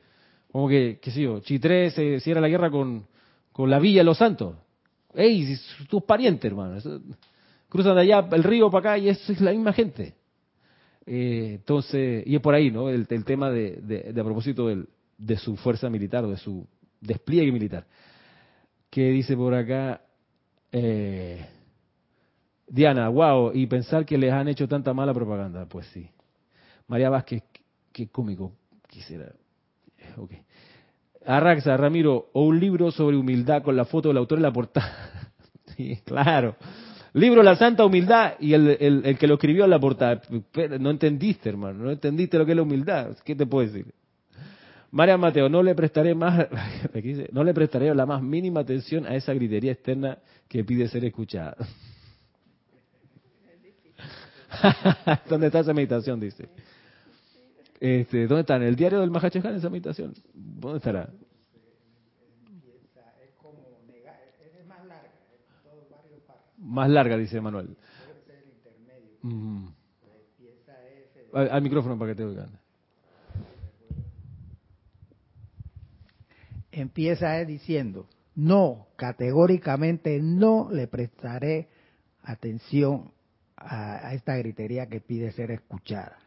como 0.52 0.68
que, 0.68 1.00
qué 1.02 1.12
sé 1.12 1.22
yo, 1.22 1.40
Chitré 1.40 1.92
se 1.92 2.20
cierra 2.20 2.42
la 2.42 2.50
guerra 2.50 2.72
con, 2.72 3.06
con 3.52 3.70
la 3.70 3.80
Villa 3.80 4.00
de 4.02 4.06
los 4.06 4.18
Santos. 4.18 4.56
Ey, 5.14 5.56
tus 5.88 6.04
parientes, 6.04 6.46
hermano. 6.46 6.80
Cruzan 7.70 7.96
de 7.96 8.02
allá 8.02 8.28
el 8.32 8.44
río 8.44 8.72
para 8.72 8.92
acá 8.92 8.98
y 8.98 9.10
es, 9.10 9.30
es 9.30 9.40
la 9.42 9.52
misma 9.52 9.74
gente. 9.74 10.16
Eh, 11.06 11.54
entonces, 11.56 12.24
y 12.26 12.36
es 12.36 12.42
por 12.42 12.54
ahí, 12.54 12.72
¿no? 12.72 12.90
El, 12.90 13.08
tema 13.08 13.50
de, 13.50 13.80
de, 13.82 14.20
a 14.20 14.24
propósito 14.24 14.68
del, 14.68 14.88
de 15.18 15.38
su 15.38 15.56
fuerza 15.58 15.90
militar 15.90 16.26
o 16.26 16.32
de 16.32 16.38
su 16.38 16.68
despliegue 17.02 17.52
militar. 17.52 17.86
Que 18.90 19.10
dice 19.12 19.36
por 19.36 19.54
acá, 19.54 20.02
eh, 20.72 21.46
Diana, 22.68 23.08
wow, 23.10 23.52
y 23.54 23.66
pensar 23.68 24.06
que 24.06 24.18
les 24.18 24.32
han 24.32 24.48
hecho 24.48 24.68
tanta 24.68 24.94
mala 24.94 25.14
propaganda, 25.14 25.66
pues 25.66 25.88
sí. 25.88 26.10
María 26.88 27.10
Vázquez, 27.10 27.44
qué 27.92 28.08
cómico 28.10 28.54
quisiera. 28.88 29.32
Ok. 30.18 30.32
Arraxa, 31.26 31.76
Ramiro, 31.76 32.30
o 32.34 32.44
un 32.44 32.60
libro 32.60 32.92
sobre 32.92 33.18
humildad 33.18 33.64
con 33.64 33.76
la 33.76 33.86
foto 33.86 34.10
del 34.10 34.18
autor 34.18 34.40
en 34.40 34.44
la 34.44 34.54
portada. 34.54 35.32
sí, 35.76 36.00
claro. 36.06 36.56
Libro 37.14 37.42
La 37.42 37.56
Santa 37.56 37.86
Humildad 37.86 38.34
y 38.40 38.54
el, 38.54 39.04
el, 39.04 39.18
que 39.18 39.28
lo 39.28 39.36
escribió 39.36 39.64
en 39.64 39.72
la 39.72 39.80
portada. 39.80 40.22
No 40.80 40.92
entendiste, 40.92 41.50
hermano, 41.50 41.86
no 41.86 41.92
entendiste 41.92 42.38
lo 42.38 42.46
que 42.46 42.52
es 42.52 42.56
la 42.56 42.64
humildad. 42.64 43.18
¿Qué 43.24 43.36
te 43.36 43.46
puedo 43.46 43.66
decir? 43.68 43.92
María 44.92 45.18
Mateo, 45.18 45.50
no 45.50 45.64
le 45.64 45.76
prestaré 45.76 46.16
más, 46.16 46.48
no 47.32 47.44
le 47.44 47.54
prestaré 47.54 47.94
la 47.94 48.06
más 48.06 48.22
mínima 48.22 48.62
atención 48.62 49.06
a 49.06 49.16
esa 49.16 49.34
gritería 49.34 49.72
externa 49.72 50.18
que 50.48 50.64
pide 50.64 50.88
ser 50.88 51.06
escuchada. 51.06 51.58
¿Dónde 55.30 55.48
está 55.48 55.60
esa 55.60 55.74
meditación? 55.74 56.20
Dice. 56.20 56.50
Este, 57.80 58.28
¿Dónde 58.28 58.42
está? 58.42 58.56
¿En 58.56 58.64
el 58.64 58.76
diario 58.76 59.00
del 59.02 59.12
Mahachaján 59.12 59.56
esa 59.56 59.70
meditación? 59.70 60.14
¿Dónde 60.34 60.78
estará? 60.78 61.10
Más 66.60 66.90
larga, 66.90 67.16
dice 67.18 67.40
Manuel. 67.40 67.78
Mm. 69.22 69.68
Al, 71.34 71.62
micrófono 71.62 71.98
para 71.98 72.12
que 72.12 72.16
te 72.16 72.24
oigan. 72.24 72.50
Empieza 76.72 77.44
diciendo, 77.46 78.08
no, 78.36 78.88
categóricamente 78.96 80.20
no 80.22 80.70
le 80.72 80.88
prestaré 80.88 81.70
atención 82.24 83.12
a, 83.58 84.14
esta 84.14 84.38
gritería 84.38 84.88
que 84.88 85.02
pide 85.02 85.32
ser 85.32 85.52
escuchada. 85.52 86.18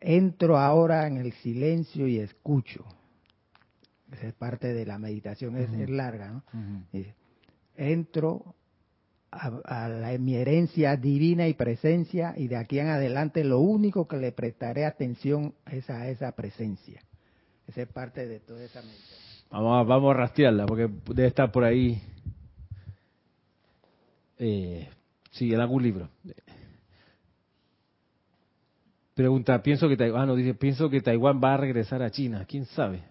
Entro 0.00 0.58
ahora 0.58 1.06
en 1.06 1.16
el 1.16 1.32
silencio 1.32 2.06
y 2.06 2.18
escucho. 2.18 2.84
Esa 4.12 4.28
es 4.28 4.34
parte 4.34 4.72
de 4.72 4.86
la 4.86 4.98
meditación, 4.98 5.56
es, 5.56 5.90
larga, 5.90 6.30
¿no? 6.30 6.44
Entro 7.76 8.54
a, 9.30 9.88
la, 9.88 10.16
mi 10.18 10.36
herencia 10.36 10.96
divina 10.96 11.48
y 11.48 11.54
presencia 11.54 12.34
y 12.36 12.48
de 12.48 12.56
aquí 12.56 12.78
en 12.78 12.88
adelante 12.88 13.42
lo 13.42 13.58
único 13.58 14.06
que 14.06 14.16
le 14.16 14.32
prestaré 14.32 14.84
atención 14.84 15.54
es 15.70 15.90
a 15.90 16.08
esa 16.08 16.32
presencia. 16.32 17.02
Esa 17.66 17.82
es 17.82 17.88
parte 17.88 18.26
de 18.26 18.40
toda 18.40 18.62
esa 18.62 18.82
meditación. 18.82 19.48
Vamos 19.50 19.80
a, 19.80 19.82
vamos 19.82 20.14
a 20.14 20.18
rastrearla 20.18 20.66
porque 20.66 20.88
debe 21.14 21.28
estar 21.28 21.50
por 21.50 21.64
ahí. 21.64 22.00
Eh, 24.38 24.88
sí, 25.30 25.52
en 25.52 25.60
algún 25.60 25.82
libro. 25.82 26.08
Pregunta, 29.14 29.62
pienso 29.62 29.88
que 29.88 29.96
Taiwán, 29.96 30.26
no, 30.26 30.34
dice, 30.34 30.54
pienso 30.54 30.90
que 30.90 31.00
Taiwán 31.00 31.40
va 31.42 31.54
a 31.54 31.56
regresar 31.56 32.02
a 32.02 32.10
China. 32.10 32.44
¿Quién 32.48 32.66
sabe? 32.66 33.02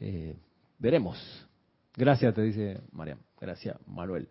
Eh, 0.00 0.34
veremos. 0.78 1.18
Gracias, 1.96 2.34
te 2.34 2.42
dice 2.42 2.80
Mariam. 2.92 3.18
Gracias, 3.40 3.76
Manuel. 3.86 4.28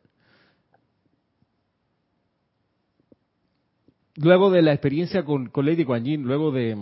luego 4.15 4.51
de 4.51 4.61
la 4.61 4.73
experiencia 4.73 5.23
con, 5.23 5.51
Lady 5.55 5.85
Kuan 5.85 6.03
Yin, 6.03 6.23
luego 6.23 6.51
de, 6.51 6.77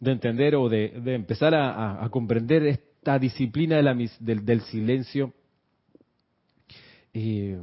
entender 0.00 0.56
o 0.56 0.68
de, 0.68 0.92
empezar 1.14 1.54
a, 1.54 2.08
comprender 2.10 2.66
esta 2.66 3.18
disciplina 3.18 3.82
del, 4.20 4.60
silencio, 4.62 5.32
eh, 7.12 7.58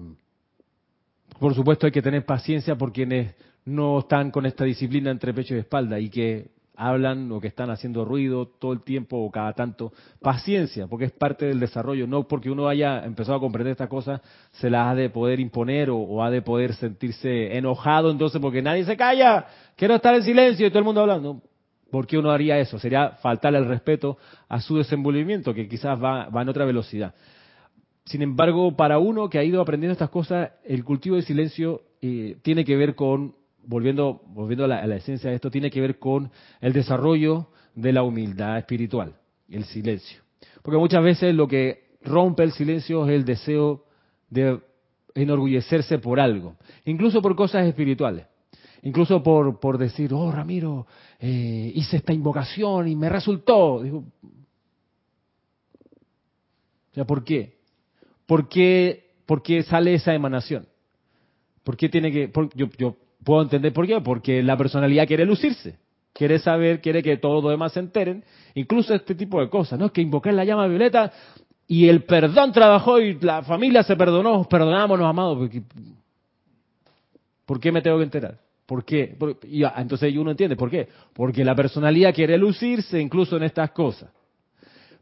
por 1.40 1.56
supuesto 1.56 1.86
hay 1.86 1.92
que 1.92 2.02
tener 2.02 2.26
paciencia 2.26 2.76
por 2.76 2.92
quienes 2.92 3.34
no 3.68 4.00
están 4.00 4.32
con 4.32 4.46
esta 4.46 4.64
disciplina 4.64 5.12
entre 5.12 5.34
pecho 5.34 5.54
y 5.54 5.60
espalda 5.60 6.00
y 6.00 6.10
que 6.10 6.52
hablan 6.78 7.30
o 7.34 7.42
que 7.42 7.48
están 7.48 7.70
haciendo 7.70 8.06
ruido 8.06 8.48
todo 8.48 8.72
el 8.72 8.82
tiempo 8.82 9.18
o 9.18 9.30
cada 9.30 9.52
tanto. 9.54 9.92
Paciencia, 10.22 10.88
porque 10.88 11.06
es 11.06 11.12
parte 11.12 11.48
del 11.48 11.60
desarrollo, 11.60 12.08
no 12.08 12.28
porque 12.30 12.50
uno 12.50 12.70
haya 12.70 13.04
empezado 13.04 13.38
a 13.38 13.42
comprender 13.42 13.72
estas 13.72 13.90
cosas, 13.90 14.22
se 14.52 14.70
las 14.70 14.88
ha 14.88 14.96
de 14.96 15.10
poder 15.10 15.42
imponer 15.42 15.90
o, 15.90 16.24
ha 16.24 16.30
de 16.30 16.42
poder 16.42 16.76
sentirse 16.76 17.58
enojado 17.58 18.10
entonces 18.10 18.40
porque 18.40 18.62
nadie 18.62 18.86
se 18.86 18.96
calla, 18.96 19.48
quiero 19.76 19.96
estar 19.96 20.16
en 20.16 20.24
silencio 20.24 20.66
y 20.66 20.70
todo 20.70 20.80
el 20.80 20.86
mundo 20.86 21.02
hablando. 21.02 21.42
¿Por 21.92 22.08
qué 22.08 22.18
uno 22.18 22.32
haría 22.32 22.58
eso? 22.60 22.80
Sería 22.80 23.12
faltarle 23.22 23.60
el 23.60 23.66
respeto 23.66 24.18
a 24.48 24.62
su 24.62 24.78
desenvolvimiento, 24.78 25.54
que 25.54 25.68
quizás 25.68 26.02
va, 26.02 26.30
en 26.42 26.50
otra 26.50 26.64
velocidad. 26.64 27.14
Sin 28.06 28.22
embargo, 28.22 28.78
para 28.78 28.98
uno 28.98 29.30
que 29.30 29.40
ha 29.40 29.44
ido 29.44 29.62
aprendiendo 29.62 29.92
estas 29.92 30.10
cosas, 30.10 30.52
el 30.64 30.86
cultivo 30.86 31.18
de 31.18 31.22
silencio 31.24 31.82
eh, 32.02 32.38
tiene 32.44 32.64
que 32.64 32.78
ver 32.78 32.96
con 32.96 33.36
volviendo, 33.68 34.22
volviendo 34.30 34.66
a 34.66 34.68
la, 34.68 34.96
esencia 34.96 35.30
de 35.30 35.36
esto, 35.36 35.52
tiene 35.52 35.70
que 35.70 35.82
ver 35.82 36.00
con 36.00 36.32
el 36.62 36.74
desarrollo 36.74 37.50
de 37.76 37.94
la 37.94 38.02
humildad 38.02 38.58
espiritual, 38.58 39.14
el 39.50 39.66
silencio. 39.66 40.22
Porque 40.64 40.78
muchas 40.78 41.04
veces 41.04 41.36
lo 41.36 41.48
que 41.48 41.98
rompe 42.02 42.44
el 42.44 42.54
silencio 42.54 43.06
es 43.08 43.14
el 43.14 43.26
deseo 43.26 43.84
de 44.30 44.60
enorgullecerse 45.14 46.00
por 46.00 46.20
algo, 46.20 46.56
incluso 46.86 47.22
por 47.22 47.36
cosas 47.36 47.68
espirituales, 47.68 48.26
incluso 48.84 49.22
por, 49.22 49.60
por 49.60 49.78
decir, 49.78 50.14
oh 50.14 50.32
Ramiro, 50.32 50.88
eh, 51.20 51.72
hice 51.76 51.98
esta 51.98 52.14
invocación 52.14 52.88
y 52.88 52.96
me 52.96 53.10
resultó. 53.10 53.82
Digo, 53.82 54.06
o 56.92 56.94
sea, 56.94 57.06
¿por 57.06 57.24
qué? 57.24 57.58
¿Por 58.26 58.48
qué, 58.48 59.12
por 59.26 59.42
qué 59.42 59.64
sale 59.64 59.94
esa 59.94 60.14
emanación? 60.14 60.68
¿Por 61.64 61.76
qué 61.76 61.90
tiene 61.90 62.12
que.? 62.12 62.32
yo, 62.56 62.68
yo 62.78 62.96
Puedo 63.28 63.42
entender 63.42 63.74
por 63.74 63.86
qué, 63.86 64.00
porque 64.00 64.42
la 64.42 64.56
personalidad 64.56 65.06
quiere 65.06 65.26
lucirse, 65.26 65.78
quiere 66.14 66.40
saber, 66.40 66.80
quiere 66.80 67.04
que 67.04 67.18
todos 67.18 67.44
los 67.44 67.52
demás 67.52 67.74
se 67.74 67.82
enteren, 67.82 68.24
incluso 68.56 68.94
este 68.94 69.16
tipo 69.16 69.42
de 69.42 69.50
cosas, 69.50 69.78
¿no? 69.78 69.92
Que 69.92 70.00
invocar 70.00 70.34
la 70.34 70.46
llama 70.46 70.66
violeta 70.66 71.12
y 71.68 71.90
el 71.90 72.06
perdón 72.06 72.54
trabajó 72.54 73.02
y 73.02 73.20
la 73.20 73.44
familia 73.44 73.84
se 73.84 73.98
perdonó, 73.98 74.46
perdonámonos, 74.46 75.06
amados. 75.06 75.50
¿Por 77.46 77.60
qué 77.60 77.70
me 77.70 77.82
tengo 77.82 77.98
que 77.98 78.06
enterar? 78.06 78.40
¿Por 78.66 78.86
qué? 78.86 79.18
Y 79.44 79.62
ah, 79.66 79.74
entonces 79.76 80.16
uno 80.16 80.32
entiende, 80.32 80.56
¿por 80.56 80.70
qué? 80.70 80.88
Porque 81.12 81.44
la 81.44 81.54
personalidad 81.54 82.16
quiere 82.16 82.38
lucirse 82.38 82.98
incluso 82.98 83.36
en 83.36 83.44
estas 83.44 83.72
cosas. 83.72 84.10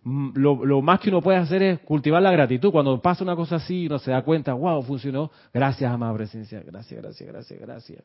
Mm, 0.08 0.34
lo, 0.36 0.84
más 0.84 1.00
que 1.00 1.10
uno 1.10 1.20
puede 1.20 1.40
hacer 1.40 1.64
es 1.64 1.80
cultivar 1.80 2.22
la 2.22 2.32
gratitud. 2.32 2.72
Cuando 2.72 3.02
pasa 3.02 3.24
una 3.24 3.36
cosa 3.36 3.56
así, 3.56 3.88
uno 3.88 3.98
se 3.98 4.12
da 4.12 4.22
cuenta, 4.22 4.54
wow, 4.54 4.84
funcionó. 4.84 5.32
Gracias, 5.52 5.92
amada 5.92 6.14
presencia. 6.14 6.62
Gracias, 6.64 7.02
gracias, 7.02 7.28
gracias, 7.28 7.60
gracias. 7.60 8.04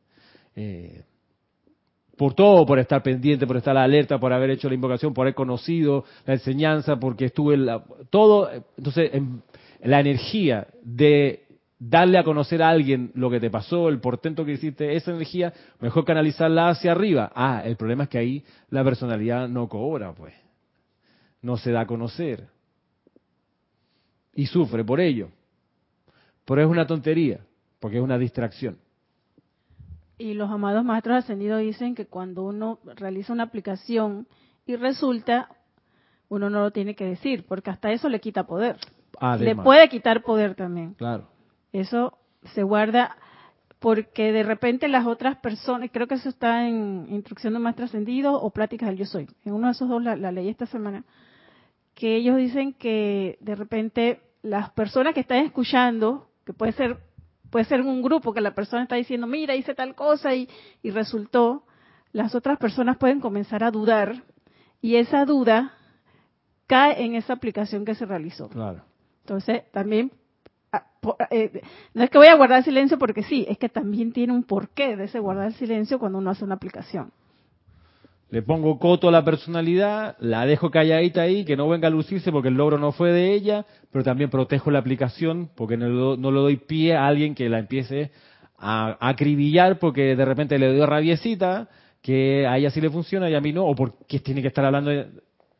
Eh, 0.57 1.03
por 2.17 2.33
todo, 2.33 2.65
por 2.65 2.79
estar 2.79 3.03
pendiente, 3.03 3.47
por 3.47 3.59
estar 3.59 3.77
alerta, 3.77 4.19
por 4.19 4.33
haber 4.33 4.49
hecho 4.51 4.69
la 4.69 4.75
invocación, 4.75 5.13
por 5.13 5.25
haber 5.25 5.35
conocido 5.35 6.05
la 6.25 6.35
enseñanza, 6.35 6.97
porque 6.97 7.27
estuve 7.27 7.55
en 7.55 7.67
la, 7.67 7.85
todo. 8.09 8.51
Entonces, 8.79 9.11
la 9.83 10.01
energía 10.01 10.69
de 10.83 11.45
darle 11.79 12.17
a 12.17 12.25
conocer 12.25 12.63
a 12.63 12.71
alguien 12.71 13.11
lo 13.15 13.31
que 13.31 13.41
te 13.41 13.51
pasó, 13.51 13.91
el 13.91 14.01
portento 14.01 14.47
que 14.47 14.53
hiciste, 14.53 14.97
esa 14.97 15.11
energía, 15.11 15.53
mejor 15.81 16.07
canalizarla 16.07 16.71
hacia 16.71 16.93
arriba. 16.93 17.31
Ah, 17.35 17.63
el 17.63 17.77
problema 17.77 18.05
es 18.05 18.09
que 18.09 18.19
ahí 18.19 18.45
la 18.71 18.83
personalidad 18.85 19.49
no 19.49 19.69
cobra, 19.69 20.15
pues 20.15 20.33
no 21.43 21.57
se 21.57 21.73
da 21.73 21.81
a 21.81 21.87
conocer. 21.87 22.49
Y 24.35 24.47
sufre 24.47 24.85
por 24.85 25.01
ello. 25.01 25.31
Pero 26.45 26.63
es 26.63 26.69
una 26.69 26.87
tontería, 26.87 27.41
porque 27.79 27.99
es 27.99 28.03
una 28.03 28.19
distracción. 28.19 28.79
Y 30.19 30.35
los 30.35 30.51
amados 30.51 30.85
maestros 30.85 31.17
ascendidos 31.17 31.61
dicen 31.61 31.95
que 31.95 32.07
cuando 32.07 32.43
uno 32.43 32.79
realiza 32.85 33.33
una 33.33 33.45
aplicación 33.45 34.27
y 34.67 34.77
resulta, 34.77 35.49
uno 36.29 36.51
no 36.51 36.61
lo 36.61 36.71
tiene 36.71 36.95
que 36.95 37.05
decir, 37.05 37.47
porque 37.47 37.71
hasta 37.71 37.91
eso 37.91 38.09
le 38.09 38.21
quita 38.21 38.47
poder. 38.47 38.77
Le 39.39 39.57
puede 39.57 39.89
quitar 39.89 40.23
poder 40.23 40.55
también. 40.55 40.95
Claro. 40.95 41.29
Eso 41.73 42.19
se 42.55 42.63
guarda 42.63 43.17
porque 43.79 44.31
de 44.31 44.43
repente 44.43 44.89
las 44.89 45.07
otras 45.07 45.37
personas, 45.39 45.91
creo 45.91 46.07
que 46.07 46.15
eso 46.15 46.29
está 46.29 46.69
en 46.69 47.07
Instrucción 47.09 47.55
de 47.55 47.59
Maestro 47.59 47.87
Ascendido 47.87 48.35
o 48.35 48.51
Pláticas 48.51 48.91
del 48.91 48.99
Yo 48.99 49.07
Soy. 49.07 49.27
En 49.45 49.55
uno 49.55 49.69
de 49.69 49.73
esos 49.73 49.89
dos 49.89 50.03
la, 50.03 50.17
la 50.17 50.31
leí 50.31 50.49
esta 50.49 50.67
semana 50.67 51.05
que 52.01 52.17
ellos 52.17 52.39
dicen 52.39 52.73
que 52.73 53.37
de 53.43 53.55
repente 53.55 54.23
las 54.41 54.71
personas 54.71 55.13
que 55.13 55.21
están 55.21 55.45
escuchando, 55.45 56.31
que 56.47 56.55
puede 56.55 56.73
ser 56.73 56.97
puede 57.51 57.67
ser 57.67 57.83
un 57.83 58.01
grupo 58.01 58.33
que 58.33 58.41
la 58.41 58.55
persona 58.55 58.85
está 58.85 58.97
diciendo, 58.97 59.27
mira, 59.27 59.55
hice 59.55 59.75
tal 59.75 59.95
cosa 59.95 60.35
y, 60.35 60.49
y 60.83 60.93
resultó, 60.93 61.65
las 62.13 62.35
otras 62.35 62.57
personas 62.57 62.97
pueden 62.97 63.21
comenzar 63.21 63.63
a 63.65 63.71
dudar 63.71 64.23
y 64.81 64.97
esa 64.97 65.27
duda 65.27 65.75
cae 66.67 67.05
en 67.05 67.17
esa 67.17 67.35
aplicación 67.35 67.85
que 67.85 67.95
se 67.95 68.07
realizó. 68.07 68.49
Claro. 68.49 68.83
Entonces, 69.25 69.71
también, 69.71 70.11
ah, 70.73 70.87
eh, 71.31 71.61
no 71.93 72.03
es 72.03 72.09
que 72.09 72.17
voy 72.17 72.29
a 72.29 72.37
guardar 72.37 72.65
silencio 72.65 72.99
porque 72.99 73.25
sí, 73.25 73.45
es 73.47 73.59
que 73.59 73.69
también 73.69 74.13
tiene 74.13 74.33
un 74.33 74.45
porqué 74.45 74.97
de 74.97 75.05
ese 75.05 75.19
guardar 75.19 75.53
silencio 75.53 75.99
cuando 75.99 76.17
uno 76.17 76.31
hace 76.31 76.47
una 76.47 76.55
aplicación. 76.55 77.13
Le 78.31 78.43
pongo 78.43 78.79
coto 78.79 79.09
a 79.09 79.13
la 79.13 79.25
personalidad, 79.25 80.17
la 80.21 80.47
dejo 80.47 80.71
calladita 80.71 81.23
ahí, 81.23 81.45
que 81.45 81.57
no 81.57 81.69
venga 81.69 81.89
a 81.89 81.91
lucirse 81.91 82.31
porque 82.31 82.49
el 82.49 82.55
logro 82.55 82.79
no 82.79 82.93
fue 82.93 83.11
de 83.13 83.35
ella, 83.35 83.67
pero 83.91 84.05
también 84.05 84.31
protejo 84.31 84.71
la 84.71 84.79
aplicación 84.79 85.51
porque 85.57 85.77
no, 85.77 86.15
le 86.17 86.39
doy 86.39 86.57
pie 86.57 86.95
a 86.95 87.09
alguien 87.09 87.35
que 87.35 87.49
la 87.49 87.59
empiece 87.59 88.13
a, 88.57 88.97
acribillar 89.01 89.81
porque 89.81 90.15
de 90.15 90.25
repente 90.25 90.61
le 90.61 90.73
doy 90.73 90.87
rabiecita, 90.87 91.69
que 92.03 92.47
a 92.47 92.57
ella 92.57 92.71
sí 92.71 92.81
le 92.81 92.89
funciona 92.89 93.29
y 93.29 93.35
a 93.35 93.41
mí 93.41 93.53
no, 93.53 93.67
o 93.67 93.75
porque 93.75 94.21
tiene 94.21 94.43
que 94.43 94.49
estar 94.49 94.65
hablando 94.65 94.91
de... 94.91 95.09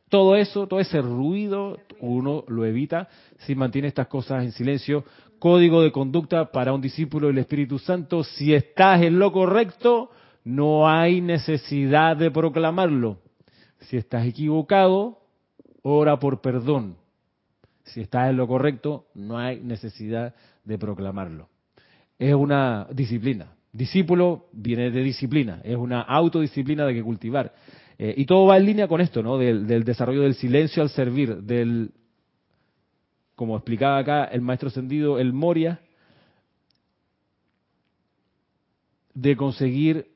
Todo 0.09 0.35
eso, 0.37 0.67
todo 0.67 0.81
ese 0.81 1.01
ruido, 1.01 1.79
uno 2.01 2.45
lo 2.49 2.65
evita 2.65 3.09
si 3.39 3.55
mantiene 3.55 3.89
estas 3.89 4.09
cosas 4.09 4.45
en 4.45 4.51
silencio. 4.51 5.05
Código 5.39 5.83
de 5.83 5.93
conducta 5.93 6.51
para 6.51 6.73
un 6.73 6.81
discípulo 6.81 7.29
del 7.29 7.39
Espíritu 7.39 7.79
Santo, 7.79 8.25
si 8.25 8.53
estás 8.53 9.03
en 9.03 9.21
lo 9.21 9.31
correcto, 9.31 10.11
no 10.45 10.89
hay 10.89 11.21
necesidad 11.21 12.17
de 12.17 12.31
proclamarlo. 12.31 13.19
Si 13.81 13.97
estás 13.97 14.27
equivocado, 14.27 15.21
ora 15.83 16.19
por 16.19 16.41
perdón. 16.41 16.97
Si 17.85 18.01
estás 18.01 18.31
en 18.31 18.37
lo 18.37 18.47
correcto, 18.47 19.07
no 19.15 19.39
hay 19.39 19.61
necesidad 19.61 20.35
de 20.65 20.79
proclamarlo. 20.79 21.49
Es 22.19 22.35
una 22.35 22.87
disciplina. 22.93 23.55
Discípulo 23.73 24.49
viene 24.53 24.91
de 24.91 25.03
disciplina, 25.03 25.61
es 25.63 25.77
una 25.77 26.03
autodisciplina 26.03 26.85
de 26.85 26.95
que 26.95 27.03
cultivar. 27.03 27.55
Eh, 27.99 28.15
y 28.17 28.27
todo 28.27 28.47
va 28.47 28.57
en 28.57 28.67
línea 28.67 28.89
con 28.89 29.01
esto, 29.01 29.23
¿no? 29.23 29.39
Del, 29.39 29.67
del, 29.67 29.85
desarrollo 29.85 30.23
del 30.23 30.35
silencio 30.35 30.83
al 30.83 30.91
servir, 30.91 31.37
del, 31.43 31.93
como 33.37 33.57
explicaba 33.57 33.99
acá 33.99 34.25
el 34.25 34.41
maestro 34.41 34.69
ascendido, 34.69 35.19
el 35.19 35.33
Moria, 35.33 35.81
de 39.15 39.37
conseguir 39.37 40.09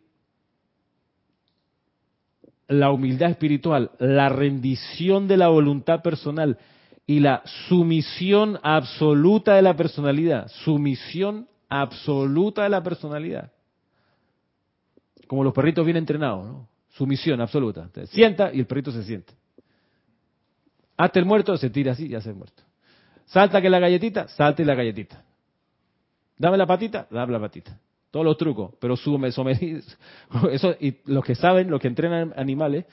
la 2.69 2.91
humildad 2.91 3.31
espiritual, 3.31 3.91
la 3.99 4.29
rendición 4.29 5.29
de 5.29 5.37
la 5.37 5.49
voluntad 5.49 6.03
personal 6.03 6.59
y 7.07 7.21
la 7.21 7.43
sumisión 7.69 8.59
absoluta 8.63 9.55
de 9.55 9.63
la 9.63 9.77
personalidad, 9.77 10.49
sumisión 10.49 11.49
absoluta 11.69 12.63
de 12.63 12.71
la 12.71 12.83
personalidad. 12.83 13.53
Como 15.27 15.45
los 15.45 15.53
perritos 15.53 15.85
bien 15.85 15.97
entrenados, 15.97 16.47
¿no? 16.47 16.69
Sumisión 16.91 17.41
absoluta. 17.41 17.89
sienta 18.07 18.53
y 18.53 18.61
el 18.61 18.67
perrito 18.67 18.93
se 18.93 19.03
siente. 19.03 19.35
Hasta 20.97 21.19
el 21.19 21.25
muerto, 21.25 21.57
se 21.57 21.71
tira 21.71 21.93
así 21.93 22.07
y 22.07 22.15
hace 22.15 22.31
el 22.31 22.37
muerto. 22.37 22.63
Salta 23.27 23.61
que 23.61 23.69
la 23.69 23.81
galletita, 23.81 24.29
salta 24.29 24.63
y 24.63 24.65
la 24.65 24.75
galletita. 24.75 25.25
Dame 26.39 26.57
la 26.57 26.67
patita, 26.67 27.07
dame 27.11 27.33
la 27.33 27.41
patita. 27.41 27.79
Todos 28.15 28.27
los 28.27 28.37
trucos, 28.37 28.71
pero 28.79 28.95
eso 30.53 30.77
y 30.79 30.99
los 31.07 31.25
que 31.25 31.35
saben, 31.35 31.69
los 31.69 31.81
que 31.81 31.89
entrenan 31.89 32.33
animales, 32.37 32.85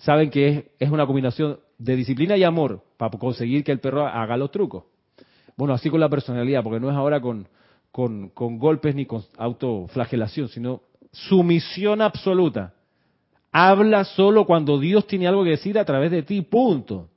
saben 0.00 0.28
que 0.28 0.72
es, 0.78 0.90
una 0.90 1.06
combinación 1.06 1.60
de 1.78 1.96
disciplina 1.96 2.36
y 2.36 2.44
amor 2.44 2.82
para 2.98 3.16
conseguir 3.16 3.64
que 3.64 3.72
el 3.72 3.80
perro 3.80 4.06
haga 4.06 4.36
los 4.36 4.50
trucos. 4.50 4.84
Bueno, 5.56 5.72
así 5.72 5.88
con 5.88 5.98
la 5.98 6.10
personalidad, 6.10 6.62
porque 6.62 6.78
no 6.78 6.90
es 6.90 6.94
ahora 6.94 7.22
con 7.22 7.48
golpes 8.58 8.94
ni 8.94 9.06
con 9.06 9.24
autoflagelación, 9.38 10.50
sino 10.50 10.82
sumisión 11.10 12.02
absoluta. 12.02 12.74
Habla 13.52 14.04
solo 14.04 14.44
cuando 14.44 14.78
Dios 14.78 15.06
tiene 15.06 15.26
algo 15.26 15.42
que 15.42 15.50
decir 15.52 15.78
a 15.78 15.86
través 15.86 16.10
de 16.10 16.22
ti, 16.22 16.42
punto. 16.42 17.08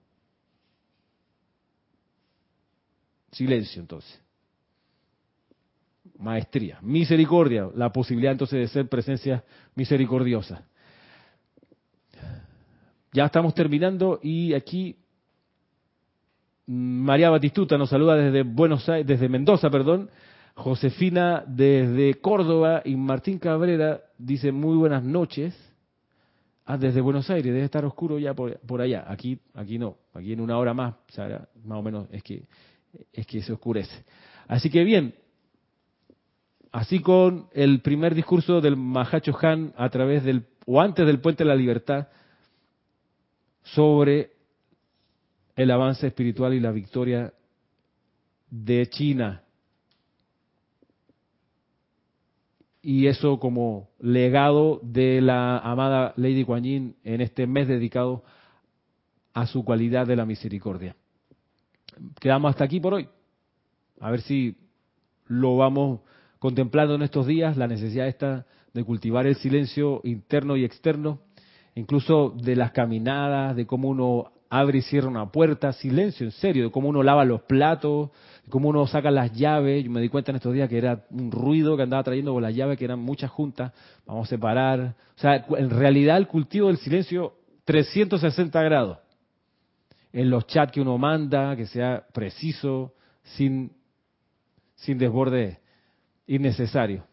Silencio 3.34 3.82
entonces. 3.82 4.28
Maestría, 6.20 6.80
misericordia, 6.82 7.70
la 7.76 7.91
posibilidad 7.91 8.34
entonces 8.34 8.59
de 8.59 8.67
ser 8.67 8.89
presencia 8.89 9.43
misericordiosa. 9.76 10.63
Ya 13.13 13.26
estamos 13.26 13.55
terminando 13.55 14.20
y 14.22 14.53
aquí 14.53 14.97
María 16.67 17.30
Batistuta 17.30 17.78
nos 17.78 17.89
saluda 17.89 18.15
desde 18.15 18.43
Buenos 18.43 18.88
Aires, 18.89 19.07
desde 19.07 19.30
Mendoza, 19.30 19.70
perdón. 19.70 20.09
Josefina 20.55 21.43
desde 21.47 22.15
Córdoba 22.15 22.82
y 22.84 22.95
Martín 22.95 23.39
Cabrera 23.39 24.01
dice 24.17 24.51
muy 24.51 24.76
buenas 24.76 25.03
noches. 25.03 25.57
Ah, 26.65 26.78
desde 26.78 27.01
Buenos 27.01 27.30
Aires, 27.30 27.45
debe 27.45 27.63
estar 27.63 27.84
oscuro 27.86 28.20
ya 28.20 28.34
por, 28.34 28.59
por 28.59 28.82
allá. 28.82 29.05
Aquí, 29.07 29.39
aquí 29.55 29.80
no, 29.80 29.95
aquí 30.13 30.34
en 30.34 30.41
una 30.41 30.57
hora 30.57 30.74
más, 30.74 30.95
más 31.63 31.80
o 31.80 31.82
menos 31.82 32.07
es 32.11 32.22
que 32.22 32.43
es 33.13 33.26
que 33.26 33.41
se 33.41 33.53
oscurece. 33.53 34.03
Así 34.47 34.70
que 34.70 34.84
bien, 34.84 35.15
así 36.72 36.99
con 36.99 37.47
el 37.53 37.82
primer 37.82 38.15
discurso 38.15 38.61
del 38.61 38.78
Mahacho 38.78 39.38
Han 39.41 39.74
a 39.78 39.89
través 39.89 40.24
del, 40.24 40.45
o 40.65 40.82
antes 40.82 41.05
del 41.05 41.20
Puente 41.20 41.43
de 41.43 41.49
la 41.49 41.55
Libertad, 41.55 42.07
sobre 43.63 44.32
el 45.55 45.72
avance 45.72 46.07
espiritual 46.07 46.53
y 46.53 46.59
la 46.59 46.72
victoria 46.72 47.34
de 48.49 48.88
China. 48.89 49.43
Y 52.82 53.07
eso 53.07 53.39
como 53.39 53.89
legado 53.99 54.80
de 54.82 55.22
la 55.22 55.59
amada 55.59 56.13
Lady 56.15 56.45
Kuan 56.45 56.63
Yin 56.63 56.95
en 57.03 57.22
este 57.22 57.45
mes 57.45 57.67
dedicado 57.67 58.24
a 59.34 59.45
su 59.45 59.65
cualidad 59.65 60.07
de 60.07 60.15
la 60.15 60.26
misericordia 60.26 60.95
quedamos 62.20 62.49
hasta 62.51 62.63
aquí 62.63 62.80
por 62.80 62.93
hoy. 62.93 63.07
A 63.99 64.11
ver 64.11 64.22
si 64.22 64.55
lo 65.28 65.57
vamos 65.57 66.01
contemplando 66.39 66.95
en 66.95 67.01
estos 67.01 67.27
días, 67.27 67.57
la 67.57 67.67
necesidad 67.67 68.07
esta 68.07 68.45
de 68.73 68.83
cultivar 68.83 69.27
el 69.27 69.35
silencio 69.35 70.01
interno 70.03 70.55
y 70.55 70.63
externo, 70.63 71.19
incluso 71.75 72.33
de 72.41 72.55
las 72.55 72.71
caminadas, 72.71 73.55
de 73.55 73.65
cómo 73.65 73.89
uno 73.89 74.31
abre 74.49 74.79
y 74.79 74.81
cierra 74.81 75.07
una 75.07 75.31
puerta, 75.31 75.73
silencio 75.73 76.25
en 76.25 76.31
serio, 76.31 76.65
de 76.65 76.71
cómo 76.71 76.89
uno 76.89 77.03
lava 77.03 77.23
los 77.25 77.41
platos, 77.41 78.09
de 78.45 78.49
cómo 78.49 78.69
uno 78.69 78.87
saca 78.87 79.11
las 79.11 79.31
llaves. 79.33 79.83
Yo 79.83 79.91
me 79.91 80.01
di 80.01 80.09
cuenta 80.09 80.31
en 80.31 80.37
estos 80.37 80.53
días 80.53 80.69
que 80.69 80.77
era 80.77 81.05
un 81.11 81.31
ruido 81.31 81.77
que 81.77 81.83
andaba 81.83 82.03
trayendo 82.03 82.33
con 82.33 82.41
las 82.41 82.55
llaves, 82.55 82.77
que 82.77 82.85
eran 82.85 82.99
muchas 82.99 83.29
juntas, 83.29 83.73
vamos 84.05 84.27
a 84.27 84.29
separar. 84.29 84.95
O 85.15 85.19
sea, 85.19 85.45
en 85.57 85.69
realidad 85.69 86.17
el 86.17 86.27
cultivo 86.27 86.67
del 86.67 86.77
silencio 86.77 87.33
360 87.65 88.61
grados 88.63 88.97
en 90.11 90.29
los 90.29 90.47
chats 90.47 90.71
que 90.71 90.81
uno 90.81 90.97
manda, 90.97 91.55
que 91.55 91.67
sea 91.67 92.03
preciso, 92.11 92.93
sin, 93.23 93.71
sin 94.75 94.97
desborde 94.97 95.59
innecesario. 96.30 97.03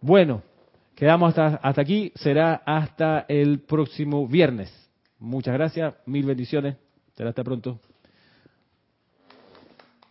Bueno, 0.00 0.42
quedamos 0.96 1.28
hasta, 1.28 1.60
hasta 1.62 1.82
aquí, 1.82 2.12
será 2.16 2.62
hasta 2.64 3.26
el 3.28 3.60
próximo 3.60 4.26
viernes. 4.26 4.72
Muchas 5.18 5.54
gracias, 5.54 5.94
mil 6.06 6.24
bendiciones, 6.24 6.76
será 7.14 7.28
hasta 7.28 7.44
pronto. 7.44 7.78